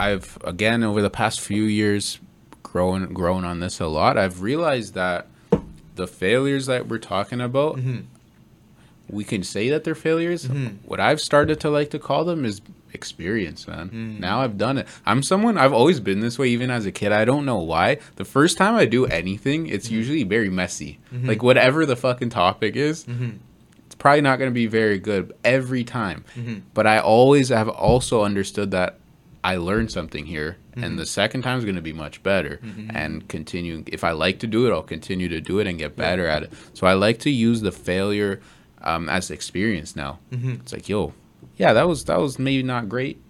[0.00, 2.18] I've again over the past few years
[2.74, 4.18] grown grown on this a lot.
[4.18, 5.28] I've realized that
[5.94, 8.00] the failures that we're talking about, mm-hmm.
[9.08, 10.48] we can say that they're failures.
[10.48, 10.84] Mm-hmm.
[10.84, 12.60] What I've started to like to call them is
[12.92, 13.90] experience, man.
[13.90, 14.18] Mm.
[14.18, 14.88] Now I've done it.
[15.06, 17.12] I'm someone I've always been this way even as a kid.
[17.12, 17.98] I don't know why.
[18.16, 19.94] The first time I do anything, it's mm-hmm.
[19.94, 20.98] usually very messy.
[21.12, 23.06] Like whatever the fucking topic is,
[23.86, 26.24] it's probably not going to be very good every time.
[26.74, 28.98] But I always have also understood that
[29.44, 30.96] I learned something here, and mm-hmm.
[30.96, 32.60] the second time is going to be much better.
[32.64, 32.96] Mm-hmm.
[32.96, 35.96] And continuing, If I like to do it, I'll continue to do it and get
[35.96, 36.52] better at it.
[36.72, 38.40] So I like to use the failure
[38.80, 40.18] um, as experience now.
[40.30, 40.52] Mm-hmm.
[40.54, 41.12] It's like, yo,
[41.56, 43.22] yeah, that was that was maybe not great,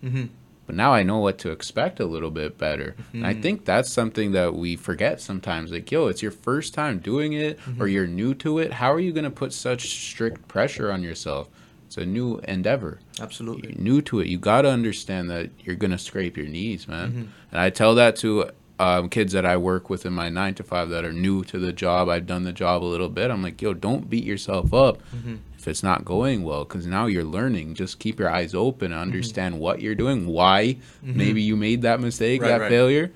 [0.66, 2.94] but now I know what to expect a little bit better.
[3.12, 5.70] And I think that's something that we forget sometimes.
[5.72, 8.72] Like, yo, it's your first time doing it or you're new to it.
[8.72, 11.48] How are you going to put such strict pressure on yourself?
[11.86, 13.00] It's a new endeavor.
[13.20, 13.72] Absolutely.
[13.72, 14.26] You're new to it.
[14.26, 17.08] You got to understand that you're going to scrape your knees, man.
[17.08, 17.20] Mm-hmm.
[17.52, 20.62] And I tell that to um, kids that I work with in my nine to
[20.64, 22.08] five that are new to the job.
[22.08, 23.30] I've done the job a little bit.
[23.30, 25.36] I'm like, yo, don't beat yourself up mm-hmm.
[25.56, 27.74] if it's not going well because now you're learning.
[27.74, 29.12] Just keep your eyes open and mm-hmm.
[29.12, 32.68] understand what you're doing, why maybe you made that mistake, Right, that right.
[32.68, 33.12] failure.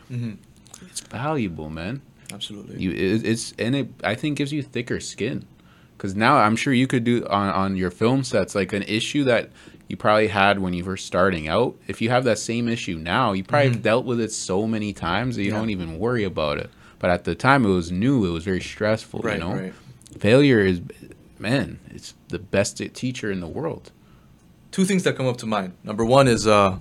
[0.83, 2.03] It's valuable, man.
[2.33, 2.79] Absolutely.
[2.79, 5.47] You, it, it's and it I think gives you thicker skin,
[5.99, 9.25] because now I'm sure you could do on on your film sets like an issue
[9.25, 9.51] that
[9.89, 11.75] you probably had when you were starting out.
[11.87, 14.93] If you have that same issue now, you probably have dealt with it so many
[14.95, 15.55] times that you Mm-hmm.
[15.57, 15.61] Yeah.
[15.61, 16.71] don't even worry about it.
[16.99, 18.25] But at the time, it was new.
[18.27, 19.21] It was very stressful.
[19.21, 19.73] Right, you know, right.
[20.19, 20.81] failure is,
[21.39, 23.93] man, it's the best teacher in the world.
[24.73, 25.73] Two things that come up to mind.
[25.85, 26.79] Number one is uh,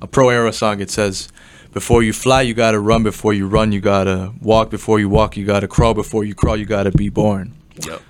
[0.00, 0.80] a pro era song.
[0.80, 1.28] It says,
[1.74, 3.02] "Before you fly, you gotta run.
[3.02, 4.70] Before you run, you gotta walk.
[4.70, 5.92] Before you walk, you gotta crawl.
[5.92, 7.52] Before you crawl, you gotta be born."
[7.86, 8.00] Yep.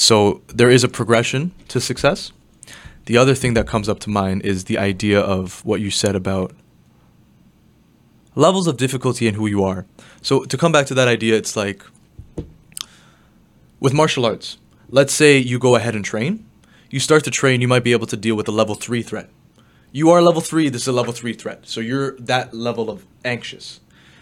[0.00, 2.32] So there is a progression to success.
[3.04, 6.16] The other thing that comes up to mind is the idea of what you said
[6.16, 6.52] about
[8.34, 9.84] levels of difficulty and who you are.
[10.22, 11.84] So to come back to that idea, it's like
[13.78, 14.56] with martial arts.
[14.88, 16.46] Let's say you go ahead and train.
[16.88, 19.28] You start to train, you might be able to deal with a level 3 threat.
[19.92, 21.68] You are level 3, this is a level 3 threat.
[21.68, 23.80] So you're that level of anxious.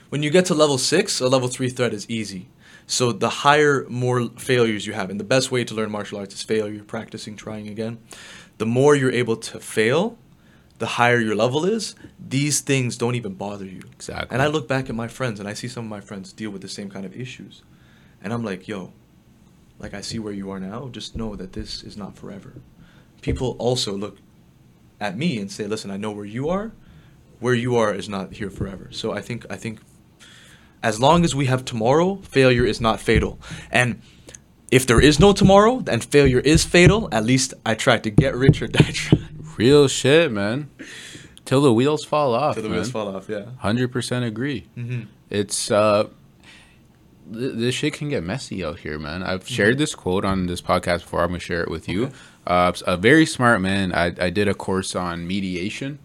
[0.09, 2.49] When you get to level 6, a level 3 threat is easy.
[2.89, 6.35] So the higher, more failures you have, and the best way to learn martial arts
[6.35, 7.99] is failure, practicing, trying again.
[8.57, 10.17] The more you're able to fail,
[10.79, 11.95] the higher your level is.
[12.19, 13.83] These things don't even bother you.
[13.93, 14.29] Exactly.
[14.33, 16.51] And I look back at my friends, and I see some of my friends deal
[16.51, 17.63] with the same kind of issues,
[18.23, 18.95] and I'm like, yo,
[19.79, 20.89] like I see where you are now.
[20.89, 22.55] Just know that this is not forever.
[23.21, 24.17] People also look
[24.99, 26.73] at me and say, listen, I know where you are.
[27.39, 28.89] Where you are is not here forever.
[28.91, 29.81] So I think I think
[30.83, 33.39] as long as we have tomorrow, failure is not fatal.
[33.71, 34.01] And
[34.71, 38.35] if there is no tomorrow and failure is fatal, at least I tried to get
[38.37, 39.25] rich or die trying.
[39.57, 40.71] Real shit, man.
[41.45, 42.55] Till the wheels fall off.
[42.55, 42.77] Till the man.
[42.77, 43.47] wheels fall off, yeah.
[43.59, 44.67] Hundred percent agree.
[44.77, 45.05] Mm-hmm.
[45.31, 46.09] It's uh,
[47.33, 49.23] th- this shit can get messy out here, man.
[49.23, 51.23] I've shared this quote on this podcast before.
[51.23, 52.05] I'm gonna share it with you.
[52.05, 52.15] Okay.
[52.47, 53.93] Uh, a very smart man.
[53.93, 55.99] I I did a course on mediation,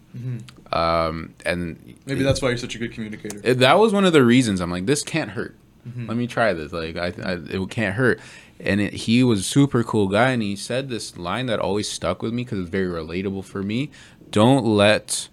[0.72, 3.42] um, and Maybe that's why you're such a good communicator.
[3.44, 5.56] it, that was one of the reasons I'm like, this can't hurt.
[5.88, 6.08] Mm-hmm.
[6.08, 6.72] Let me try this.
[6.72, 8.20] Like, I, I it can't hurt.
[8.60, 11.90] And it, he was a super cool guy, and he said this line that always
[11.90, 13.92] stuck with me because it's very relatable for me.
[14.32, 15.28] Don't let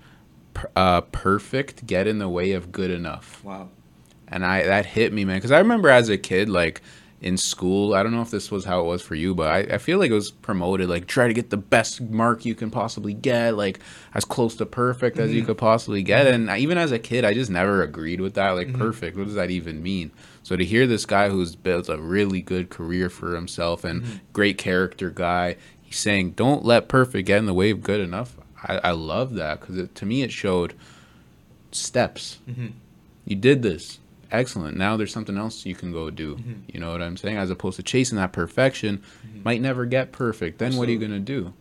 [0.75, 3.43] uh, perfect get in the way of good enough.
[3.45, 3.69] wow.
[4.33, 6.83] And I that hit me, man, because I remember as a kid, like
[7.21, 9.75] in school, I don't know if this was how it was for you, but I,
[9.75, 12.71] I feel like it was promoted like try to get the best mark you can
[12.71, 13.79] possibly get, like
[14.15, 15.49] as close to perfect as you mm-hmm.
[15.49, 16.27] could possibly get.
[16.27, 18.53] And I, even as a kid, I just never agreed with that.
[18.53, 18.79] Like mm-hmm.
[18.79, 20.13] perfect, what does that even mean?
[20.43, 24.17] So to hear this guy who's built a really good career for himself and mm-hmm.
[24.33, 28.39] great character guy, he's saying don't let perfect get in the way of good enough.
[28.63, 30.75] I, I love that because to me it showed
[31.71, 32.39] steps.
[33.27, 33.99] You did this.
[34.33, 34.77] Excellent.
[34.77, 36.37] Now there's something else you can go do.
[36.37, 36.53] Mm-hmm.
[36.73, 37.37] You know what I'm saying?
[37.37, 39.43] As opposed to chasing that perfection, mm-hmm.
[39.43, 40.59] might never get perfect.
[40.59, 41.53] Then what are you gonna do?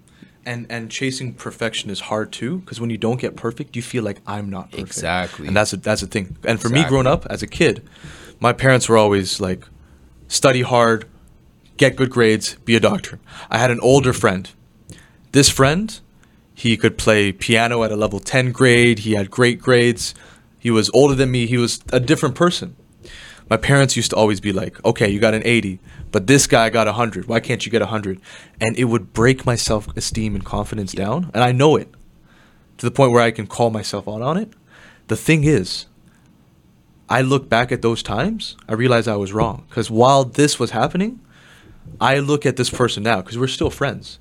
[0.46, 4.04] And and chasing perfection is hard too, because when you don't get perfect, you feel
[4.04, 4.88] like I'm not perfect.
[4.88, 5.48] Exactly.
[5.48, 6.38] And that's a, that's the thing.
[6.44, 7.88] And for me, growing up as a kid,
[8.40, 9.64] my parents were always like,
[10.28, 11.06] study hard,
[11.78, 13.20] get good grades, be a doctor.
[13.50, 14.20] I had an older mm-hmm.
[14.20, 14.50] friend.
[15.32, 16.00] This friend,
[16.56, 19.00] he could play piano at a level 10 grade.
[19.00, 20.14] He had great grades.
[20.60, 21.48] He was older than me.
[21.48, 22.76] He was a different person.
[23.50, 25.80] My parents used to always be like, okay, you got an 80,
[26.12, 27.28] but this guy got a 100.
[27.28, 28.22] Why can't you get a 100?
[28.62, 31.32] And it would break my self esteem and confidence down.
[31.34, 31.90] And I know it
[32.78, 34.54] to the point where I can call myself out on it.
[35.08, 35.88] The thing is,
[37.10, 39.66] I look back at those times, I realize I was wrong.
[39.68, 41.20] Because while this was happening,
[42.00, 44.20] I look at this person now because we're still friends,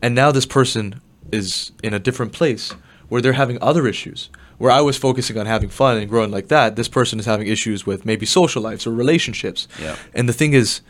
[0.00, 1.00] and now this person
[1.32, 2.70] is in a different place
[3.08, 4.30] where they're having other issues.
[4.58, 7.46] Where I was focusing on having fun and growing like that, this person is having
[7.46, 9.68] issues with maybe social lives or relationships.
[9.80, 9.96] Yeah.
[10.14, 10.80] And the thing is,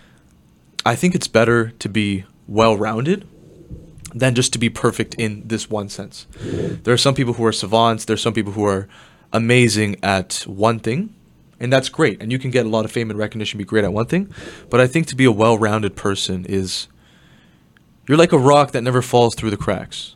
[0.86, 3.28] I think it's better to be well rounded
[4.14, 6.26] than just to be perfect in this one sense.
[6.40, 8.88] There are some people who are savants, there's some people who are
[9.32, 11.14] amazing at one thing,
[11.60, 12.22] and that's great.
[12.22, 14.32] And you can get a lot of fame and recognition, be great at one thing.
[14.70, 16.88] But I think to be a well rounded person is
[18.06, 20.14] you're like a rock that never falls through the cracks.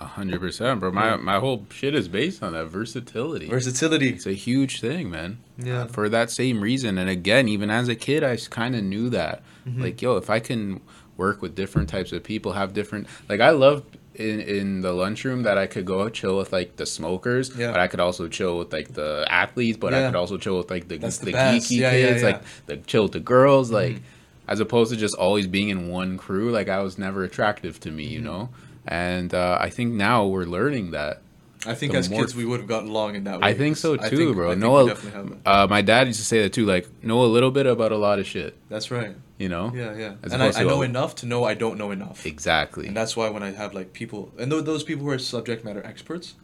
[0.00, 0.90] A hundred percent, bro.
[0.90, 3.48] My my whole shit is based on that versatility.
[3.48, 4.08] Versatility.
[4.08, 5.38] It's a huge thing, man.
[5.58, 5.86] Yeah.
[5.88, 9.42] For that same reason, and again, even as a kid, I kind of knew that.
[9.68, 9.82] Mm-hmm.
[9.82, 10.80] Like, yo, if I can
[11.18, 13.08] work with different types of people, have different.
[13.28, 16.86] Like, I love in in the lunchroom that I could go chill with like the
[16.86, 17.70] smokers, Yeah.
[17.70, 20.70] but I could also chill with like the athletes, but I could also chill with
[20.70, 22.28] like the That's the the, geeky Yeah, yeah, kids, yeah.
[22.28, 23.94] like the chill with the girls, Mm-hmm.
[23.94, 24.02] like
[24.48, 26.50] as opposed to just always being in one crew.
[26.50, 28.12] Like, I was never attractive to me, Mm-hmm.
[28.14, 28.48] you know.
[28.86, 31.20] And uh, I think now we're learning that.
[31.66, 33.48] I think The as more- kids we would have gotten along in that way.
[33.48, 34.48] I think so too, think- bro.
[34.48, 36.64] I think know we a, definitely have uh, my dad used to say that too.
[36.64, 38.56] Like know a little bit about a lot of shit.
[38.70, 39.14] That's right.
[39.38, 39.70] You know.
[39.74, 40.14] Yeah, yeah.
[40.22, 42.24] As and I, I know a- enough to know I don't know enough.
[42.24, 42.86] Exactly.
[42.86, 45.62] And that's why when I have like people, and tho- those people who are subject
[45.64, 46.34] matter experts,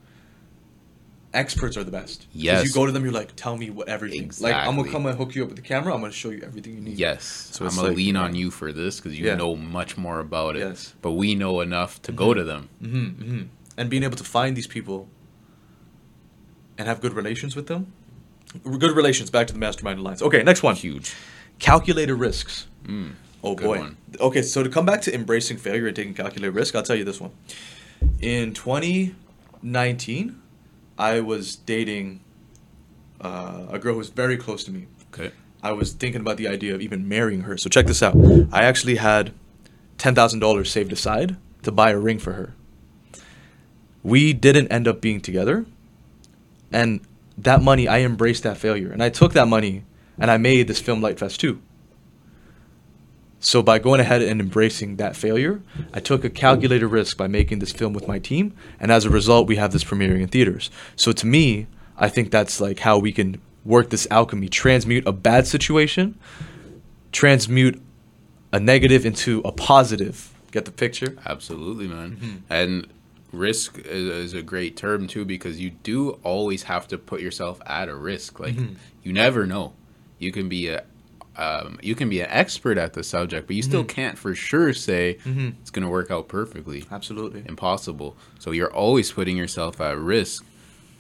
[1.37, 2.27] experts are the best.
[2.33, 2.67] Yes.
[2.67, 4.31] You go to them, you're like, tell me what everything.
[4.41, 5.95] Like I'm gonna come and hook you up with the camera.
[5.95, 6.99] I'm gonna show you everything you need.
[6.99, 7.25] yes.
[7.53, 9.37] So I'm gonna like, lean on you for this because you Yeah.
[9.37, 10.61] know much more about it.
[10.61, 10.95] Yes.
[11.03, 12.69] But we know enough to go to them.
[12.83, 13.43] Mm-hmm, mm-hmm.
[13.77, 15.09] And being able to find these people
[16.79, 17.93] and have good relations with them.
[18.65, 19.31] Good relations.
[19.31, 20.23] Back to the mastermind alliance.
[20.23, 20.75] Okay, next one.
[20.77, 21.15] Huge.
[21.59, 22.67] Calculated risks.
[22.85, 23.13] Mm.
[23.45, 23.79] Oh boy.
[23.79, 23.97] one.
[24.19, 27.05] Okay, so to come back to embracing failure and taking calculated risk, I'll tell you
[27.05, 27.33] this one.
[28.21, 30.41] In 2019,
[30.99, 32.21] I was dating
[33.21, 34.87] uh, a girl who was very close to me.
[35.13, 35.33] Okay.
[35.63, 37.57] I was thinking about the idea of even marrying her.
[37.57, 38.17] So check this out.
[38.53, 39.33] I actually had
[39.99, 42.55] $10,000 saved aside to buy a ring for her.
[44.03, 45.67] We didn't end up being together.
[46.71, 47.01] And
[47.37, 48.93] that money, I embraced that failure.
[48.93, 49.85] And I took that money
[50.19, 51.61] and I made this film Light Fest 2.
[53.47, 55.63] So by going ahead and embracing that failure,
[55.95, 59.11] I took a calculated risk by making this film with my team, and as a
[59.11, 60.69] result, we have this premiering in theaters.
[60.97, 65.13] So to me, I think that's like how we can work this alchemy, transmute a
[65.13, 66.19] bad situation,
[67.13, 67.81] transmute
[68.53, 70.35] a negative into a positive.
[70.51, 71.17] Get the picture?
[71.25, 72.17] Absolutely, man.
[72.17, 72.37] Mm-hmm.
[72.51, 72.89] And
[73.31, 77.61] risk is, is a great term too because you do always have to put yourself
[77.65, 78.41] at a risk.
[78.41, 78.75] Like Mm-hmm.
[79.05, 79.75] you never know.
[80.19, 80.83] You can be a
[81.37, 83.89] um, you can be an expert at the subject, but you still Mm-hmm.
[83.89, 85.55] can't for sure say Mhm.
[85.61, 86.85] it's gonna work out perfectly.
[86.91, 87.43] Absolutely.
[87.47, 88.17] Impossible.
[88.39, 90.45] So you're always putting yourself at risk.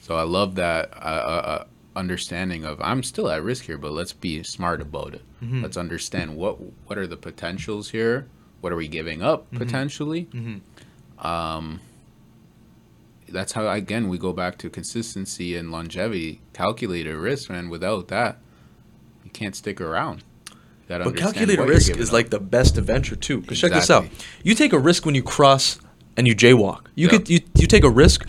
[0.02, 1.64] So I love that uh, uh, uh,
[1.96, 5.22] understanding of I'm still at risk here, but let's be smart about it.
[5.42, 5.62] Mhm.
[5.62, 8.26] Let's understand what what are the potentials here.
[8.60, 9.56] What are we giving up Mm-hmm.
[9.58, 10.28] potentially?
[10.32, 10.60] Mhm.
[11.24, 11.80] um,
[13.28, 16.40] that's how again we go back to consistency and longevity.
[16.52, 17.68] Calculated risk, man.
[17.68, 18.38] Without that,
[19.24, 20.22] you can't stick around.
[20.88, 22.12] Gotta But calculated risk is up.
[22.14, 23.40] like the best adventure too.
[23.40, 24.06] Because check this out:
[24.44, 25.78] you take a risk when you cross
[26.16, 26.86] and you jaywalk.
[26.94, 27.10] You Yep.
[27.10, 28.24] could you you take a risk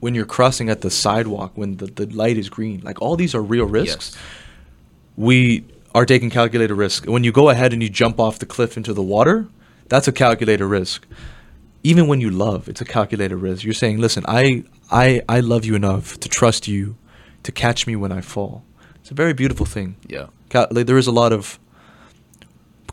[0.00, 2.80] when you're crossing at the sidewalk when the, the light is green.
[2.84, 4.12] Like all these are real risks.
[4.14, 4.22] Yes.
[5.16, 5.64] We
[5.94, 7.06] are taking calculated risk.
[7.06, 9.48] When you go ahead and you jump off the cliff into the water,
[9.88, 11.06] that's a calculated risk.
[11.82, 13.64] Even when you love, it's a calculated risk.
[13.64, 16.96] You're saying, "Listen, I I I love you enough to trust you
[17.44, 18.62] to catch me when I fall."
[19.00, 19.96] It's a very beautiful thing.
[20.08, 21.58] Yeah, Cal- like, there is a lot of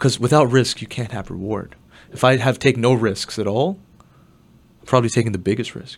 [0.04, 1.78] because without risk you can't have reward.
[2.12, 3.80] If I have take no risks at all,
[4.82, 5.98] I'm probably taking the biggest risk.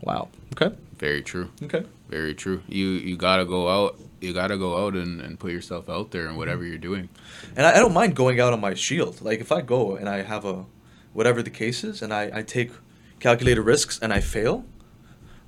[0.00, 0.28] Wow.
[0.52, 0.76] Okay.
[0.98, 1.50] very true.
[1.64, 1.84] Okay.
[2.08, 2.62] Very true.
[2.68, 3.98] You you gotta go out.
[4.20, 7.08] You gotta go out and, and put yourself out there in whatever you're doing.
[7.56, 9.20] And I, I don't mind going out on my shield.
[9.20, 10.66] Like if I go and I have a
[11.12, 12.70] whatever the case is, and I, I take
[13.18, 14.64] calculated risks and I fail,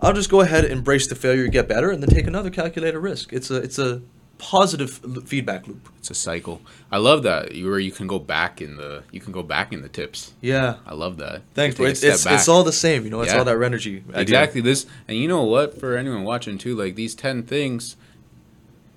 [0.00, 2.98] I'll just go ahead, and embrace the failure, get better, and then take another calculated
[2.98, 3.32] risk.
[3.32, 4.02] It's a it's a
[4.40, 4.90] positive
[5.26, 5.88] feedback loop.
[5.98, 6.60] It's a cycle.
[6.90, 7.52] I love that.
[7.52, 10.32] Where you can go back in the you can go back in the tips.
[10.40, 10.76] Yeah.
[10.86, 11.42] I love that.
[11.54, 11.86] Thanks, bro.
[11.86, 13.20] It's it's, it's all the same, you know.
[13.20, 13.38] It's Yeah.
[13.38, 14.02] all that energy.
[14.14, 15.78] Exactly this, and you know what?
[15.78, 17.96] For anyone watching too, like these ten things,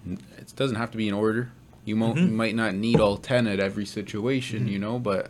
[0.10, 1.52] it doesn't have to be in order.
[1.86, 2.28] You, mo- Mhm.
[2.30, 4.72] you might not need all ten at every situation, Mhm.
[4.72, 5.30] you know, but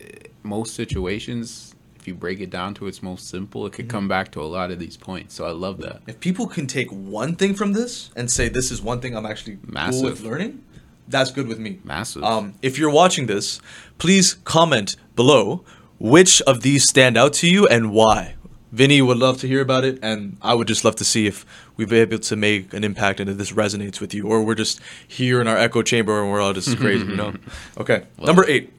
[0.00, 0.06] eh,
[0.42, 1.74] most situations,
[2.06, 3.90] if you break it down to its most simple, it could Mhm.
[3.90, 5.34] come back to a lot of these points.
[5.34, 6.02] So I love that.
[6.06, 9.26] If people can take one thing from this and say this is one thing I'm
[9.26, 10.22] actually cool with Massive.
[10.24, 10.60] learning,
[11.08, 11.80] that's good with me.
[11.82, 12.22] Massive.
[12.22, 13.60] Um, if you're watching this,
[13.98, 15.64] please comment below
[15.98, 18.34] which of these stand out to you and why.
[18.70, 21.44] Vinny would love to hear about it, and I would just love to see if
[21.76, 24.54] we've been able to make an impact and if this resonates with you, or we're
[24.54, 27.34] just here in our echo chamber and we're all just crazy, you know?
[27.78, 28.70] Okay, number eight.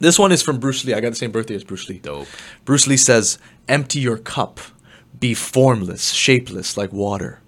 [0.00, 0.94] This one is from Bruce Lee.
[0.94, 1.98] I got the same birthday as Bruce Lee.
[1.98, 2.26] Dope.
[2.64, 3.38] Bruce Lee says,
[3.68, 4.60] Empty your cup.
[5.18, 7.40] Be formless, shapeless like water.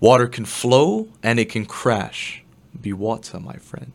[0.00, 2.42] Water can flow and it can crash.
[2.78, 3.92] Be water, my friend.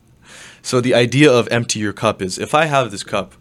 [0.61, 3.33] So the idea of empty your cup is if I have this cup,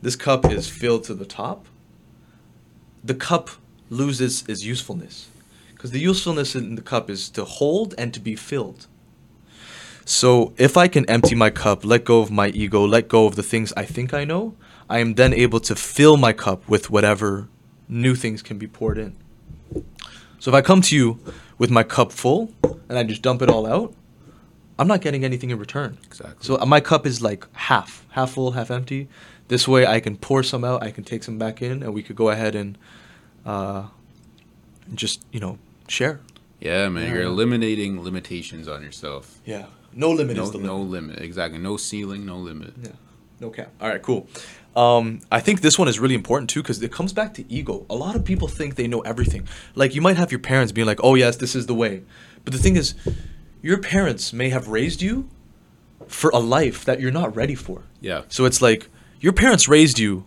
[0.00, 1.66] this cup is filled to the top,
[3.02, 3.50] the cup
[3.90, 5.28] loses its usefulness.
[5.72, 8.86] Because the usefulness in the cup is to hold and to be filled.
[10.10, 13.36] So if I can empty my cup, let go of my ego, let go of
[13.36, 14.56] the things I think I know,
[14.88, 17.48] I am then able to fill my cup with whatever
[17.88, 19.14] new things can be poured in.
[20.40, 21.20] So if I come to you
[21.58, 22.52] with my cup full
[22.88, 23.94] and I just dump it all out,
[24.80, 25.96] I'm not getting anything in return.
[26.06, 26.44] Exactly.
[26.44, 29.08] So my cup is like half, half full, half empty.
[29.46, 32.02] This way I can pour some out, I can take some back in, and we
[32.02, 32.76] could go ahead and
[33.46, 33.84] uh,
[34.92, 36.18] just, you know, share.
[36.60, 37.04] Yeah, man.
[37.08, 37.14] Yeah.
[37.14, 39.40] You're eliminating limitations on yourself.
[39.44, 39.66] Yeah.
[39.94, 40.70] No limit No, is the limit.
[40.72, 41.20] no limit.
[41.20, 41.58] Exactly.
[41.58, 42.24] No ceiling.
[42.26, 42.74] No limit.
[42.82, 42.90] Yeah.
[43.40, 43.72] No cap.
[43.80, 44.28] All right, cool.
[44.76, 47.86] Um, I think this one is really important too because it comes back to ego.
[47.90, 49.48] A lot of people think they know everything.
[49.74, 52.02] Like you might have your parents being like, "Oh yes, this is the way,"
[52.44, 52.94] but the thing is,
[53.62, 55.28] your parents may have raised you
[56.06, 57.82] for a life that you're not ready for.
[58.00, 58.22] Yeah.
[58.28, 58.88] So it's like
[59.20, 60.24] your parents raised you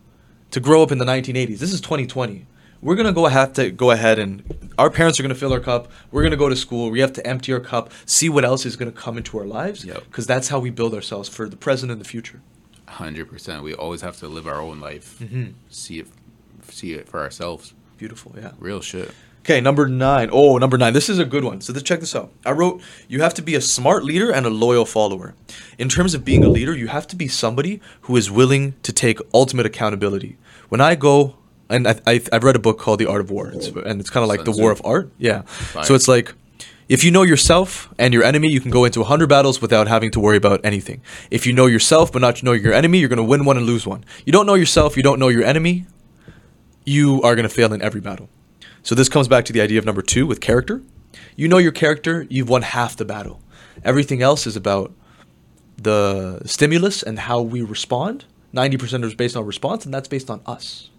[0.52, 1.60] to grow up in the 1980s.
[1.60, 2.46] This is 2020.
[2.84, 4.44] We're gonna go have to go ahead and
[4.78, 5.90] our parents are gonna fill our cup.
[6.12, 6.92] We're gonna go to school.
[6.92, 7.92] We have to empty our cup.
[8.06, 9.86] See what else is gonna come into our lives.
[9.86, 10.04] Yep.
[10.06, 12.42] Because that's how we build ourselves for the present and the future.
[12.88, 13.64] Hundred percent.
[13.64, 15.16] We always have to live our own life.
[15.22, 15.54] Mhm.
[15.70, 16.08] See it.
[16.70, 17.74] See it for ourselves.
[17.98, 18.34] Beautiful.
[18.38, 18.52] Yeah.
[18.60, 19.12] Real shit.
[19.46, 20.30] Okay, number nine.
[20.32, 20.94] Oh, number nine.
[20.94, 21.62] This is a good one.
[21.62, 22.32] So let's check this out.
[22.46, 25.36] I wrote, you have to be a smart leader and a loyal follower.
[25.78, 28.94] In terms of being a leader, you have to be somebody who is willing to
[28.94, 30.38] take ultimate accountability.
[30.70, 31.36] When I go,
[31.70, 34.10] and I, I, I've read a book called The Art of War, it's, and it's
[34.10, 35.12] kind of like the war of art.
[35.18, 35.44] Yeah.
[35.84, 36.34] So it's like,
[36.90, 40.12] if you know yourself and your enemy, you can go into 100 battles without having
[40.12, 41.02] to worry about anything.
[41.32, 43.66] If you know yourself but not know your enemy, you're going to win one and
[43.66, 44.04] lose one.
[44.26, 45.86] You don't know yourself, you don't know your enemy,
[46.86, 48.30] you are going to fail in every battle.
[48.84, 50.82] So this comes back to the idea of number two with character.
[51.36, 53.42] You know your character, you've won half the battle.
[53.84, 54.94] Everything else is about
[55.78, 58.26] the stimulus and how we respond.
[58.54, 60.90] 90% is based on response, and that's based on us.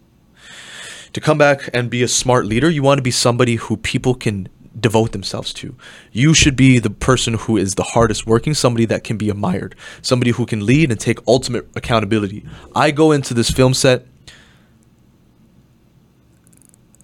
[1.14, 4.14] To come back and be a smart leader, you want to be somebody who people
[4.14, 5.76] can devote themselves to.
[6.10, 9.76] You should be the person who is the hardest working, somebody that can be admired,
[10.02, 12.44] somebody who can lead and take ultimate accountability.
[12.74, 14.06] I go into this film set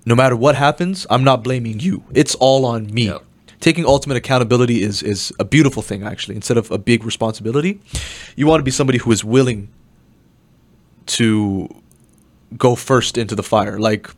[0.04, 2.02] no matter what happens, I'm not blaming you.
[2.12, 3.12] It's all on me.
[3.60, 6.34] Taking ultimate accountability is is a beautiful thing actually.
[6.34, 7.80] Instead of a big responsibility,
[8.34, 9.68] you want to be somebody who is willing
[11.06, 11.68] to
[12.56, 13.78] go first into the fire.
[13.78, 14.10] Like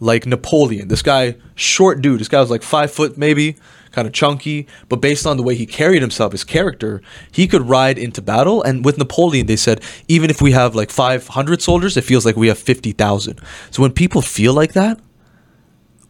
[0.00, 0.88] like Napoleon.
[0.88, 2.20] This guy, short dude.
[2.20, 3.56] This guy was like five foot maybe,
[3.92, 4.66] kind of chunky.
[4.88, 7.00] But based on the way he carried himself, his character,
[7.32, 8.62] he could ride into battle.
[8.62, 12.36] And with Napoleon, they said even if we have like 500 soldiers, it feels like
[12.36, 13.40] we have 50,000.
[13.70, 15.00] So when people feel like that,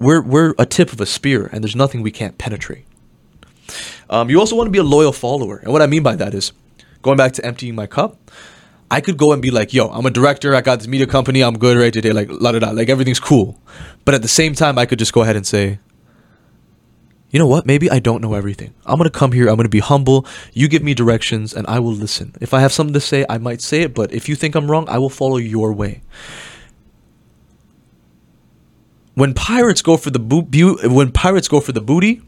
[0.00, 2.84] we're we're a tip of a spear, and there's nothing we can't penetrate.
[4.10, 6.34] Um, you also want to be a loyal follower, and what I mean by that
[6.34, 6.52] is,
[7.02, 8.30] going back to emptying my cup.
[8.90, 10.54] I could go and be like, yo, I'm a director.
[10.54, 11.42] I got this media company.
[11.42, 12.12] I'm good right today.
[12.12, 12.70] Like, la da da.
[12.70, 13.58] Like, everything's cool.
[14.04, 15.78] But at the same time, I could just go ahead and say,
[17.30, 17.66] you know what?
[17.66, 18.74] Maybe I don't know everything.
[18.86, 19.48] I'm going to come here.
[19.48, 20.24] I'm going to be humble.
[20.52, 22.32] You give me directions and I will listen.
[22.40, 23.92] If I have something to say, I might say it.
[23.92, 26.02] But if you think I'm wrong, I will follow your way.
[29.14, 32.22] When pirates go for the bo- bu- when pirates go for the booty,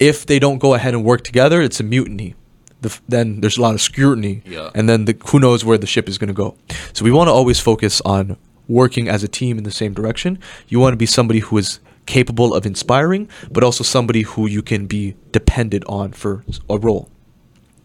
[0.00, 2.34] if they don't go ahead and work together, it's a mutiny.
[2.82, 4.70] The, then there's a lot of scrutiny, Yeah.
[4.74, 6.56] and then the, who knows where the ship is going to go.
[6.94, 8.36] So we want to always focus on
[8.68, 10.38] working as a team in the same direction.
[10.68, 14.62] You want to be somebody who is capable of inspiring, but also somebody who you
[14.62, 17.10] can be dependent on for a role.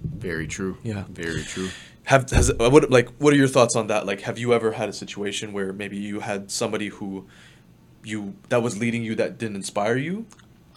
[0.03, 0.77] Very true.
[0.83, 1.03] Yeah.
[1.09, 1.69] Very true.
[2.05, 4.05] Have has uh, what like what are your thoughts on that?
[4.05, 7.25] Like, have you ever had a situation where maybe you had somebody who
[8.03, 10.27] you that was leading you that didn't inspire you?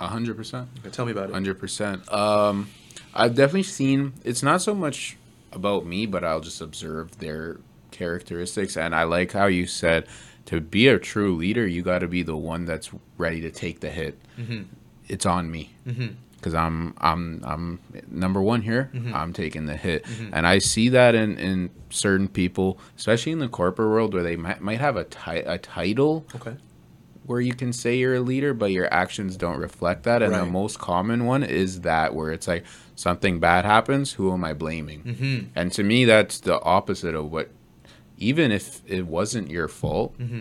[0.01, 0.69] A hundred percent.
[0.91, 1.33] Tell me about it.
[1.35, 2.11] Hundred percent.
[2.11, 2.71] Um,
[3.15, 4.13] I've definitely seen.
[4.25, 5.17] It's not so much
[5.53, 7.57] about me, but I'll just observe their
[7.91, 10.07] characteristics, and I like how you said
[10.47, 13.81] to be a true leader, you got to be the one that's ready to take
[13.81, 14.19] the hit.
[14.39, 14.63] Mm-hmm.
[15.09, 16.09] It's on me Mm-hmm.
[16.37, 17.81] because I'm I'm I'm
[18.11, 18.91] number one here.
[18.95, 19.13] Mhm.
[19.15, 20.31] I'm taking the hit, Mhm.
[20.33, 24.37] and I see that in in certain people, especially in the corporate world, where they
[24.37, 26.57] might might have a ti- a title Okay.
[27.29, 30.23] Where you can say you're a leader, but your actions don't reflect that.
[30.23, 32.65] And the most common one is that where it's like
[32.97, 35.03] something bad happens, who am I blaming?
[35.03, 35.47] Mm-hmm.
[35.55, 37.51] And to me, that's the opposite of what.
[38.17, 40.41] Even if it wasn't your fault, Mm-hmm.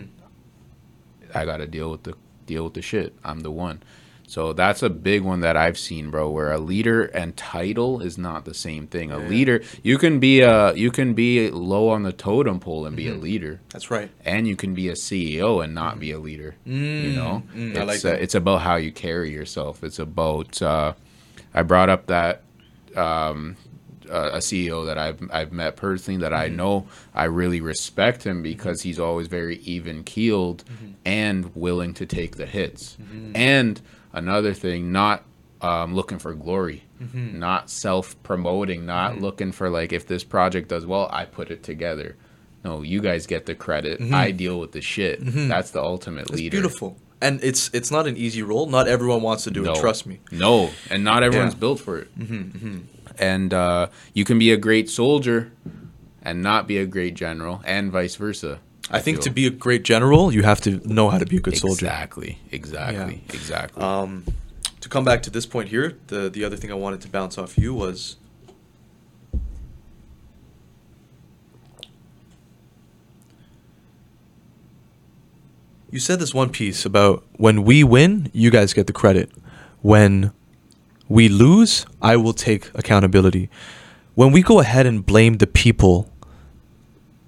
[1.34, 2.14] I got to deal with the
[2.46, 3.14] deal with the shit.
[3.22, 3.82] I'm the one.
[4.28, 6.28] So that's a big one that I've seen, bro.
[6.30, 9.10] Where a leader and title is not the same thing.
[9.10, 9.26] A Yeah.
[9.28, 13.06] leader, you can be a you can be low on the totem pole and be
[13.06, 13.18] Mm-hmm.
[13.18, 14.10] a leader, That's right.
[14.24, 16.56] and you can be a CEO and not be a leader.
[16.66, 19.82] you know, mm, it's like uh, it's about how you carry yourself.
[19.82, 20.60] It's about.
[20.60, 20.92] Uh,
[21.54, 22.42] I brought up that
[22.94, 23.56] um,
[24.10, 28.42] uh, a CEO that I've I've met personally that I know I really respect him
[28.42, 30.64] because he's always very even keeled
[31.04, 32.98] and willing to take the hits.
[33.34, 33.80] And
[34.12, 35.24] another thing, not
[35.60, 37.38] um, looking for glory, mm-hmm.
[37.38, 39.22] not self promoting, not mm-hmm.
[39.22, 42.16] looking for like if this project does well, I put it together.
[42.64, 44.00] No, you guys get the credit.
[44.00, 44.14] Mm-hmm.
[44.14, 45.20] I deal with the shit.
[45.22, 46.32] That's the ultimate leader.
[46.32, 46.50] It's leader.
[46.50, 46.96] beautiful.
[47.20, 48.66] And it's it's not an easy role.
[48.66, 49.72] Not everyone wants to do No.
[49.72, 49.80] it.
[49.80, 50.20] Trust me.
[50.30, 51.60] No, and not everyone's Yeah.
[51.60, 52.08] built for it.
[53.18, 55.50] And uh, you can be a great soldier
[56.22, 58.60] and not be a great general, and vice versa.
[58.90, 59.24] I think feel.
[59.24, 61.86] to be a great general, you have to know how to be a good soldier.
[61.86, 63.82] Exactly, exactly, exactly.
[63.82, 64.24] Um,
[64.80, 67.36] to come back to this point here, the the other thing I wanted to bounce
[67.36, 68.16] off you was
[75.90, 79.30] you said this one piece about when we win, you guys get the credit.
[79.80, 80.32] When
[81.08, 83.48] we lose, I will take accountability.
[84.14, 86.10] When we go ahead and blame the people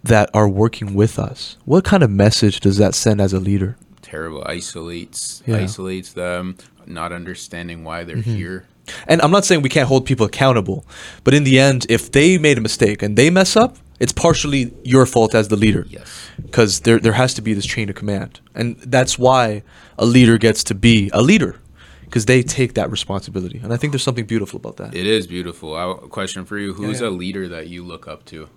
[0.03, 3.77] that are working with us, what kind of message does that send as a leader?
[4.03, 4.43] Terrible.
[4.47, 5.57] Isolates, Yeah.
[5.57, 6.57] isolates them.
[6.87, 8.35] Not understanding why they're mm-hmm.
[8.35, 8.65] here.
[9.07, 10.85] And I'm not saying we can't hold people accountable,
[11.23, 14.73] but in the end, if they made a mistake and they mess up, it's partially
[14.83, 15.87] your fault as the leader.
[15.89, 16.09] Yes.
[16.43, 18.41] Because there, there has to be this chain of command.
[18.55, 19.63] And that's why
[19.99, 21.61] a leader gets to be a leader,
[22.05, 23.61] because they take that responsibility.
[23.63, 24.95] And I think there's something beautiful about that.
[24.95, 25.77] It is beautiful.
[25.77, 27.09] I, a question for you: Who's yeah.
[27.09, 28.49] a leader that you look up to?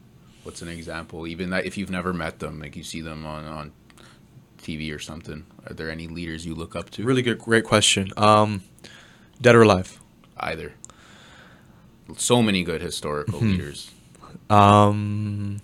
[0.44, 1.26] What's an example?
[1.28, 3.72] Even that if you've never met them, like you see them on on
[4.62, 5.46] TV or something.
[5.68, 7.04] Are there any leaders you look up to?
[7.04, 8.12] Really good, great question.
[8.18, 8.64] Um,
[9.42, 10.00] dead or alive?
[10.38, 10.74] Either.
[12.18, 13.52] So many good historical Mm-hmm.
[13.52, 13.92] leaders.
[14.50, 15.62] Um,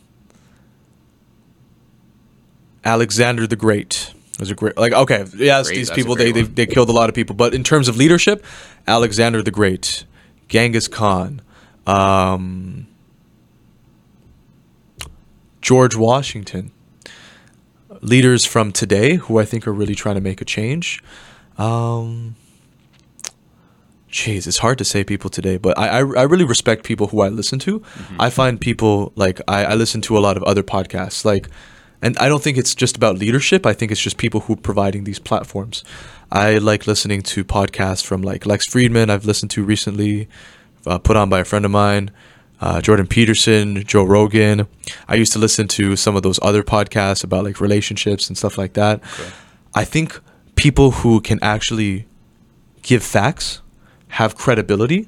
[2.83, 4.77] Alexander the Great was a great.
[4.77, 7.53] Like, okay, yes, Great, these people they, they they killed a lot of people, but
[7.53, 8.45] in terms of leadership,
[8.87, 10.05] Alexander the Great,
[10.47, 11.41] Genghis Khan,
[11.85, 12.87] um,
[15.61, 16.71] George Washington,
[18.01, 21.03] leaders from today who I think are really trying to make a change.
[21.57, 22.35] Um,
[24.11, 27.21] Jeez, it's hard to say people today, but I, I, I really respect people who
[27.21, 27.83] I listen to.
[28.17, 31.47] I find people like I, I listen to a lot of other podcasts, like,
[32.01, 33.67] and I don't think it's just about leadership.
[33.67, 35.83] I think it's just people who are providing these platforms.
[36.31, 39.11] I like listening to podcasts from like Lex Fridman.
[39.11, 40.27] I've listened to recently,
[40.87, 42.09] uh, put on by a friend of mine,
[42.61, 44.67] uh, Jordan Peterson, Joe Rogan.
[45.07, 48.57] I used to listen to some of those other podcasts about like relationships and stuff
[48.57, 49.01] like that.
[49.03, 49.31] Okay.
[49.75, 50.19] I think
[50.55, 52.07] people who can actually
[52.81, 53.61] give facts
[54.09, 55.07] have credibility.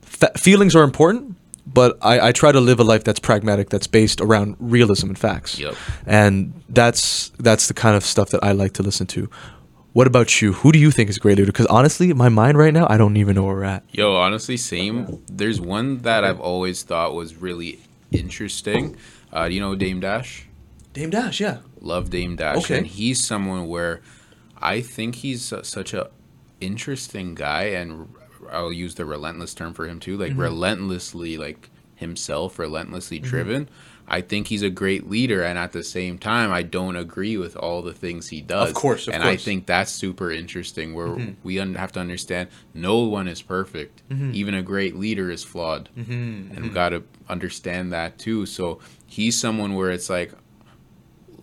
[0.00, 1.36] Fa- feelings are important,
[1.66, 5.18] but I, I try to live a life that's pragmatic, that's based around realism and
[5.18, 5.58] facts.
[5.58, 5.74] Yep.
[6.06, 9.28] And that's that's the kind of stuff that I like to listen to.
[9.92, 10.54] What about you?
[10.54, 11.52] Who do you think is a great leader?
[11.52, 13.84] Because honestly, my mind right now, I don't even know where we're at.
[13.92, 15.22] Yo, honestly, same.
[15.30, 18.96] There's one that I've always thought was really interesting.
[19.32, 20.46] Uh, do you know Dame Dash?
[20.94, 21.58] Dame Dash, yeah.
[21.80, 22.78] Love Dame Dash, Okay.
[22.78, 24.00] and he's someone where
[24.58, 26.10] I think he's such a
[26.60, 28.08] interesting guy, and
[28.50, 30.38] I'll use the relentless term for him too, Mm-hmm.
[30.38, 31.68] like relentlessly, like
[32.02, 33.70] himself, relentlessly driven.
[34.06, 37.56] I think he's a great leader, and at the same time, I don't agree with
[37.56, 38.68] all the things he does.
[38.68, 39.36] Of course, of and I course.
[39.40, 39.44] Mm-hmm.
[39.44, 40.92] think that's super interesting.
[40.94, 44.02] Where we un- have to understand, no one is perfect.
[44.10, 46.54] Even a great leader is flawed, Mm-hmm.
[46.54, 48.44] and we got to understand that too.
[48.44, 50.32] So he's someone where it's like,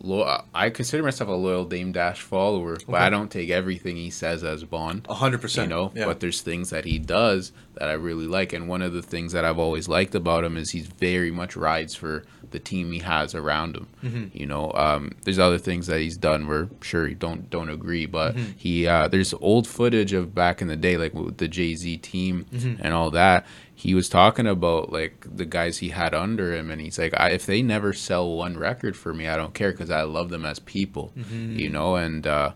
[0.01, 4.09] lo- I consider myself a loyal Dame Dash follower, but I don't take everything he
[4.09, 5.05] says as bond.
[5.09, 6.05] A hundred You know, yeah.
[6.05, 9.31] but there's things that he does that I really like, and one of the things
[9.33, 12.99] that I've always liked about him is he's very much rides for the team he
[12.99, 13.87] has around him.
[14.03, 14.37] Mm-hmm.
[14.37, 18.05] You know, um, there's other things that he's done where sure you don't don't agree,
[18.05, 18.51] but Mm-hmm.
[18.57, 21.97] he uh, there's old footage of back in the day, like with the Jay Z
[21.97, 22.81] team Mm-hmm.
[22.83, 23.45] and all that.
[23.73, 27.29] He was talking about like the guys he had under him, and he's like, I,
[27.29, 30.43] if they never sell one record for me, I don't care because I love them
[30.43, 31.13] as people.
[31.17, 31.57] Mm-hmm.
[31.57, 32.51] You know, and uh,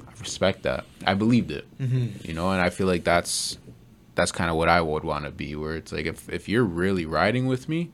[0.00, 0.84] I respect that.
[1.06, 1.66] I believed it.
[1.78, 2.26] Mm-hmm.
[2.26, 3.58] You know, and I feel like that's
[4.14, 5.54] that's kind of what I would want to be.
[5.54, 7.90] Where it's like if if you're really riding with me,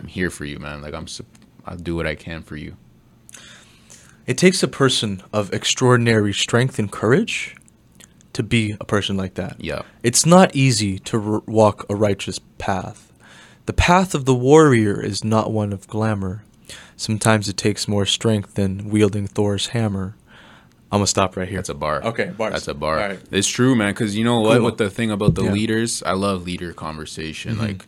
[0.00, 0.80] I'm here for you, man.
[0.82, 1.26] Like I'm, sup-
[1.66, 2.76] I'll do what I can for you.
[4.26, 7.56] It takes a person of extraordinary strength and courage
[8.32, 9.56] to be a person like that.
[9.58, 9.82] Yeah.
[10.02, 13.12] It's not easy to r- walk a righteous path.
[13.66, 16.44] The path of the warrior is not one of glamour.
[16.96, 20.16] Sometimes it takes more strength than wielding Thor's hammer.
[20.92, 21.58] I'm gonna stop right here.
[21.58, 22.02] That's a bar.
[22.02, 22.52] Okay, bars.
[22.52, 23.00] That's a bar.
[23.00, 23.20] All right.
[23.30, 23.92] It's true, man.
[23.92, 24.56] Because you know what?
[24.58, 24.66] Cool.
[24.66, 25.52] With the thing about the Yeah.
[25.52, 27.52] leaders, I love leader conversation.
[27.54, 27.62] Mm-hmm.
[27.62, 27.86] Like,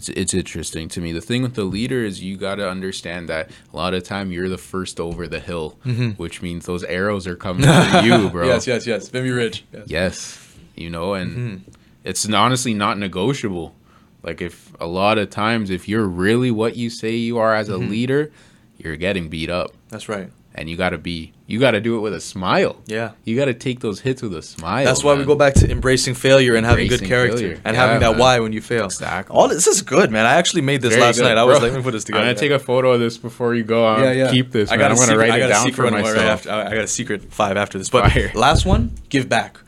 [0.00, 1.12] it's it's interesting to me.
[1.12, 4.32] The thing with the leader is you got to understand that a lot of time
[4.32, 5.70] you're the first over the hill,
[6.16, 8.42] which means those arrows are coming for you, bro.
[8.42, 8.46] Mm-hmm.
[8.48, 9.08] Yes, yes, yes.
[9.08, 9.64] Very rich.
[9.72, 9.84] Yes.
[9.86, 11.70] Yes, you know, and Mm-hmm.
[12.04, 13.74] it's honestly not negotiable.
[14.22, 17.68] Like if a lot of times if you're really what you say you are as
[17.68, 17.90] a Mm-hmm.
[17.90, 18.32] leader,
[18.78, 20.30] you're getting beat up, That's right.
[20.54, 22.76] And you got to be you got to do it with a smile.
[22.86, 23.12] Yeah.
[23.24, 24.84] You got to take those hits with a smile.
[24.84, 27.60] That's why we go back to embracing failure and having good character failure.
[27.64, 28.18] and Yeah, having that man.
[28.20, 28.84] why when you fail.
[28.84, 29.34] Exactly.
[29.36, 30.26] All this is good, man.
[30.26, 31.38] I actually made this Very last good, night.
[31.38, 32.22] I was like, let me put this together.
[32.24, 33.96] I'm gonna take a photo of this before you go uh,
[34.26, 34.30] on.
[34.30, 34.78] Keep this, I man.
[34.80, 36.18] got I'm a gonna write it down for one right myself.
[36.46, 37.88] after- I got a secret five after this.
[37.88, 38.30] But Fire.
[38.34, 39.58] last one, give back.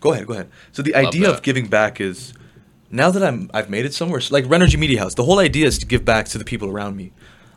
[0.00, 0.48] Go ahead, go ahead.
[0.72, 1.34] So the idea that.
[1.34, 2.32] of giving back is
[2.90, 4.20] now that I'm I've made it somewhere.
[4.30, 6.96] Like Renergy Media House, the whole idea is to give back to the people around
[6.96, 7.12] me.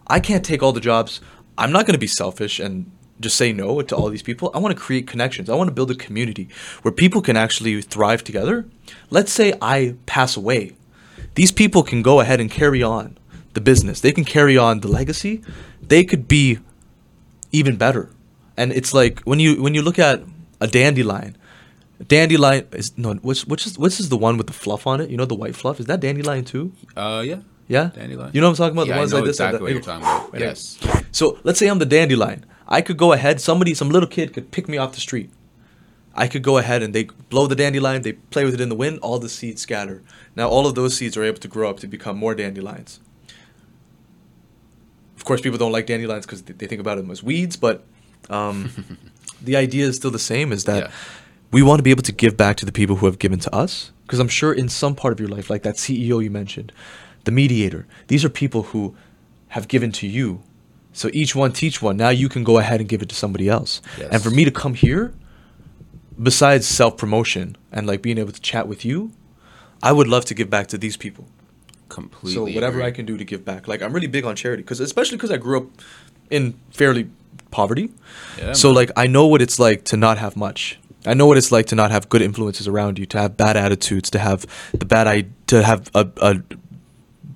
[0.08, 1.22] I can't take all the jobs.
[1.58, 4.52] I'm not going to be selfish and just say no to all these people.
[4.54, 5.50] I want to create connections.
[5.50, 6.50] I want to build a community
[6.82, 8.66] where people can actually thrive together.
[9.10, 10.76] Let's say I pass away.
[11.36, 13.18] These people can go ahead and carry on
[13.54, 14.02] the business.
[14.02, 15.42] They can carry on the legacy.
[15.82, 16.60] They could be
[17.52, 18.10] even better.
[18.58, 20.22] And it's like when you when you look at
[20.60, 21.38] a dandelion,
[22.08, 25.10] dandelion is no which which is which is the one with the fluff on it?
[25.10, 25.80] You know the white fluff.
[25.80, 26.74] Is that dandelion too?
[26.96, 27.40] Uh, yeah.
[27.72, 28.32] Yeah, Dandelion.
[28.34, 28.88] You know what I'm talking about?
[28.88, 29.36] Yeah, the ones I know this.
[29.38, 29.64] exactly that.
[29.64, 30.40] what you're talking about.
[30.40, 30.78] Yes.
[31.12, 32.46] So let's say I'm the dandelion.
[32.68, 33.40] I could go ahead.
[33.40, 35.30] Somebody, some little kid, could pick me off the street.
[36.14, 38.02] I could go ahead and they blow the dandelion.
[38.02, 39.00] They play with it in the wind.
[39.02, 40.02] All the seeds scatter.
[40.36, 43.00] Now all of those seeds are able to grow up to become more dandelions.
[45.16, 47.86] Of course, people don't like dandelions because they think about them as weeds, but
[48.30, 48.70] um,
[49.42, 50.52] the idea is still the same.
[50.52, 50.92] Is that Yeah.
[51.52, 53.56] we want to be able to give back to the people who have given to
[53.56, 53.92] us?
[54.04, 56.72] Because I'm sure in some part of your life, like that CEO you mentioned,
[57.24, 58.96] the mediator, these are people who
[59.50, 60.42] have given to you.
[60.94, 61.98] So each one teach one.
[61.98, 63.82] Now you can go ahead and give it to somebody else.
[64.12, 65.14] And for me to come here,
[66.22, 69.12] besides self promotion and like being able to chat with you,
[69.82, 71.28] I would love to give back to these people.
[71.90, 72.34] Completely.
[72.34, 72.86] So whatever agree.
[72.86, 75.32] I can do to give back, like I'm really big on charity, because especially because
[75.32, 75.68] I grew up
[76.30, 77.10] in fairly
[77.52, 77.92] poverty.
[78.38, 78.76] Yeah, so man.
[78.76, 80.80] like I know what it's like to not have much.
[81.06, 83.58] I know what it's like to not have good influences around you, to have bad
[83.58, 86.42] attitudes, to have the bad I to have a, a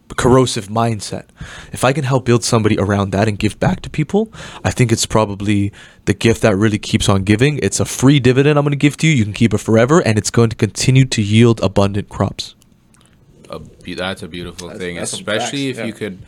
[0.10, 1.26] corrosive mindset.
[1.74, 4.32] If I can help build somebody around that and give back to people,
[4.64, 5.72] I think it's probably
[6.06, 7.58] the gift that really keeps on giving.
[7.64, 9.14] It's a free dividend I'm going to give to you.
[9.14, 12.54] You can keep it forever, and it's going to continue to yield abundant crops.
[13.50, 16.20] a be- that's a beautiful That's- thing, that's especially facts, if you could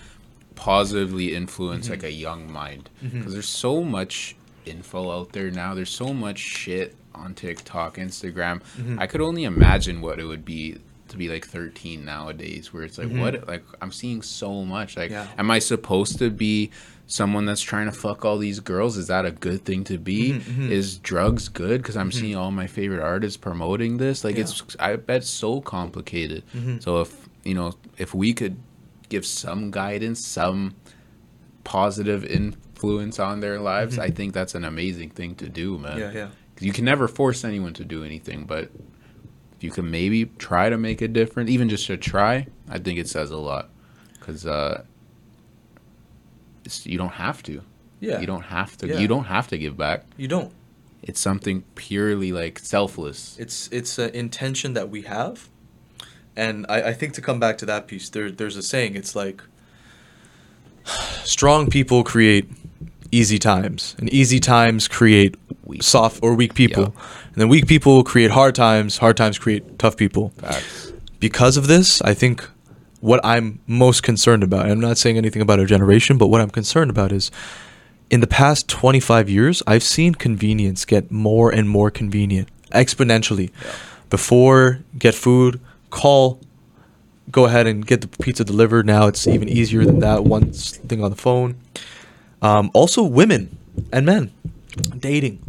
[0.55, 2.07] positively influence like Mm-hmm.
[2.07, 2.89] a young mind.
[3.01, 4.35] Because there's so much
[4.65, 5.73] info out there now.
[5.73, 8.61] There's so much shit on TikTok, Instagram.
[8.77, 8.99] Mm-hmm.
[8.99, 10.77] I could only imagine what it would be
[11.09, 13.47] to be like 13 nowadays, where it's like, what?
[13.47, 14.95] Like, I'm seeing so much.
[14.97, 15.29] Like, Mm-hmm.
[15.29, 15.39] Yeah.
[15.39, 16.71] am I supposed to be?
[17.09, 20.33] Someone that's trying to fuck all these girls is that a good thing to be?
[20.33, 21.81] Mm-hmm, Is drugs good?
[21.81, 24.25] Because I'm seeing all my favorite artists promoting this.
[24.25, 24.41] Like Yeah.
[24.41, 26.43] it's I bet so complicated.
[26.53, 26.83] Mhm.
[26.83, 28.57] So if you know, if we could
[29.07, 30.75] give some guidance, some
[31.63, 35.91] positive influence on their lives, I think that's an amazing thing to do, man.
[35.93, 35.99] Mm-hmm.
[36.17, 36.27] Yeah, yeah.
[36.59, 38.69] You can never force anyone to do anything, but
[39.57, 42.99] if you can maybe try to make a difference, even just to try, I think
[42.99, 43.69] it says a lot.
[44.13, 44.83] Because uh,
[46.83, 47.61] you don't have to.
[47.99, 48.19] Yeah.
[48.19, 48.87] You don't have to.
[48.87, 48.99] Yeah.
[48.99, 50.03] You don't have to give back.
[50.17, 50.53] You don't.
[51.01, 53.37] It's something purely like selfless.
[53.39, 55.47] It's it's an intention that we have,
[56.35, 58.95] and I, I think to come back to that piece, there there's a saying.
[58.95, 59.41] It's like
[61.23, 62.49] strong people create
[63.11, 65.83] easy times, and easy times create Weak.
[65.83, 67.01] soft or weak people, Yeah.
[67.37, 68.97] And then weak people create hard times.
[68.97, 70.29] Hard times create tough people.
[70.37, 70.91] Facts.
[71.19, 72.43] Because of this, I think
[72.99, 74.63] what I'm most concerned about.
[74.63, 77.29] And I'm not saying anything about our generation, but what I'm concerned about is
[78.09, 83.51] in the past 25 years, I've seen convenience get more and more convenient exponentially.
[83.63, 83.71] Yeah.
[84.09, 85.61] Before, get food,
[85.91, 86.41] call,
[87.29, 88.87] go ahead and get the pizza delivered.
[88.87, 90.23] Now it's even easier than that.
[90.23, 91.55] One thing on the phone.
[92.41, 93.59] Um, also, women
[93.93, 94.31] and men
[94.97, 95.46] dating.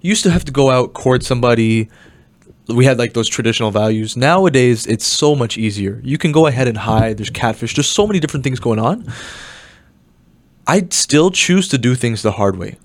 [0.00, 1.88] Used to have to go out, court somebody.
[2.68, 4.16] We had like those traditional values.
[4.16, 6.00] Nowadays, it's so much easier.
[6.04, 7.16] You can go ahead and hide.
[7.16, 7.74] There's catfish.
[7.74, 9.10] There's so many different things going on.
[10.66, 12.76] I'd still choose to do things the hard way.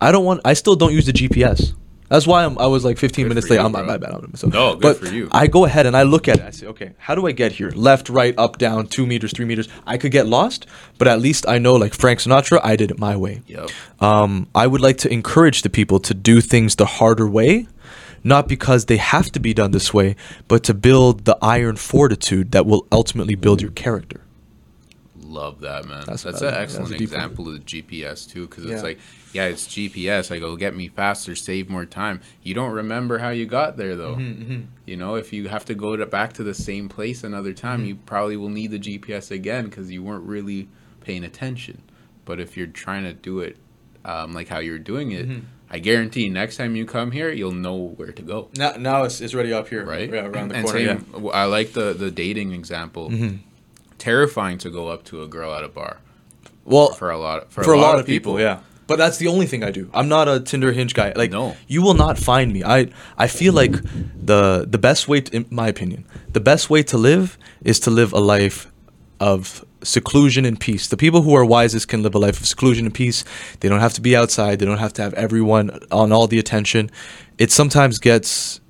[0.00, 0.40] I don't want.
[0.44, 1.72] I still don't use the GPS.
[2.08, 3.56] That's why I'm, I was like 15 Good minutes late.
[3.58, 3.88] you, I'm my, bro.
[3.88, 4.10] my bad.
[4.12, 5.28] I'm- So, No, good but for you.
[5.30, 6.44] I go ahead and I look at it.
[6.44, 7.70] I say, okay, how do I get here?
[7.74, 9.68] Left, right, up, down, two meters, three meters.
[9.86, 10.66] I could get lost,
[10.96, 13.42] but at least I know, like Frank Sinatra, I did it my way.
[13.46, 13.70] Yep.
[14.00, 17.66] Um, I would like to encourage the people to do things the harder way,
[18.24, 20.16] not because they have to be done this way,
[20.48, 24.20] but to build the iron fortitude that will ultimately build your character.
[25.28, 26.04] Love that, man.
[26.06, 27.02] That's That's, an That's excellent one.
[27.02, 28.74] example of the GPS too, because Yeah.
[28.74, 28.98] it's like,
[29.32, 30.30] yeah, it's GPS.
[30.34, 32.20] I go get me faster, save more time.
[32.42, 34.16] You don't remember how you got there though.
[34.16, 37.52] Mm-hmm, You know, if you have to go to, back to the same place another
[37.52, 37.88] time, Mm-hmm.
[37.88, 40.68] you probably will need the GPS again because you weren't really
[41.02, 41.82] paying attention.
[42.24, 43.56] But if you're trying to do it
[44.04, 45.40] um, like how you're doing it, Mm-hmm.
[45.70, 48.48] I guarantee next time you come here, you'll know where to go.
[48.56, 50.08] Now, now it's, it's already up here, Right?
[50.10, 50.78] Yeah, around the and corner.
[50.86, 53.10] same, w- I like the the dating example.
[53.10, 53.36] Mm-hmm.
[53.98, 55.98] Terrifying to go up to a girl at a bar.
[56.64, 58.60] Well, for a lot for, for, a lot, of people, yeah.
[58.86, 59.90] But that's the only thing I do.
[59.92, 61.12] I'm not a Tinder Hinge guy.
[61.16, 61.56] Like, No.
[61.66, 62.62] you will not find me.
[62.64, 63.72] I I feel like
[64.14, 67.90] the the best way, to, in my opinion, the best way to live is to
[67.90, 68.70] live a life
[69.20, 70.88] of seclusion and peace.
[70.88, 73.24] The people who are wisest can live a life of seclusion and peace.
[73.60, 74.58] They don't have to be outside.
[74.58, 76.90] They don't have to have everyone on all the attention.
[77.38, 78.60] It sometimes gets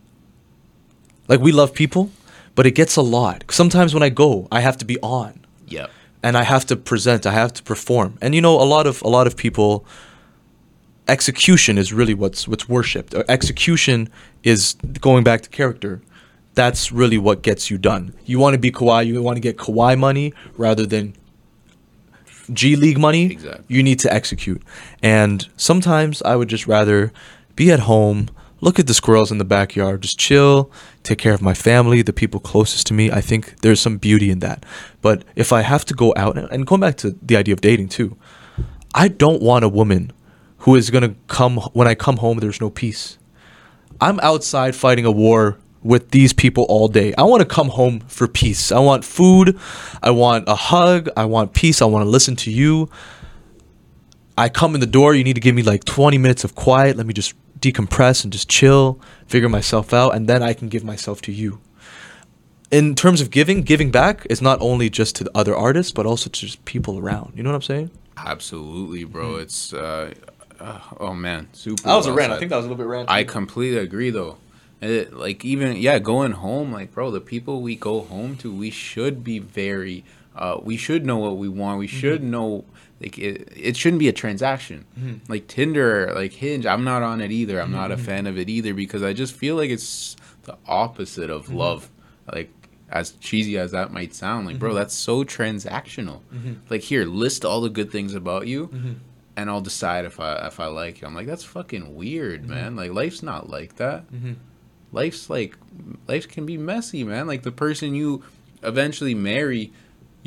[1.28, 2.10] like we love people,
[2.59, 3.44] but it gets a lot.
[3.60, 5.30] Sometimes when I go, I have to be on
[5.68, 5.89] Yep.
[6.24, 8.18] and I have to present, I have to perform.
[8.20, 9.70] And you know, a lot of a lot of people
[11.06, 13.14] execution is really what's what's worshipped.
[13.14, 14.09] Uh, Execution
[14.43, 16.01] is going back to character.
[16.55, 18.12] That's really what gets you done.
[18.30, 21.14] You want to be Kawhi, you want to get Kawhi money rather than
[22.52, 23.24] G League money.
[23.32, 23.64] Exactly.
[23.76, 24.62] You need to execute.
[25.02, 27.12] And sometimes I would just rather
[27.55, 28.28] be at home,
[28.60, 30.70] look at the squirrels in the backyard, just chill,
[31.09, 33.10] take care of my family, the people closest to me.
[33.10, 34.64] I think there's some beauty in that.
[35.01, 37.89] But if I have to go out and going back to the idea of dating
[37.89, 38.16] too,
[38.94, 40.12] I don't want a woman
[40.59, 43.18] who is going to come when I come home there's no peace.
[44.01, 47.14] I'm outside fighting a war with these people all day.
[47.16, 48.70] I want to come home for peace.
[48.70, 49.59] I want food.
[50.02, 51.09] I want a hug.
[51.16, 51.80] I want peace.
[51.80, 52.90] I want to listen to you.
[54.36, 56.97] I come in the door, you need to give me like 20 minutes of quiet.
[56.97, 60.85] Let me just decompress and just chill, figure myself out, and then I can give
[60.85, 61.60] myself to you.
[62.70, 66.05] In terms of giving, giving back is not only just to the other artists, but
[66.05, 67.32] also to just people around.
[67.35, 67.90] You know what I'm saying?
[68.16, 69.36] Absolutely, bro.
[69.36, 70.12] It's uh,
[70.60, 71.82] uh, oh man, super.
[71.85, 72.32] That was a well rant.
[72.32, 73.10] I think that was a little bit rant.
[73.10, 74.36] I completely agree though.
[74.80, 78.70] It, like even yeah, going home, like bro, the people we go home to, we
[78.70, 80.05] should be very.
[80.36, 81.78] Uh, we should know what we want.
[81.78, 81.98] We Mm-hmm.
[81.98, 82.64] should know
[83.01, 83.53] like it.
[83.57, 84.85] It shouldn't be a transaction.
[84.99, 85.31] Mm-hmm.
[85.33, 86.66] Like Tinder, like Hinge.
[86.66, 87.61] I'm not on it either.
[87.61, 91.31] I'm not a fan of it either because I just feel like it's the opposite
[91.31, 91.57] of Mm-hmm.
[91.57, 91.91] love.
[92.33, 92.51] Like
[92.91, 94.61] as cheesy as that might sound, like Mm-hmm.
[94.61, 96.20] bro, that's so transactional.
[96.70, 98.93] Like here, list all the good things about you Mm-hmm.
[99.37, 101.07] and I'll decide if I if I like you.
[101.07, 102.51] I'm like, that's fucking weird, Mm-hmm.
[102.51, 102.77] man.
[102.77, 104.05] Like life's not like that.
[104.91, 105.57] Life's like
[106.07, 107.27] life can be messy, man.
[107.27, 108.25] Like the person you
[108.62, 109.70] eventually marry,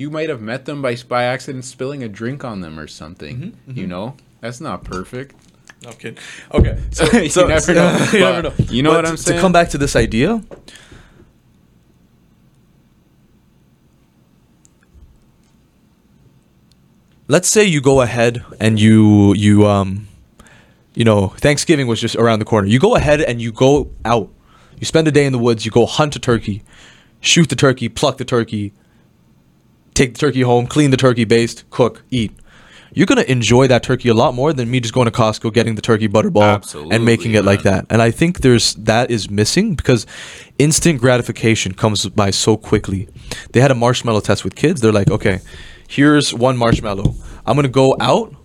[0.01, 3.35] you might have met them by by accident spilling a drink on them or something.
[3.37, 5.35] Mm-hmm, You know, that's not perfect.
[5.83, 6.17] No kidding.
[6.51, 8.53] Okay, so, You so never know, you never know.
[8.69, 9.37] you know But what I'm saying?
[9.37, 10.41] To come back to this idea,
[17.27, 20.07] let's say you go ahead and you you um,
[20.93, 22.67] you know, Thanksgiving was just around the corner.
[22.67, 24.29] You go ahead and you go out.
[24.79, 25.63] You spend a day in the woods.
[25.65, 26.63] You go hunt a turkey,
[27.21, 28.73] shoot the turkey, pluck the turkey,
[30.01, 32.31] take the turkey home, clean the turkey, baste, cook, eat.
[32.93, 35.75] You're gonna enjoy that turkey a lot more than me just going to Costco, getting
[35.75, 37.85] the turkey butterball, Absolutely, and making it like that.
[37.89, 40.05] And I think there's that is missing because
[40.59, 43.07] instant gratification comes by so quickly.
[43.53, 44.81] They had a marshmallow test with kids.
[44.81, 45.39] They're like, okay,
[45.87, 47.15] here's one marshmallow.
[47.45, 48.35] I'm gonna go out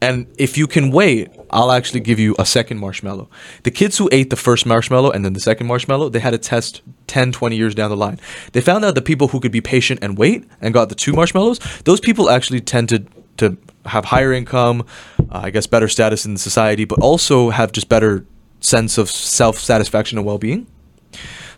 [0.00, 3.28] and if you can wait, I'll actually give you a second marshmallow.
[3.62, 6.38] The kids who ate the first marshmallow and then the second marshmallow, they had a
[6.38, 8.18] test 10, 20 years down the line.
[8.52, 11.12] They found out the people who could be patient and wait and got the two
[11.12, 14.86] marshmallows, those people actually tended to have higher income,
[15.18, 18.24] uh, I guess better status in society, but also have just better
[18.60, 20.66] sense of self-satisfaction and well-being.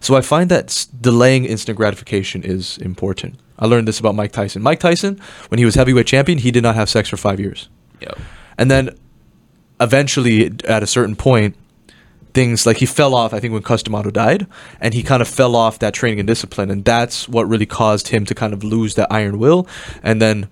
[0.01, 3.39] So I find that delaying instant gratification is important.
[3.59, 4.63] I learned this about Mike Tyson.
[4.63, 7.69] Mike Tyson, when he was heavyweight champion, he did not have sex for 5 years.
[8.01, 8.19] Yep.
[8.59, 8.91] And then
[9.81, 11.57] eventually, at a certain point,
[12.33, 14.47] things like he fell off, I think, when Cus D'Amato died,
[14.81, 16.71] and he kind of fell off that training and discipline.
[16.71, 19.67] And that's what really caused him to kind of lose that iron will.
[20.03, 20.49] And then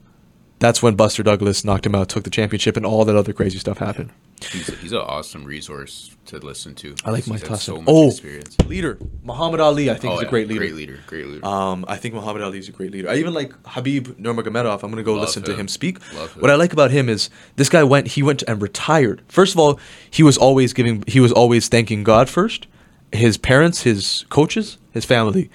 [0.60, 3.58] that's when Buster Douglas knocked him out, took the championship, and all that other crazy
[3.58, 4.10] stuff happened.
[4.46, 6.94] He's he's an awesome resource to listen to.
[7.04, 7.56] I like Mike Tyson.
[7.58, 8.56] So much oh, experience.
[8.66, 8.98] leader.
[9.22, 10.60] Muhammad Ali, I think, Oh, is a great leader.
[10.60, 10.98] Great leader.
[11.06, 11.46] Great leader.
[11.46, 13.08] Um, I think Muhammad Ali is a great leader.
[13.08, 14.82] I even like Khabib Nurmagomedov.
[14.82, 15.60] I'm gonna go Love listen to him.
[15.60, 15.98] him speak.
[16.14, 18.08] Love What I like about him is this guy went.
[18.08, 19.22] He went and retired.
[19.28, 19.78] First of all,
[20.10, 21.04] he was always giving.
[21.06, 22.66] He was always thanking God first,
[23.12, 25.50] his parents, his coaches, his family.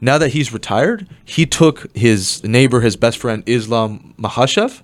[0.00, 4.82] Now that he's retired, he took his neighbor, his best friend Islam Makhachev,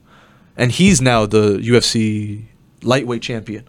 [0.56, 2.44] and he's now the UFC
[2.82, 3.68] lightweight champion.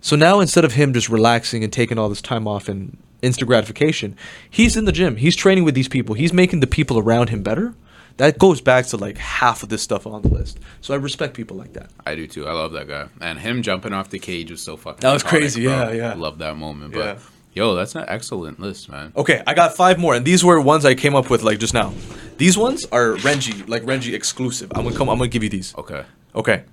[0.00, 3.48] So now instead of him just relaxing and taking all this time off and instant
[3.48, 4.16] gratification,
[4.48, 5.16] he's in the gym.
[5.16, 6.14] He's training with these people.
[6.14, 7.74] He's making the people around him better.
[8.16, 10.58] That goes back to like half of this stuff on the list.
[10.80, 11.90] So I respect people like that.
[12.04, 12.46] I do too.
[12.46, 13.08] I love that guy.
[13.20, 15.00] And him jumping off the cage was so fucking.
[15.00, 15.64] That was iconic, crazy.
[15.64, 15.72] bro.
[15.72, 16.14] Yeah, yeah.
[16.14, 16.94] Love that moment.
[16.94, 17.14] Yeah.
[17.14, 17.22] But
[17.54, 19.12] yo, that's an excellent list, man.
[19.16, 21.72] Okay, I got five more, and these were ones I came up with like just
[21.72, 21.94] now.
[22.36, 24.70] These ones are Renji, like Renji exclusive.
[24.74, 25.08] I'm gonna come.
[25.08, 25.74] I'm gonna give you these.
[25.76, 26.04] Okay.
[26.34, 26.64] Okay.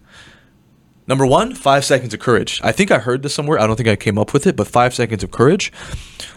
[1.08, 2.60] Number one, five seconds of courage.
[2.64, 3.60] I think I heard this somewhere.
[3.60, 5.72] I don't think I came up with it, but five seconds of courage.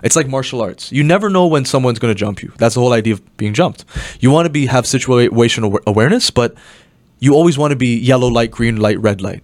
[0.02, 0.92] It's like martial arts.
[0.92, 2.52] You never know when someone's going to jump you.
[2.56, 3.84] That's the whole idea of being jumped.
[4.20, 6.54] You want to be have situational awareness, but
[7.18, 9.42] you always want to be yellow light, green light, red light.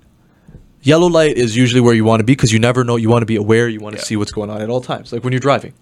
[0.82, 2.94] Yellow light is usually where you want to be because you never know.
[2.94, 3.69] You want to be aware.
[3.69, 4.05] You want to Yeah.
[4.07, 5.73] see what's going on at all times, like when you're driving.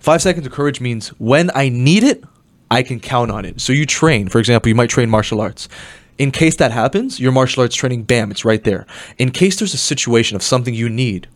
[0.00, 2.24] Five seconds of courage means when I need it,
[2.72, 3.60] I can count on it.
[3.60, 4.26] So you train.
[4.28, 5.68] For example, you might train martial arts.
[6.18, 8.86] In case that happens, your martial arts training, bam, it's right there.
[9.18, 11.28] In case there's a situation of something you need,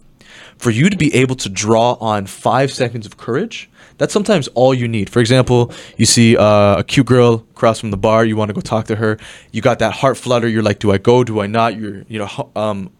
[0.58, 4.74] for you to be able to draw on five seconds of courage, that's sometimes all
[4.74, 5.10] you need.
[5.10, 8.54] For example, you see uh, a cute girl across from the bar, you want to
[8.54, 9.18] go talk to her.
[9.52, 10.48] You got that heart flutter.
[10.48, 11.24] You're like, do I go?
[11.24, 11.78] Do I not?
[11.78, 12.90] You're, you know, um,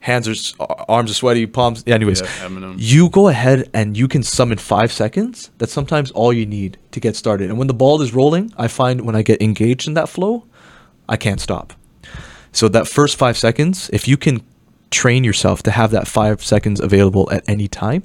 [0.00, 1.82] hands are, arms are sweaty, palms.
[1.86, 5.50] Anyways, Yeah, you go ahead and you can summon five seconds.
[5.58, 7.48] That's sometimes all you need to get started.
[7.48, 10.44] And when the ball is rolling, I find when I get engaged in that flow,
[11.08, 11.72] I can't stop.
[12.52, 14.42] So that first five seconds, if you can
[14.90, 18.02] train yourself to have that five seconds available at any time,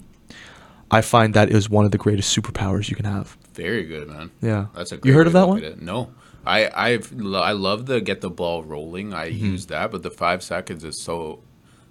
[0.89, 3.37] I find that is one of the greatest superpowers you can have.
[3.53, 4.31] Very good, man.
[4.41, 4.67] Yeah.
[4.73, 4.99] That's a.
[5.03, 5.63] You heard of that one?
[5.63, 5.81] it.
[5.81, 6.11] No,
[6.45, 9.13] I I've I love the get the ball rolling.
[9.13, 9.45] I Mm-hmm.
[9.45, 11.39] use that, but the five seconds is so,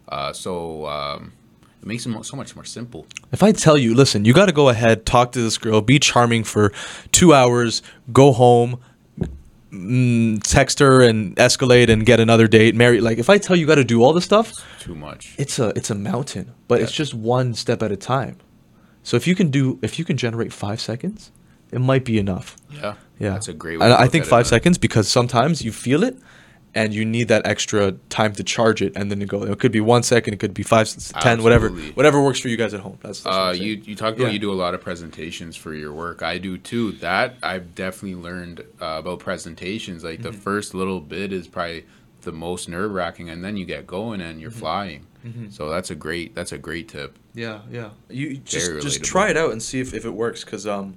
[0.08, 1.32] uh, so um,
[1.82, 3.06] it makes it so much more simple.
[3.32, 5.98] If I tell you, listen, you got to go ahead, talk to this girl, be
[5.98, 6.72] charming for
[7.12, 7.82] two hours,
[8.14, 8.78] go home,
[9.77, 13.01] mm, text her and escalate and get another date, marry.
[13.01, 15.35] Like, if I tell you, got to do all this stuff, Too much.
[15.39, 18.36] it's a it's a mountain, but it's just one step at a time.
[19.03, 21.31] So if you can do, if you can generate five seconds,
[21.70, 22.57] it might be enough.
[22.70, 22.94] Yeah.
[23.19, 23.78] Yeah, That's a great.
[23.78, 26.16] way And I think at it, five seconds because sometimes you feel it,
[26.77, 29.43] and you need that extra time to charge it, and then it go.
[29.43, 30.86] It could be one second, it could be five,
[31.20, 32.98] ten, whatever, whatever works for you guys at home.
[33.03, 34.32] That's, that's Uh, you you talked about Yeah.
[34.35, 36.23] you do a lot of presentations for your work.
[36.23, 36.93] I do too.
[37.09, 40.05] That I've definitely learned uh, about presentations.
[40.05, 40.31] Like Mm-hmm.
[40.31, 41.85] the first little bit is probably
[42.23, 44.40] the most nerve wracking, and then you get going and Mm-hmm.
[44.43, 45.07] you're flying.
[45.51, 47.19] So that's a great that's a great tip.
[47.35, 47.90] Yeah, yeah.
[48.09, 50.44] You just just try it out and see if, if it works.
[50.44, 50.94] Cause um,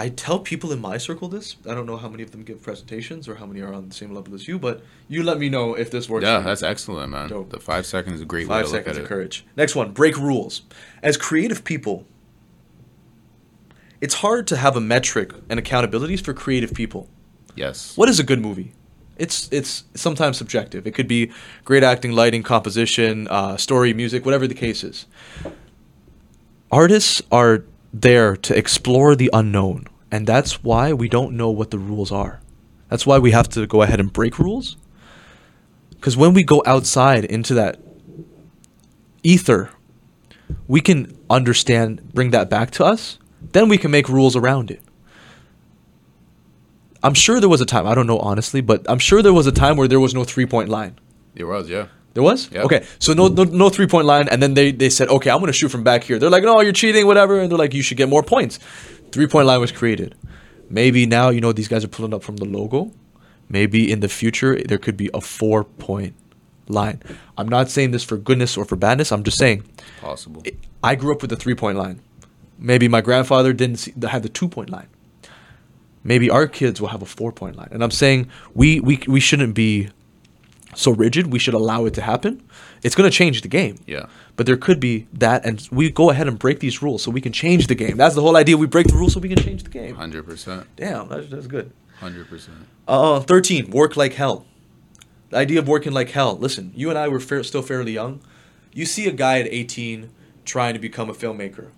[0.00, 1.56] I tell people in my circle this.
[1.68, 3.94] I don't know how many of them give presentations or how many are on the
[3.94, 6.24] same level as you, but you let me know if this works.
[6.24, 7.28] Yeah, that's excellent, man.
[7.28, 7.50] Dope.
[7.50, 9.08] The five seconds is a great way five to look seconds of it.
[9.08, 9.44] courage.
[9.56, 10.62] Next one, break rules.
[11.02, 12.06] As creative people,
[14.00, 17.08] it's hard to have a metric and accountabilities for creative people.
[17.56, 17.96] Yes.
[17.96, 18.74] What is a good movie?
[19.16, 20.86] It's it's sometimes subjective.
[20.86, 21.32] It could be
[21.64, 25.06] great acting, lighting, composition, uh, story, music, whatever the case is.
[26.70, 31.78] Artists are there to explore the unknown, and that's why we don't know what the
[31.78, 32.40] rules are.
[32.88, 34.76] That's why we have to go ahead and break rules.
[35.90, 37.80] Because when we go outside into that
[39.22, 39.70] ether,
[40.66, 43.18] we can understand, bring that back to us.
[43.52, 44.82] Then we can make rules around it.
[47.02, 49.46] I'm sure there was a time, I don't know honestly, but I'm sure there was
[49.46, 50.98] a time where there was no three point line.
[51.34, 51.88] It was, yeah.
[52.14, 52.50] There was?
[52.50, 52.62] Yeah.
[52.62, 52.84] Okay.
[52.98, 55.52] So no no, no three point line and then they, they said, Okay, I'm gonna
[55.52, 56.18] shoot from back here.
[56.18, 58.58] They're like, No, you're cheating, whatever, and they're like, You should get more points.
[59.12, 60.14] Three point line was created.
[60.70, 62.92] Maybe now, you know, these guys are pulling up from the logo.
[63.48, 66.14] Maybe in the future there could be a four point
[66.68, 67.02] line.
[67.36, 69.64] I'm not saying this for goodness or for badness, I'm just saying
[70.00, 70.42] Possible.
[70.82, 72.00] I grew up with the three point line.
[72.58, 74.88] Maybe my grandfather didn't see, have the two point line.
[76.04, 77.68] Maybe our kids will have a four point line.
[77.70, 79.88] And I'm saying we, we, we shouldn't be
[80.74, 81.32] so rigid.
[81.32, 82.42] We should allow it to happen.
[82.82, 83.78] It's going to change the game.
[83.86, 84.06] Yeah.
[84.36, 87.20] But there could be that, and we go ahead and break these rules so we
[87.20, 87.96] can change the game.
[87.96, 88.56] That's the whole idea.
[88.56, 89.96] We break the rules so we can change the game.
[89.96, 90.66] Hundred percent.
[90.76, 91.72] Damn, that's, that's good.
[91.98, 92.58] Hundred percent.
[92.86, 94.46] Uh, 13, work like hell.
[95.30, 96.36] The idea of working like hell.
[96.38, 98.20] Listen, you and I were fair, still fairly young.
[98.72, 100.10] You see a guy at 18
[100.44, 101.68] trying to become a filmmaker.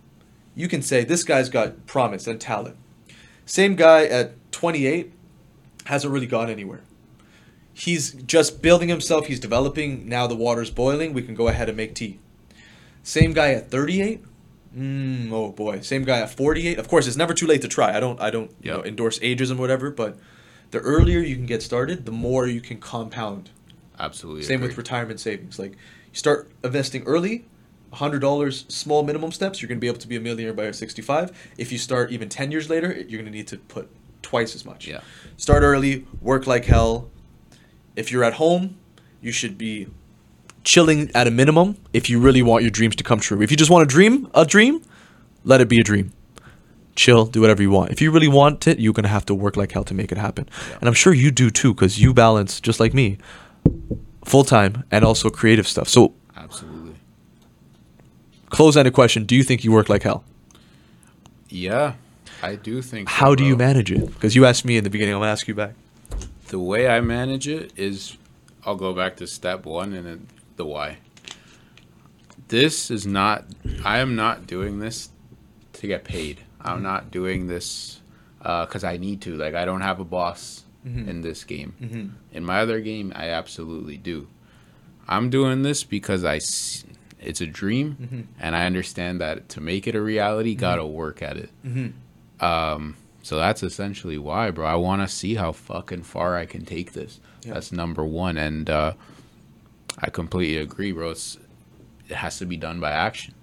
[0.55, 2.77] You can say, this guy's got promise and talent.
[3.47, 5.13] Same guy at 28
[5.87, 6.83] hasn't really gone anywhere.
[7.81, 10.07] He's just building himself, he's developing.
[10.07, 12.19] Now the water's boiling, we can go ahead and make tea.
[13.03, 14.23] Same guy at 38.
[14.77, 15.81] Mm, oh boy.
[15.81, 16.79] Same guy at 48.
[16.79, 17.97] Of course, it's never too late to try.
[17.97, 20.19] I don't I don't you know, endorse ages and whatever, but
[20.73, 23.49] the earlier you can get started, the more you can compound.
[23.99, 24.43] Absolutely.
[24.43, 25.59] Same with retirement savings.
[25.59, 27.47] Like you start investing early,
[27.95, 31.33] hundred dollars small minimum steps, you're gonna be able to be a millionaire by 65.
[31.57, 33.89] If you start even 10 years later, you're gonna need to put
[34.21, 34.87] twice as much.
[34.87, 35.01] Yeah.
[35.39, 37.11] Start early, work like hell.
[38.01, 38.65] If you're at home,
[39.21, 39.87] you should be
[40.65, 43.41] chilling at a minimum if you really want your dreams to come true.
[43.43, 44.83] If you just want to dream a dream,
[45.45, 46.07] let it be a dream.
[46.97, 47.91] chill, do whatever you want.
[47.93, 50.19] If you really want it, you're gonna have to work like hell to make it
[50.19, 50.45] happen.
[50.81, 53.17] And I'm sure you do too, because you balance just like me,
[54.25, 55.89] full time and also creative stuff.
[55.89, 56.97] So, Absolutely.
[58.51, 60.25] close-ended question: Do you think you work like hell?
[61.49, 61.95] Yeah,
[62.43, 63.09] I do think.
[63.09, 64.07] so, How do you manage it?
[64.15, 65.75] Because you asked me in the beginning, I'm gonna ask you back.
[66.51, 68.19] The way I manage it is,
[68.67, 70.99] I'll go back to step one and then the why.
[72.49, 73.45] This is not.
[73.85, 75.11] I am not doing this
[75.75, 76.41] to get paid.
[76.61, 76.83] I'm mm-hmm.
[76.83, 78.01] not doing this
[78.43, 79.37] uh, because I need to.
[79.37, 81.09] Like I don't have a boss mm-hmm.
[81.09, 81.75] in this game.
[81.81, 82.37] Mm-hmm.
[82.37, 84.27] In my other game, I absolutely do.
[85.07, 86.41] I'm doing this because I,
[87.21, 91.37] It's a dream, and I understand that to make it a reality, gotta work at
[91.37, 91.51] it.
[92.41, 92.97] Um,
[93.31, 94.67] so that's essentially why, bro.
[94.67, 97.21] I want to see how fucking far I can take this.
[97.45, 97.55] Yeah.
[97.55, 98.95] That's number one, and uh,
[100.01, 101.11] I completely agree, bro.
[101.11, 101.39] It's,
[102.09, 103.35] it has to be done by action.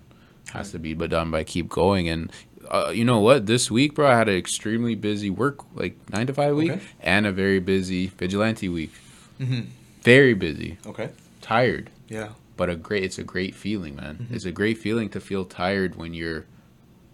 [0.46, 2.10] It has to be but done by keep going.
[2.10, 2.34] And
[2.70, 3.46] uh, you know what?
[3.46, 6.82] This week, bro, I had an extremely busy work, like nine to five week, Okay.
[7.00, 8.92] and a very busy vigilante week.
[9.40, 9.70] Mm-hmm.
[10.02, 11.12] Very busy, Okay.
[11.40, 12.32] tired, Yeah.
[12.58, 13.06] but a great.
[13.06, 14.16] It's a great feeling, man.
[14.18, 14.36] Mm-hmm.
[14.36, 16.44] It's a great feeling to feel tired when you're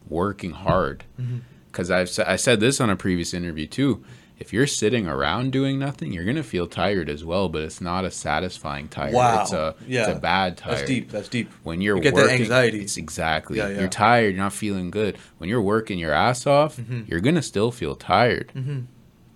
[0.10, 1.04] working hard.
[1.22, 1.38] Mm-hmm.
[1.74, 4.04] Because I've I said this on a previous interview too.
[4.40, 7.50] If you're sitting around doing nothing, you're gonna feel tired as well.
[7.50, 9.14] But it's not a satisfying tired.
[9.14, 9.42] Wow.
[9.42, 10.08] It's a Yeah.
[10.10, 10.78] it's a bad tired.
[10.78, 11.10] That's deep.
[11.12, 11.52] That's deep.
[11.64, 12.82] When you're You get that anxiety.
[12.82, 13.58] It's exactly.
[13.58, 13.80] Yeah, yeah.
[13.80, 14.36] You're tired.
[14.36, 15.18] You're not feeling good.
[15.40, 17.08] When you're working your ass off, Mhm.
[17.10, 18.52] you're gonna still feel tired.
[18.56, 18.80] Mm-hmm.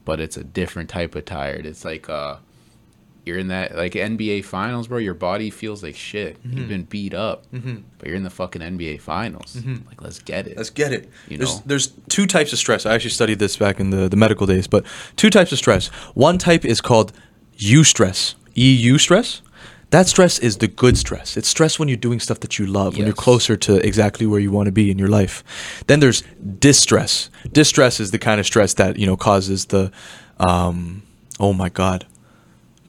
[0.06, 1.66] But it's a different type of tired.
[1.66, 2.38] It's like uh,
[3.28, 4.98] you're in that like NBA finals, bro.
[4.98, 6.41] Your body feels like shit.
[6.44, 6.58] Mhm.
[6.58, 7.76] You've been beat up, Mm-hmm.
[7.99, 9.56] but you're in the fucking NBA finals.
[9.60, 9.86] Mhm.
[9.88, 10.58] Like, let's get it.
[10.58, 11.10] Let's get it.
[11.28, 11.64] You there's, know?
[11.68, 12.86] there's two types of stress.
[12.88, 14.84] I actually studied this back in the, the medical days, but
[15.18, 15.88] two types of stress.
[16.16, 17.12] One type is called
[17.60, 18.34] eustress.
[18.56, 19.41] EU stress.
[19.91, 21.38] That stress is the good stress.
[21.38, 24.40] It's stress when you're doing stuff that you love, when you're closer to exactly where
[24.41, 25.44] you want to be in your life.
[25.88, 26.24] Then there's
[26.60, 27.30] distress.
[27.54, 29.90] Distress is the kind of stress that, you know, causes the,
[30.40, 31.04] um,
[31.40, 32.06] oh my God,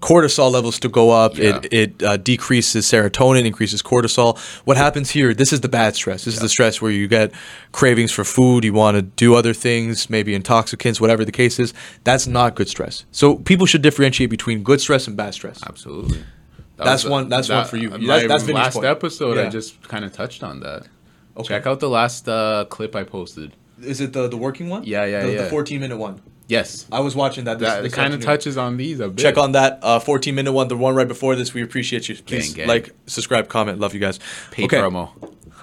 [0.01, 1.37] cortisol levels to go up.
[1.37, 1.59] Yeah.
[1.63, 4.39] It it uh, decreases serotonin, increases cortisol.
[4.65, 5.35] What happens here?
[5.35, 6.25] This is the bad stress.
[6.25, 7.33] This is the stress where you get
[7.73, 8.65] cravings for food.
[8.65, 11.75] You want to do other things, maybe intoxicants, whatever the case is.
[12.05, 13.05] That's not good stress.
[13.13, 15.61] So people should differentiate between good stress and bad stress.
[15.67, 16.19] Absolutely.
[16.77, 17.91] That That's was- one- that's one for you.
[17.91, 18.87] My That's- last point.
[18.87, 19.37] episode.
[19.37, 19.47] Yeah.
[19.47, 20.87] I just kind of touched on that.
[21.37, 21.49] Okay.
[21.49, 23.53] Check out the last uh, clip I posted.
[23.83, 24.83] Is it the the working one?
[24.85, 25.43] Yeah, yeah, the, yeah.
[25.43, 26.21] The 14 minute one.
[26.49, 27.59] Yes, I was watching that.
[27.59, 29.23] This, that this kind of touches on these a bit.
[29.23, 31.53] Check on that uh, 14 minute one, the one right before this.
[31.53, 32.17] We appreciate you.
[32.17, 32.67] Please gang.
[32.67, 33.79] like, subscribe, comment.
[33.79, 34.19] Love you guys.
[34.51, 35.11] paid promo.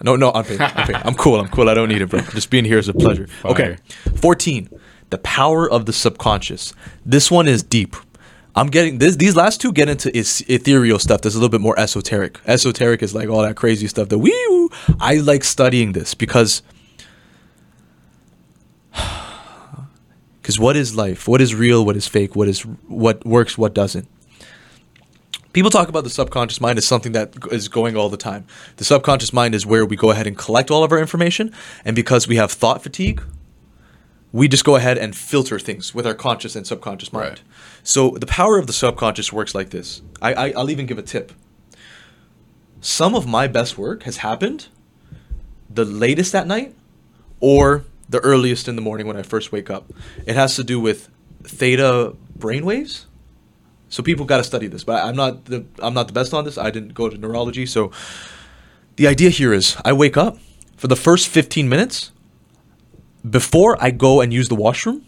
[0.03, 0.61] No, no, unpaid.
[0.61, 0.95] unpaid.
[1.03, 1.39] I'm cool.
[1.39, 1.69] I'm cool.
[1.69, 2.21] I don't need it, bro.
[2.21, 3.27] Just being here is a pleasure.
[3.43, 3.77] Okay.
[4.17, 4.69] 14.
[5.09, 6.73] The power of the subconscious.
[7.03, 7.95] This one is deep.
[8.55, 9.15] I'm getting this.
[9.15, 11.21] These last two get into is ethereal stuff.
[11.21, 12.39] That's a little bit more esoteric.
[12.45, 14.09] Esoteric is like all that crazy stuff.
[14.09, 14.69] The wee.
[14.99, 16.61] I like studying this because.
[20.45, 21.27] Because what is life?
[21.27, 21.83] What is real?
[21.83, 22.35] What is fake?
[22.35, 23.57] What is what works?
[23.57, 24.07] What doesn't?
[25.53, 28.45] People talk about the subconscious mind as something that is going all the time.
[28.77, 31.51] The subconscious mind is where we go ahead and collect all of our information,
[31.83, 33.23] and because we have thought fatigue,
[34.31, 37.29] we just go ahead and filter things with our conscious and subconscious mind.
[37.29, 37.41] Right.
[37.81, 40.03] So the power of the subconscious works like this.
[40.21, 41.31] I, I I'll even give a tip.
[42.81, 44.67] Some of my best work has happened
[45.71, 46.75] the latest at night
[47.39, 47.83] or
[48.15, 49.91] the earliest in the morning when I first wake up.
[50.25, 51.09] It has to do with
[51.43, 53.05] theta brainwaves.
[53.89, 56.45] So people got to study this, but I'm not the I'm not the best on
[56.45, 56.57] this.
[56.57, 57.91] I didn't go to neurology, so
[58.95, 60.37] the idea here is I wake up
[60.77, 62.11] for the first 15 minutes
[63.29, 65.05] before I go and use the washroom.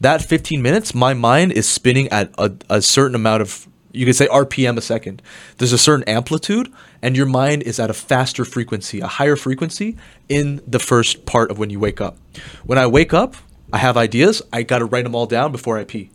[0.00, 4.16] That 15 minutes, my mind is spinning at a, a certain amount of you could
[4.16, 5.22] say RPM a second.
[5.58, 6.72] There's a certain amplitude,
[7.02, 9.96] and your mind is at a faster frequency, a higher frequency
[10.28, 12.16] in the first part of when you wake up.
[12.64, 13.34] When I wake up,
[13.72, 14.40] I have ideas.
[14.52, 16.10] I got to write them all down before I pee.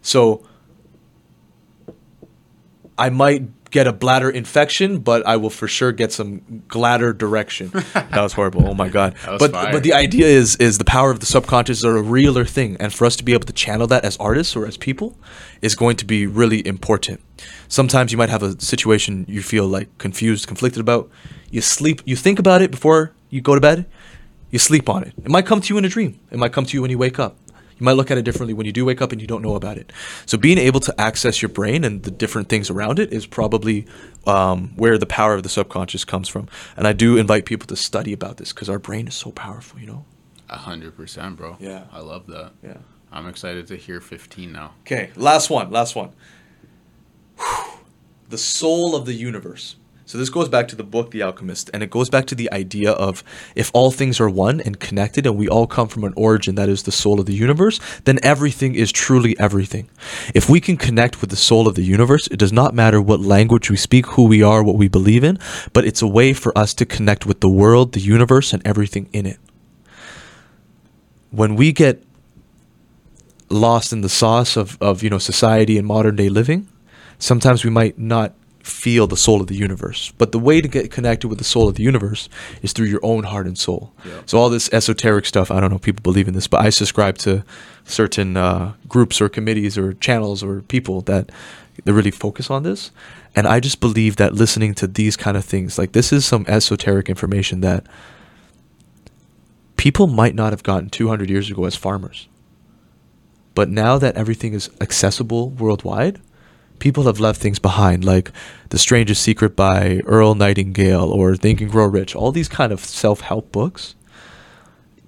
[0.00, 0.46] So
[2.96, 7.70] I might get a bladder infection, but I will for sure get some bladder direction.
[7.94, 8.68] that was horrible.
[8.68, 9.16] Oh my god.
[9.26, 9.72] But fire.
[9.72, 12.92] but the idea is is the power of the subconscious is a realer thing, and
[12.92, 15.16] for us to be able to channel that as artists or as people
[15.62, 17.20] is going to be really important.
[17.66, 21.10] Sometimes you might have a situation you feel like confused, conflicted about.
[21.50, 23.86] You sleep, you think about it before you go to bed.
[24.50, 25.14] You sleep on it.
[25.24, 26.20] It might come to you in a dream.
[26.30, 27.36] It might come to you when you wake up.
[27.82, 29.56] You might look at it differently when you do wake up and you don't know
[29.56, 29.92] about it.
[30.24, 33.86] So being able to access your brain and the different things around it is probably
[34.24, 36.48] um, where the power of the subconscious comes from.
[36.76, 39.80] And I do invite people to study about this because our brain is so powerful,
[39.80, 40.04] you know.
[40.48, 41.56] A hundred percent, bro.
[41.58, 41.86] Yeah.
[41.90, 42.52] I love that.
[42.62, 42.76] Yeah.
[43.10, 44.74] I'm excited to hear 15 now.
[44.82, 46.12] Okay, last one, last one.
[48.28, 49.74] The soul of the universe.
[50.12, 52.52] So this goes back to the book The Alchemist and it goes back to the
[52.52, 53.24] idea of
[53.54, 56.68] if all things are one and connected and we all come from an origin that
[56.68, 59.88] is the soul of the universe, then everything is truly everything.
[60.34, 63.20] If we can connect with the soul of the universe, it does not matter what
[63.20, 65.38] language we speak, who we are, what we believe in,
[65.72, 69.08] but it's a way for us to connect with the world, the universe and everything
[69.14, 69.38] in it.
[71.30, 72.04] When we get
[73.48, 76.68] lost in the sauce of, of you know society and modern day living,
[77.18, 80.12] sometimes we might not feel the soul of the universe.
[80.18, 82.28] But the way to get connected with the soul of the universe
[82.62, 83.92] is through your own heart and soul.
[84.04, 84.22] Yeah.
[84.26, 86.70] So all this esoteric stuff, I don't know if people believe in this, but I
[86.70, 87.44] subscribe to
[87.84, 91.30] certain uh, groups or committees or channels or people that
[91.84, 92.90] that really focus on this.
[93.34, 96.44] And I just believe that listening to these kind of things, like this is some
[96.46, 97.86] esoteric information that
[99.76, 102.28] people might not have gotten 200 years ago as farmers.
[103.54, 106.20] But now that everything is accessible worldwide,
[106.82, 108.32] people have left things behind, like
[108.70, 112.80] The Strangest Secret by Earl Nightingale or Think and Grow Rich, all these kind of
[112.80, 113.94] self help books.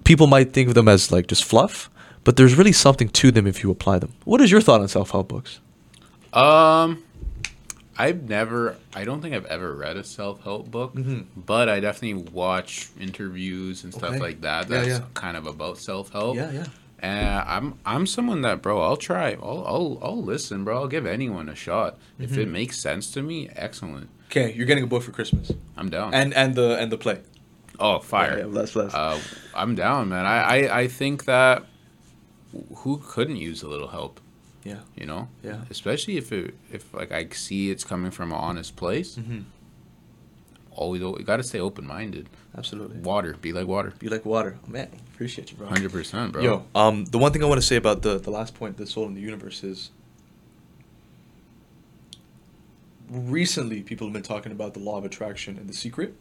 [0.05, 1.89] People might think of them as like just fluff,
[2.23, 4.13] but there's really something to them if you apply them.
[4.23, 5.59] What is your thought on self help books?
[6.31, 7.03] Um,
[7.97, 11.25] I've never, I don't think I've ever read a self help book, Mhm.
[11.35, 14.19] but I definitely watch interviews and stuff Okay.
[14.19, 14.69] like that.
[14.69, 15.01] Yeah, That's yeah.
[15.13, 16.37] kind of about self help.
[16.37, 16.65] Yeah, yeah.
[16.99, 18.81] And I'm I'm someone that, bro.
[18.81, 19.33] I'll try.
[19.33, 20.77] I'll I'll I'll listen, bro.
[20.77, 22.39] I'll give anyone a shot if Mm-hmm.
[22.41, 23.49] it makes sense to me.
[23.55, 24.09] Excellent.
[24.31, 26.13] Okay, you're getting a book for Christmas, I'm down.
[26.13, 27.19] and and the and the play.
[27.79, 28.37] oh, fire.
[28.39, 28.93] Yeah, yeah, less, less.
[28.93, 29.19] Uh,
[29.53, 30.25] I'm down, man.
[30.25, 31.63] I, I I think that
[32.77, 34.19] who couldn't use a little help,
[34.63, 35.27] yeah, you know?
[35.43, 35.61] yeah.
[35.69, 39.15] Especially if it if like I see it's coming from an honest place.
[39.17, 39.41] Mm-hmm.
[40.71, 42.27] Always, you got to stay open minded.
[42.57, 42.99] Absolutely.
[42.99, 43.93] Water, be like water.
[43.99, 44.89] Be like water, man.
[45.15, 45.67] Appreciate you, bro.
[45.67, 46.43] Hundred percent, bro.
[46.43, 48.85] Yo, um, the one thing I want to say about the the last point, the
[48.85, 49.89] soul in the universe, is
[53.09, 56.15] recently people have been talking about the law of attraction and the secret.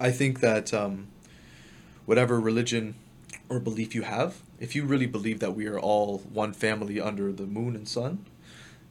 [0.00, 1.06] I think that um,
[2.06, 2.96] whatever religion
[3.48, 7.32] or belief you have, if you really believe that we are all one family under
[7.32, 8.26] the moon and sun,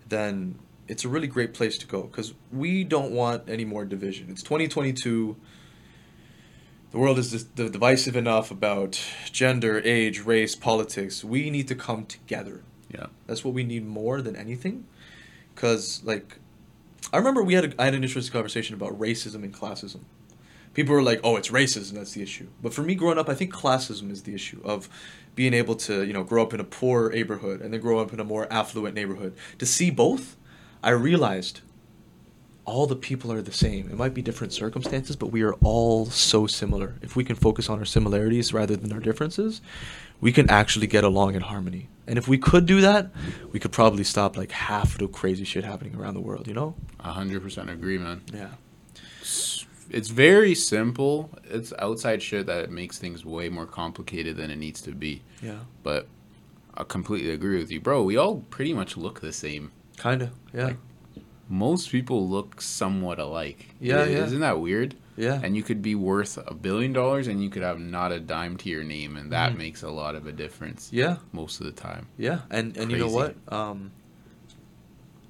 [0.07, 0.57] then
[0.87, 4.27] it's a really great place to go because we don't want any more division.
[4.29, 5.35] It's 2022
[6.95, 8.97] the world is divisive enough about
[9.29, 11.25] gender, age, race, politics.
[11.25, 12.61] We need to come together.
[12.89, 13.07] Yeah.
[13.27, 14.85] That's what we need more than anything.
[15.53, 16.37] Because, like,
[17.11, 20.05] I remember we had a, I had an interesting conversation about racism and classism.
[20.73, 23.33] People were like, "Oh, it's racism that's the issue." But for me, growing up, I
[23.33, 24.87] think classism is the issue of
[25.35, 28.13] being able to, you know, grow up in a poor neighborhood and then grow up
[28.13, 29.35] in a more affluent neighborhood.
[29.59, 30.37] To see both,
[30.81, 31.59] I realized
[32.65, 33.87] all the people are the same.
[33.89, 36.95] It might be different circumstances, but we are all so similar.
[37.01, 39.61] If we can focus on our similarities rather than our differences,
[40.19, 41.89] we can actually get along in harmony.
[42.07, 43.11] And if we could do that,
[43.51, 46.53] we could probably stop like half of the crazy shit happening around the world, you
[46.53, 46.75] know?
[46.99, 48.21] A hundred percent agree, man.
[48.33, 48.49] Yeah.
[49.21, 51.29] It's- It's very simple.
[51.43, 55.21] It's outside shit that makes things way more complicated than it needs to be.
[55.43, 55.59] Yeah.
[55.83, 56.07] But
[56.75, 58.01] I completely agree with you, bro.
[58.03, 59.71] We all pretty much look the same.
[59.97, 60.31] Kind of.
[60.53, 60.65] Yeah.
[60.65, 60.77] Like,
[61.47, 63.67] Most people look somewhat alike.
[63.79, 64.25] Yeah, I- yeah.
[64.25, 64.95] Isn't that weird?
[65.17, 65.39] yeah.
[65.43, 68.57] And you could be worth a billion dollars and you could have not a dime
[68.57, 69.57] to your name, and that Mhm.
[69.59, 71.17] makes a lot of a difference yeah.
[71.31, 72.07] most of the time.
[72.17, 72.39] Yeah.
[72.49, 73.35] And and you know what?
[73.47, 73.91] Um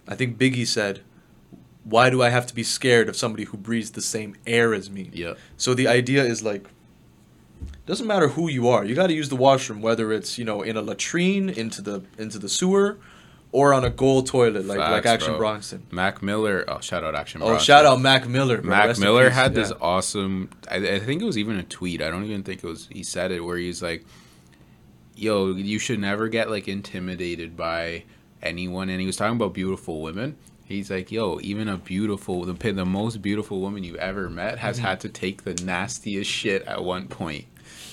[0.07, 1.01] I think Biggie said,
[1.83, 4.89] "Why do I have to be scared of somebody who breathes the same air as
[4.89, 5.33] me?" Yeah.
[5.57, 6.67] So the idea is like,
[7.85, 8.83] doesn't matter who you are.
[8.85, 12.03] You got to use the washroom, whether it's you know in a latrine, into the
[12.17, 12.97] into the sewer,
[13.59, 15.37] or on a gold toilet like like Action bro.
[15.39, 15.79] Bronson.
[15.91, 16.65] Mac Miller.
[16.67, 17.65] Oh, shout out Action Oh, Bronson.
[17.65, 18.57] shout out Mac Miller.
[18.61, 18.69] bro.
[18.69, 19.61] Mac Rest Miller had Yeah.
[19.63, 20.49] this awesome.
[20.69, 22.01] I, I think it was even a tweet.
[22.01, 22.87] I don't even think it was.
[22.91, 24.05] He said it where he's like,
[25.15, 28.03] "Yo, you should never get like intimidated by
[28.41, 30.35] anyone." And he was talking about beautiful women.
[30.65, 34.77] He's like, "Yo, even a beautiful, the the most beautiful woman you ever met has
[34.77, 34.85] Mm-hmm.
[34.87, 37.45] had to take the nastiest shit at one point."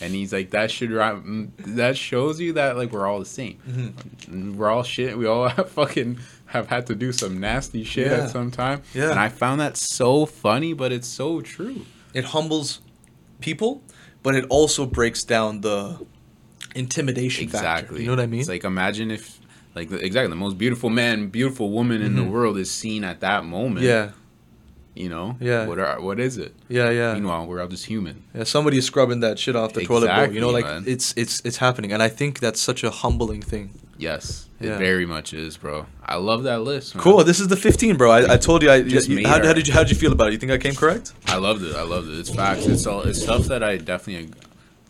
[0.02, 3.58] And he's like, "That should mm, that shows you that like we're all the same.
[3.68, 4.56] Mhm.
[4.56, 5.16] We're all shit.
[5.16, 8.24] We all have fucking." Have had to do some nasty shit Yeah.
[8.24, 9.10] at some time, Yeah.
[9.10, 11.86] and I found that so funny, but it's so true.
[12.12, 12.80] It humbles
[13.40, 13.82] people,
[14.22, 15.98] but it also breaks down the
[16.74, 17.66] intimidation factor.
[17.66, 18.00] Exactly.
[18.00, 18.40] You know what I mean?
[18.40, 19.38] It's like imagine if,
[19.74, 22.30] like, exactly the most beautiful man, beautiful woman in the Mhm.
[22.30, 23.86] world is seen at that moment.
[23.86, 24.10] yeah,
[24.94, 25.36] You know.
[25.40, 25.66] Yeah.
[25.66, 26.54] What are what is it?
[26.68, 27.14] yeah, yeah.
[27.14, 28.24] Meanwhile, we're all just human.
[28.34, 30.32] Yeah, somebody is scrubbing that shit off the toilet bowl.
[30.32, 30.84] You know, like man.
[30.86, 33.70] it's it's it's happening, and I think that's such a humbling thing.
[33.96, 34.48] Yes.
[34.60, 34.74] Yeah.
[34.74, 35.86] It very much is, bro.
[36.04, 36.94] I love that list.
[36.94, 37.02] man.
[37.02, 37.24] Cool.
[37.24, 38.10] This is the 15, bro.
[38.10, 38.70] I, I told you.
[38.70, 40.32] I Just you- how, how did you how did you feel about it?
[40.32, 41.12] You think I came correct?
[41.26, 41.74] I loved it.
[41.74, 42.18] I loved it.
[42.18, 42.66] It's facts.
[42.66, 43.02] It's all.
[43.02, 44.34] It's stuff that I definitely.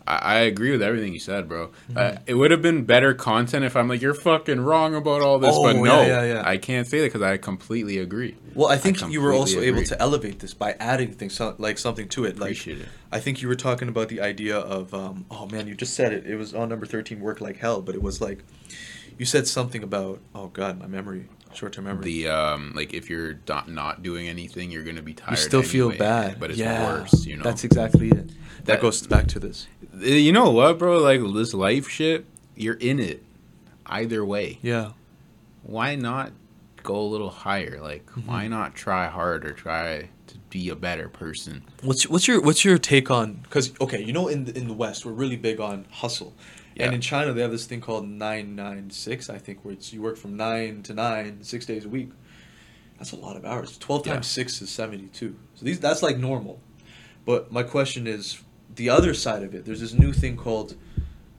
[0.07, 1.71] I, I agree with everything you said, bro.
[1.95, 5.39] Uh, it would have been better content if I'm like, you're fucking wrong about all
[5.39, 6.43] this, but Oh, no, yeah, yeah, yeah.
[6.45, 8.35] I can't say that because I completely agree.
[8.53, 12.07] Well, I think you were also able to elevate this by adding things like something
[12.09, 12.37] to it.
[12.37, 12.87] Like Appreciate it.
[13.11, 16.13] I think you were talking about the idea of um, oh man, you just said
[16.13, 16.25] it.
[16.25, 18.43] It was on number thirteen, work like hell, but it was like
[19.17, 22.03] you said something about oh god, my memory, short term memory.
[22.03, 25.31] The um, like if you're not, not doing anything, you're gonna be tired.
[25.31, 27.25] you still feel bad, but it's yeah, worse.
[27.25, 27.43] You know.
[27.43, 28.27] That's exactly it.
[28.27, 29.67] That, That- goes back to this.
[29.93, 30.99] Uh, you know what, bro?
[30.99, 32.25] Like this life shit,
[32.55, 33.23] you're in it.
[33.85, 34.91] Either way, Yeah.
[35.63, 36.31] why not
[36.81, 37.79] go a little higher?
[37.81, 38.27] Like, Mm-hmm.
[38.27, 39.51] why not try harder?
[39.51, 41.63] Try to be a better person.
[41.81, 43.33] What's what's your what's your take on?
[43.43, 46.33] Because okay, you know in the, in the West we're really big on hustle,
[46.75, 46.85] Yeah.
[46.85, 49.29] and in China they have this thing called nine nine six.
[49.29, 52.09] I think where it's you work from nine to nine six days a week.
[52.97, 53.77] That's a lot of hours.
[53.77, 54.13] Twelve Yeah.
[54.13, 55.35] times six is seventy two.
[55.55, 56.59] So these that's like normal.
[57.25, 58.39] But my question is
[58.75, 59.65] the other side of it.
[59.65, 60.75] There's this new thing called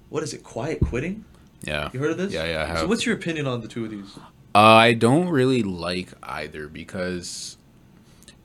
[0.09, 0.45] what is it?
[0.45, 1.25] Quiet quitting.
[1.63, 1.91] Yeah.
[1.93, 2.33] You heard of this?
[2.33, 2.79] Yeah, yeah, I have.
[2.81, 4.17] So what's your opinion on the two of these?
[4.55, 7.57] Uh, I don't really like either because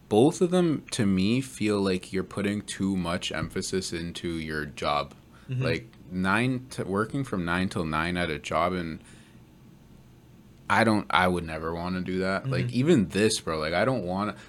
[0.07, 5.13] both of them to me feel like you're putting too much emphasis into your job.
[5.49, 5.61] Mhm.
[5.61, 8.99] Like nine to working from nine till nine at a job and
[10.69, 12.49] I don't I would never want to do that.
[12.49, 12.71] Like Mhm.
[12.71, 14.43] even this, bro, like I don't want to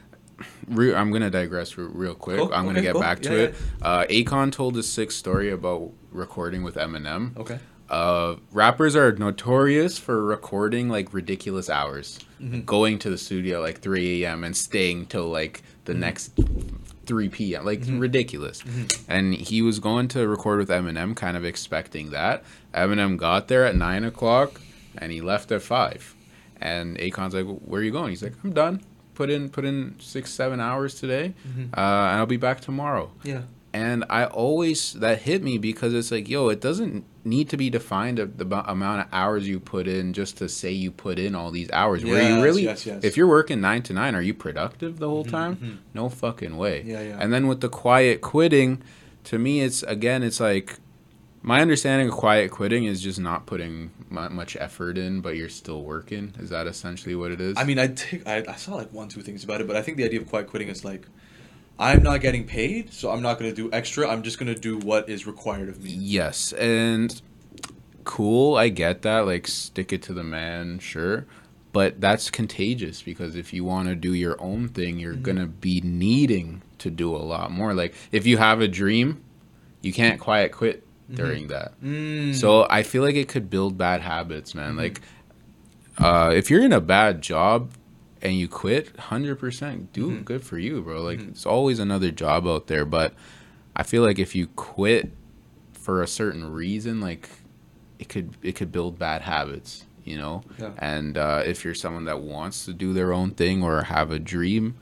[0.69, 2.39] Re- I'm gonna digress re- real quick.
[2.39, 3.03] Cool, I'm gonna okay, get cool.
[3.03, 3.55] back to Yeah, it.
[3.83, 7.37] Uh, Akon told a sick story about recording with Eminem.
[7.37, 7.59] Okay.
[7.91, 12.65] Uh, rappers are notorious for recording like ridiculous hours, Mhm.
[12.65, 14.43] going to the studio like 3 a.m.
[14.45, 16.31] and staying till like the next
[17.07, 17.65] 3 p.m.
[17.65, 18.01] Like Mhm.
[18.01, 18.63] ridiculous.
[18.63, 19.01] Mhm.
[19.09, 22.43] And he was going to record with Eminem, kind of expecting that.
[22.75, 24.61] Eminem got there at nine o'clock,
[24.99, 26.15] and he left at five.
[26.61, 28.81] And Akon's like, "Where are you going?" He's like, "I'm done.
[29.15, 31.65] Put in put in six seven hours today, Mhm.
[31.77, 33.43] uh, and I'll be back tomorrow." Yeah.
[33.73, 37.69] and I always that hit me because it's like, yo, it doesn't need to be
[37.69, 41.19] defined of the bu- amount of hours you put in just to say you put
[41.19, 42.03] in all these hours.
[42.05, 42.63] Were you really?
[42.65, 43.05] yes, yes.
[43.05, 45.57] If you're working nine to nine, are you productive the whole Mhm, time?
[45.57, 45.77] mhm.
[45.95, 46.83] No fucking way.
[46.87, 47.19] Yeah, yeah.
[47.21, 48.83] And then with the quiet quitting,
[49.25, 50.79] to me, it's again, it's like
[51.43, 55.49] my understanding of quiet quitting is just not putting mu- much effort in, but you're
[55.49, 56.33] still working.
[56.39, 57.57] Is that essentially what it is?
[57.59, 59.83] I mean, I take I, I saw like one two things about it, but I
[59.83, 61.07] think the idea of quiet quitting is like,
[61.81, 64.09] I'm not getting paid, so I'm not gonna do extra.
[64.09, 65.91] I'm just gonna do what is required of me.
[65.99, 67.21] Yes, and
[68.05, 69.21] cool, I get that.
[69.21, 71.27] Like, stick it to the man, sure.
[71.73, 75.23] But that's contagious because if you want to do your own thing, you're Mhm.
[75.23, 77.75] going to be needing to do a lot more.
[77.75, 79.21] Like, if you have a dream,
[79.81, 80.83] you can't quiet quit
[81.15, 81.81] during that.
[81.81, 82.35] Mm.
[82.35, 84.75] So I feel like it could build bad habits, man.
[84.75, 84.79] Mhm.
[84.79, 85.01] Like,
[85.99, 87.71] uh, if you're in a bad job
[88.23, 90.25] and you quit, hundred percent, do Mhm.
[90.25, 91.03] good for you, bro.
[91.03, 91.29] Like, Mhm.
[91.31, 92.85] it's always another job out there.
[92.85, 93.15] But
[93.75, 95.11] I feel like if you quit
[95.73, 97.29] for a certain reason, like,
[97.99, 100.43] it could it could build bad habits, you know.
[100.59, 100.71] Yeah.
[100.79, 104.19] And uh, if you're someone that wants to do their own thing or have a
[104.19, 104.75] dream,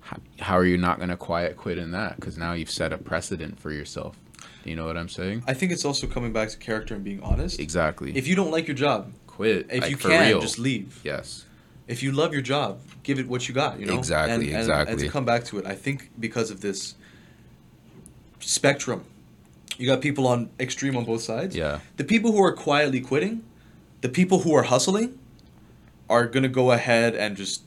[0.00, 2.16] how, how are you not going to quiet quit in that?
[2.16, 4.16] Because now you've set a precedent for yourself.
[4.64, 5.44] You know what I'm saying?
[5.46, 7.58] I think it's also coming back to character and being honest.
[7.60, 8.16] Exactly.
[8.16, 9.66] If you don't like your job, quit.
[9.70, 10.40] if like, you can, real.
[10.40, 11.00] just leave.
[11.04, 11.44] Yes.
[11.88, 13.80] If you love your job, give it what you got.
[13.80, 16.60] You know Exactly, And, and, And to come back to it, I think because of
[16.60, 16.94] this
[18.40, 19.04] spectrum,
[19.78, 21.56] you got people on extreme on both sides.
[21.56, 21.80] Yeah.
[21.96, 23.42] The people who are quietly quitting,
[24.02, 25.18] the people who are hustling,
[26.10, 27.62] are gonna go ahead and just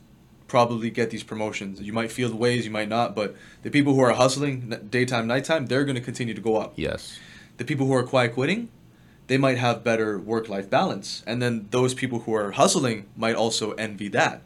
[0.47, 1.81] probably get these promotions.
[1.81, 5.25] You might feel the ways, you might not, but the people who are hustling daytime,
[5.25, 6.73] nighttime, they're gonna continue to go up.
[6.75, 7.17] Yes.
[7.57, 8.69] The people who are quiet quitting,
[9.31, 13.35] they might have better work life balance, and then those people who are hustling might
[13.35, 14.41] also envy that.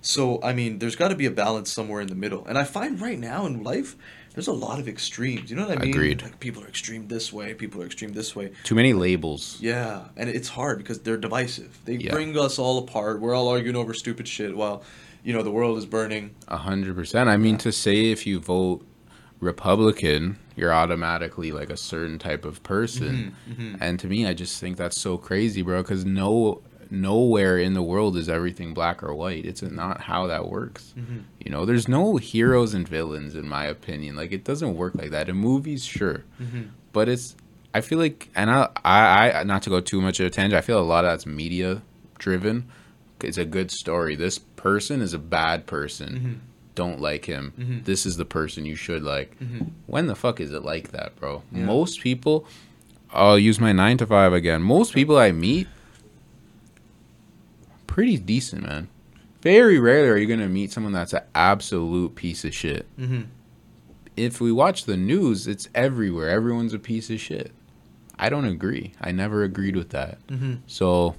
[0.00, 2.64] So I mean, there's got to be a balance somewhere in the middle, and I
[2.64, 3.96] find right now in life.
[4.32, 5.50] There's a lot of extremes.
[5.50, 5.92] You know what I mean?
[5.94, 6.22] Agreed.
[6.22, 8.52] Like people are extreme this way, people are extreme this way.
[8.62, 9.58] Too many labels.
[9.60, 11.76] Yeah, and it's hard because they're divisive.
[11.84, 12.12] They Yeah.
[12.12, 13.20] bring us all apart.
[13.20, 14.84] We're all arguing over stupid shit while,
[15.24, 16.30] you know, the world is burning.
[16.46, 17.28] A hundred percent.
[17.28, 18.86] I mean, to say if you vote
[19.40, 23.34] Republican, you're automatically like a certain type of person.
[23.48, 23.78] Mhm, mhm.
[23.80, 25.82] And to me, I just think that's so crazy, bro.
[25.82, 26.60] Because no,
[26.90, 29.44] nowhere in the world is everything black or white.
[29.46, 30.92] It's not how that works.
[30.98, 31.22] Mhm.
[31.44, 34.16] You know, there's no heroes and villains, in my opinion.
[34.16, 35.28] Like it doesn't work like that.
[35.28, 36.68] In movies, sure, Mhm.
[36.92, 37.36] but it's.
[37.72, 40.58] I feel like, and I, I, I, not to go too much of a tangent.
[40.58, 41.82] I feel a lot of that's media
[42.18, 42.64] driven.
[43.22, 44.16] It's a good story.
[44.16, 46.40] This person is a bad person.
[46.74, 47.52] Don't like him.
[47.58, 47.84] Mhm.
[47.84, 49.38] This is the person you should like.
[49.40, 49.70] Mhm.
[49.86, 51.42] When the fuck is it like that, bro?
[51.52, 51.64] Yeah.
[51.64, 52.46] Most people,
[53.12, 54.62] I'll use my nine to five again.
[54.62, 55.66] Most people I meet,
[57.86, 58.88] pretty decent, man.
[59.42, 62.86] Very rarely are you gonna meet someone that's an absolute piece of shit.
[62.98, 63.26] Mhm.
[64.16, 66.28] If we watch the news, it's everywhere.
[66.28, 67.52] Everyone's a piece of shit.
[68.18, 68.92] I don't agree.
[69.00, 70.18] I never agreed with that.
[70.28, 70.56] Mm-hmm.
[70.66, 71.16] So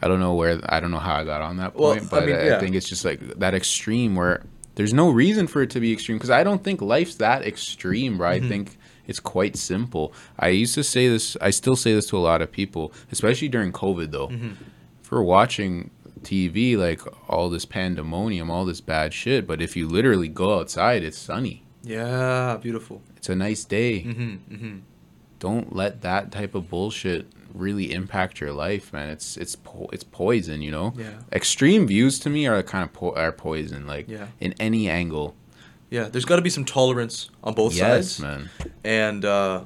[0.00, 2.22] I don't know where I don't know how I got on that point, I but
[2.24, 2.58] I, mean, yeah.
[2.60, 4.42] think it's just like that extreme where
[4.78, 8.20] there's no reason for it to be extreme because I don't think life's that extreme,
[8.20, 8.40] right?
[8.40, 8.46] Mm-hmm.
[8.46, 8.78] I think
[9.08, 10.12] it's quite simple.
[10.38, 13.48] I used to say this, I still say this to a lot of people, especially
[13.48, 14.28] during COVID though.
[14.28, 14.52] Mm-hmm.
[15.02, 15.90] For watching
[16.20, 21.02] TV, like all this pandemonium, all this bad shit, but if you literally go outside,
[21.02, 21.64] it's sunny.
[21.82, 23.02] Yeah, beautiful.
[23.16, 24.04] It's a nice day.
[24.04, 24.78] Mm-hmm, mm-hmm.
[25.40, 29.08] Don't let that type of bullshit really impact your life, man.
[29.10, 30.92] It's it's po- it's poison, you know.
[30.96, 31.10] Yeah.
[31.32, 34.26] Extreme views to me are kind of po- are poison, like Yeah.
[34.40, 35.34] in any angle.
[35.90, 38.20] Yeah, there's got to be some tolerance on both yes, sides.
[38.20, 38.50] man.
[38.84, 39.64] And uh,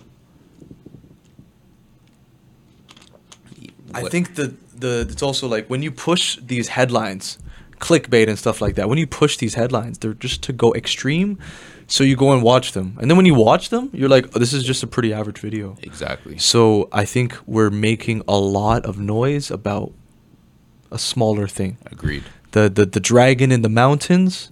[3.94, 7.38] I think the the it's also like when you push these headlines,
[7.80, 8.88] clickbait and stuff like that.
[8.88, 11.38] When you push these headlines, they're just to go extreme,
[11.86, 14.38] so you go and watch them, and then when you watch them, you're like, oh,
[14.38, 15.76] this is just a pretty average video.
[15.82, 16.38] exactly.
[16.38, 19.92] So I think we're making a lot of noise about
[20.90, 21.78] a smaller thing.
[21.90, 22.24] Agreed.
[22.52, 24.50] The the the dragon in the mountains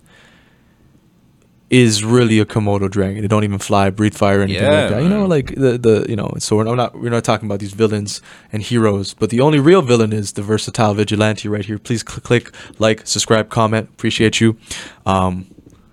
[1.69, 3.21] is really a Komodo dragon.
[3.23, 5.03] They don't even fly, breathe fire, or anything Yeah, like that.
[5.05, 6.33] You know, like the the you know.
[6.39, 8.21] So we're not we're not talking about these villains
[8.53, 11.79] and heroes, but the only real villain is the versatile vigilante right here.
[11.79, 13.89] Please cl- click like, subscribe, comment.
[13.91, 14.57] Appreciate you.
[15.07, 15.47] Um,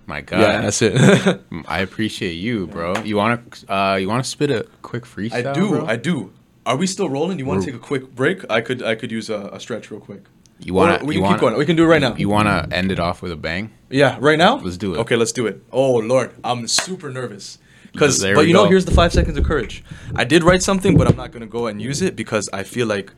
[0.08, 0.40] My God.
[0.40, 1.42] yeah, that's it.
[1.68, 2.96] I appreciate you, bro.
[3.04, 5.46] You wanna uh you wanna spit a quick freestyle?
[5.46, 5.68] I do.
[5.68, 5.86] bro?
[5.86, 6.32] I do.
[6.64, 7.38] Are we still rolling?
[7.38, 8.50] You want to take a quick break?
[8.50, 10.22] I could I could use a, a stretch real quick.
[10.60, 11.04] You wanna?
[11.04, 11.58] We you can keep wanna, going.
[11.58, 12.14] We can do it right now.
[12.16, 13.70] You wanna end it off with a bang?
[13.90, 14.56] Yeah, right now.
[14.56, 14.98] Let's do it.
[15.00, 15.62] Okay, let's do it.
[15.70, 17.58] Oh Lord, I'm super nervous.
[17.94, 19.84] Cause, but we you know, here's the five seconds of courage.
[20.14, 22.86] I did write something, but I'm not gonna go and use it because I feel
[22.86, 23.12] like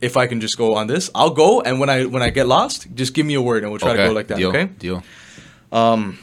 [0.00, 1.60] if I can just go on this, I'll go.
[1.60, 3.96] And when I when I get lost, just give me a word and we'll try
[3.96, 4.38] to go like that.
[4.38, 4.50] Deal.
[4.50, 4.66] Okay.
[4.66, 5.02] Deal.
[5.72, 6.18] Um.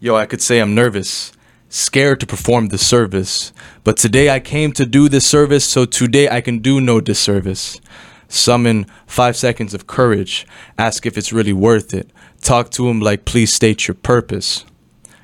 [0.00, 1.32] Yo, I could say I'm nervous,
[1.70, 3.54] scared to perform the service,
[3.84, 7.80] but today I came to do this service, so today I can do no disservice.
[8.28, 10.46] Summon five seconds of courage,
[10.76, 12.10] ask if it's really worth it.
[12.42, 14.66] Talk to him like, please state your purpose.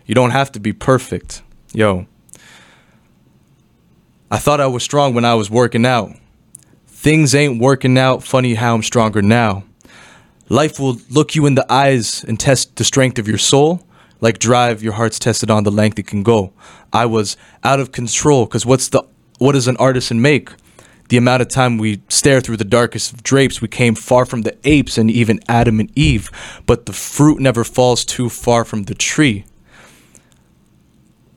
[0.06, 1.42] You don't have to be perfect.
[1.74, 2.06] Yo.
[4.30, 6.16] I thought I was strong when I was working out.
[6.86, 9.64] Things ain't working out, funny how I'm stronger now.
[10.50, 13.86] Life will look you in the eyes and test the strength of your soul.
[14.20, 16.52] Like drive, your heart's tested on the length it can go.
[16.92, 19.04] I was out of control because what's the
[19.38, 20.50] what does an artisan make?
[21.08, 24.42] The amount of time we stare through the darkest of drapes, we came far from
[24.42, 26.28] the apes and even Adam and Eve,
[26.66, 29.44] but the fruit never falls too far from the tree.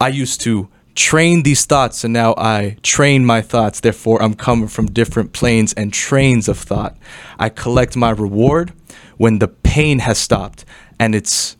[0.01, 3.79] I used to train these thoughts and now I train my thoughts.
[3.79, 6.97] Therefore, I'm coming from different planes and trains of thought.
[7.39, 8.73] I collect my reward
[9.17, 10.65] when the pain has stopped
[10.99, 11.57] and it's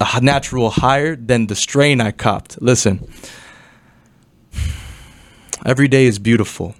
[0.00, 2.60] a natural higher than the strain I copped.
[2.60, 3.06] Listen,
[5.64, 6.74] every day is beautiful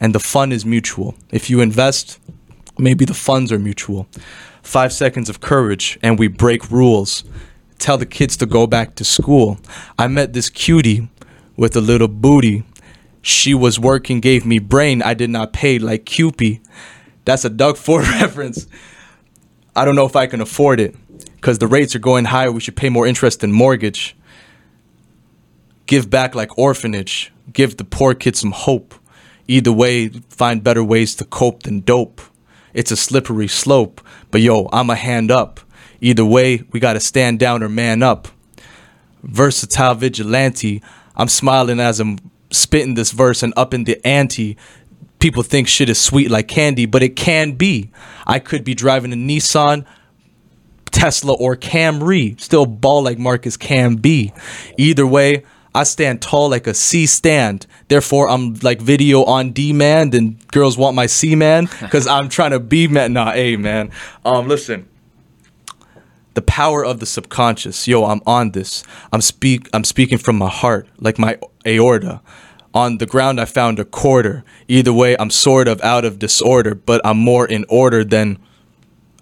[0.00, 1.14] and the fun is mutual.
[1.30, 2.18] If you invest,
[2.78, 4.06] maybe the funds are mutual.
[4.62, 7.24] Five seconds of courage and we break rules.
[7.78, 9.58] Tell the kids to go back to school.
[9.98, 11.08] I met this cutie
[11.56, 12.64] with a little booty.
[13.22, 15.02] She was working, gave me brain.
[15.02, 16.60] I did not pay like Cupid.
[17.30, 18.66] That's a Doug Ford reference.
[19.76, 20.96] I don't know if I can afford it
[21.36, 22.50] because the rates are going higher.
[22.50, 24.16] We should pay more interest than mortgage.
[25.86, 27.32] Give back like orphanage.
[27.52, 28.96] Give the poor kid some hope.
[29.46, 32.20] Either way, find better ways to cope than dope.
[32.74, 34.00] It's a slippery slope,
[34.32, 35.60] but yo, I'm a hand up.
[36.00, 38.26] Either way, we gotta stand down or man up.
[39.22, 40.82] Versatile vigilante.
[41.14, 42.18] I'm smiling as I'm
[42.50, 44.56] spitting this verse and up in the ante.
[45.20, 47.90] People think shit is sweet like candy, but it can be.
[48.26, 49.86] I could be driving a Nissan,
[50.90, 54.32] Tesla, or Camry, still ball like Marcus Camby.
[54.78, 55.44] Either way,
[55.74, 57.66] I stand tall like a C stand.
[57.88, 62.50] Therefore, I'm like video on demand, and girls want my C man because I'm trying
[62.50, 63.12] to be man.
[63.12, 63.90] Nah, hey man.
[64.24, 64.88] Um, listen
[66.34, 67.88] the power of the subconscious.
[67.88, 68.84] Yo, I'm on this.
[69.12, 72.20] I'm speak I'm speaking from my heart, like my aorta.
[72.72, 74.44] On the ground I found a quarter.
[74.68, 78.38] Either way, I'm sort of out of disorder, but I'm more in order than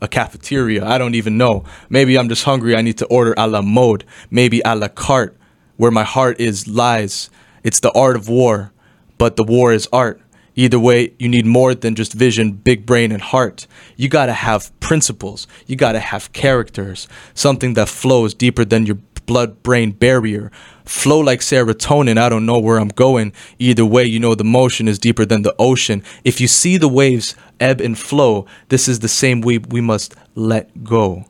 [0.02, 0.84] a cafeteria.
[0.84, 1.64] I don't even know.
[1.88, 2.76] Maybe I'm just hungry.
[2.76, 4.04] I need to order a la mode.
[4.30, 5.36] Maybe a la carte,
[5.76, 7.30] where my heart is lies.
[7.64, 8.72] It's the art of war,
[9.16, 10.20] but the war is art.
[10.54, 13.66] Either way, you need more than just vision, big brain, and heart.
[13.96, 15.46] You gotta have principles.
[15.66, 17.06] You gotta have characters.
[17.32, 18.98] Something that flows deeper than your
[19.28, 20.50] blood brain barrier.
[20.84, 22.18] Flow like serotonin.
[22.18, 23.32] I don't know where I'm going.
[23.58, 26.02] Either way, you know the motion is deeper than the ocean.
[26.24, 30.16] If you see the waves ebb and flow, this is the same way we must
[30.34, 31.26] let go.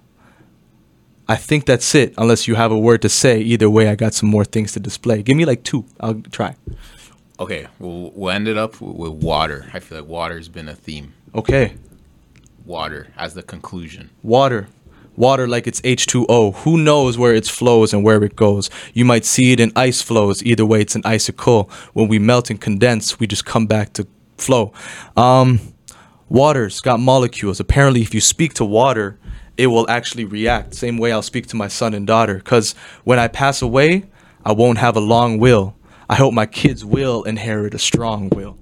[1.29, 2.15] I think that's it.
[2.17, 3.41] Unless you have a word to say.
[3.41, 5.23] Either way, I got some more things to display.
[5.23, 5.85] Give me like two.
[6.01, 6.55] I'll try.
[7.41, 9.69] Okay, we'll, we'll end it up with water.
[9.75, 11.13] I feel like water's been a theme.
[11.35, 11.75] Okay.
[12.65, 14.11] Water as the conclusion.
[14.23, 14.69] Water.
[15.19, 16.55] Water like it's H2O.
[16.59, 18.71] Who knows where it flows and where it goes?
[18.95, 20.45] You might see it in ice flows.
[20.45, 21.69] Either way, it's an icicle.
[21.93, 24.73] When we melt and condense, we just come back to flow.
[25.17, 25.59] Um,
[26.29, 27.59] water's got molecules.
[27.59, 29.19] Apparently, if you speak to water,
[29.57, 30.77] it will actually react.
[30.77, 32.37] Same way I'll speak to my son and daughter.
[32.37, 34.05] Because when I pass away,
[34.45, 35.75] I won't have a long will.
[36.09, 38.57] I hope my kids will inherit a strong will.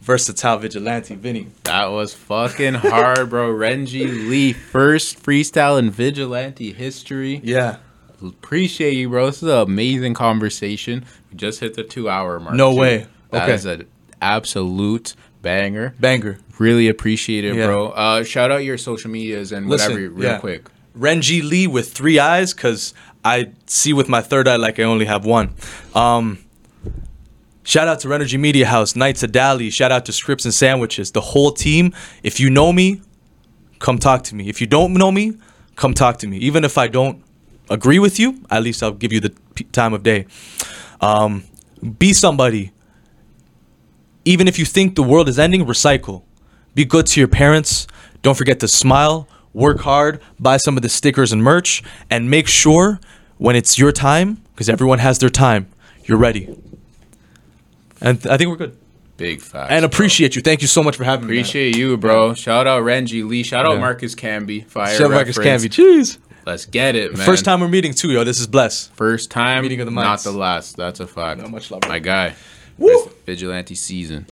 [0.00, 1.48] Versatile vigilante, Vinny.
[1.64, 3.52] That was fucking hard, bro.
[3.52, 7.40] Renji Lee, first freestyle in vigilante history.
[7.44, 7.76] Yeah.
[8.22, 9.26] Appreciate you, bro.
[9.26, 11.04] This is an amazing conversation.
[11.30, 12.54] We just hit the two hour mark.
[12.54, 12.78] No too.
[12.80, 13.06] way.
[13.30, 13.54] That Okay.
[13.54, 13.86] is an
[14.20, 15.94] absolute banger.
[16.00, 16.38] Banger.
[16.58, 17.66] Really appreciate it, Yeah.
[17.66, 17.88] bro.
[17.90, 20.38] Uh, shout out your social medias and Listen, whatever, real yeah.
[20.38, 20.68] quick.
[20.98, 22.92] Renji Lee with three eyes because
[23.24, 25.54] I see with my third eye like I only have one.
[25.94, 26.38] Um,
[27.70, 29.72] shout out to Renergy Media House, Knights of Dali.
[29.72, 31.12] Shout out to Scripts and Sandwiches.
[31.12, 31.94] The whole team.
[32.24, 33.00] If you know me,
[33.78, 34.48] come talk to me.
[34.48, 35.34] If you don't know me,
[35.76, 36.38] come talk to me.
[36.38, 37.22] Even if I don't
[37.70, 39.32] agree with you, at least I'll give you the
[39.70, 40.26] time of day.
[41.00, 41.44] Um,
[41.98, 42.72] be somebody.
[44.24, 46.24] Even if you think the world is ending, recycle.
[46.74, 47.86] Be good to your parents.
[48.22, 52.48] Don't forget to smile, work hard, buy some of the stickers and merch, and make
[52.48, 52.98] sure
[53.38, 55.68] when it's your time, because everyone has their time,
[56.04, 56.54] you're ready.
[58.00, 58.76] And th- I think we're good.
[59.16, 59.70] Big facts.
[59.70, 59.86] And bro.
[59.86, 60.42] appreciate you.
[60.42, 61.34] Thank you so much for having me.
[61.36, 62.32] Appreciate you, bro.
[62.34, 63.42] Shout out Renji Lee.
[63.42, 63.80] Shout out Yeah.
[63.80, 64.66] Marcus Camby.
[64.66, 65.64] Fire Chef Marcus reference.
[65.66, 65.98] Camby.
[66.00, 66.18] Jeez.
[66.46, 67.26] Let's get it, man.
[67.26, 68.24] First time we're meeting too, yo.
[68.24, 68.92] This is blessed.
[68.94, 70.06] First time, Meeting of the month.
[70.06, 70.76] not the last.
[70.76, 71.40] That's a fact.
[71.42, 72.34] No, much love, My guy.
[72.78, 73.10] Woo!
[73.26, 74.24] Vigilante season.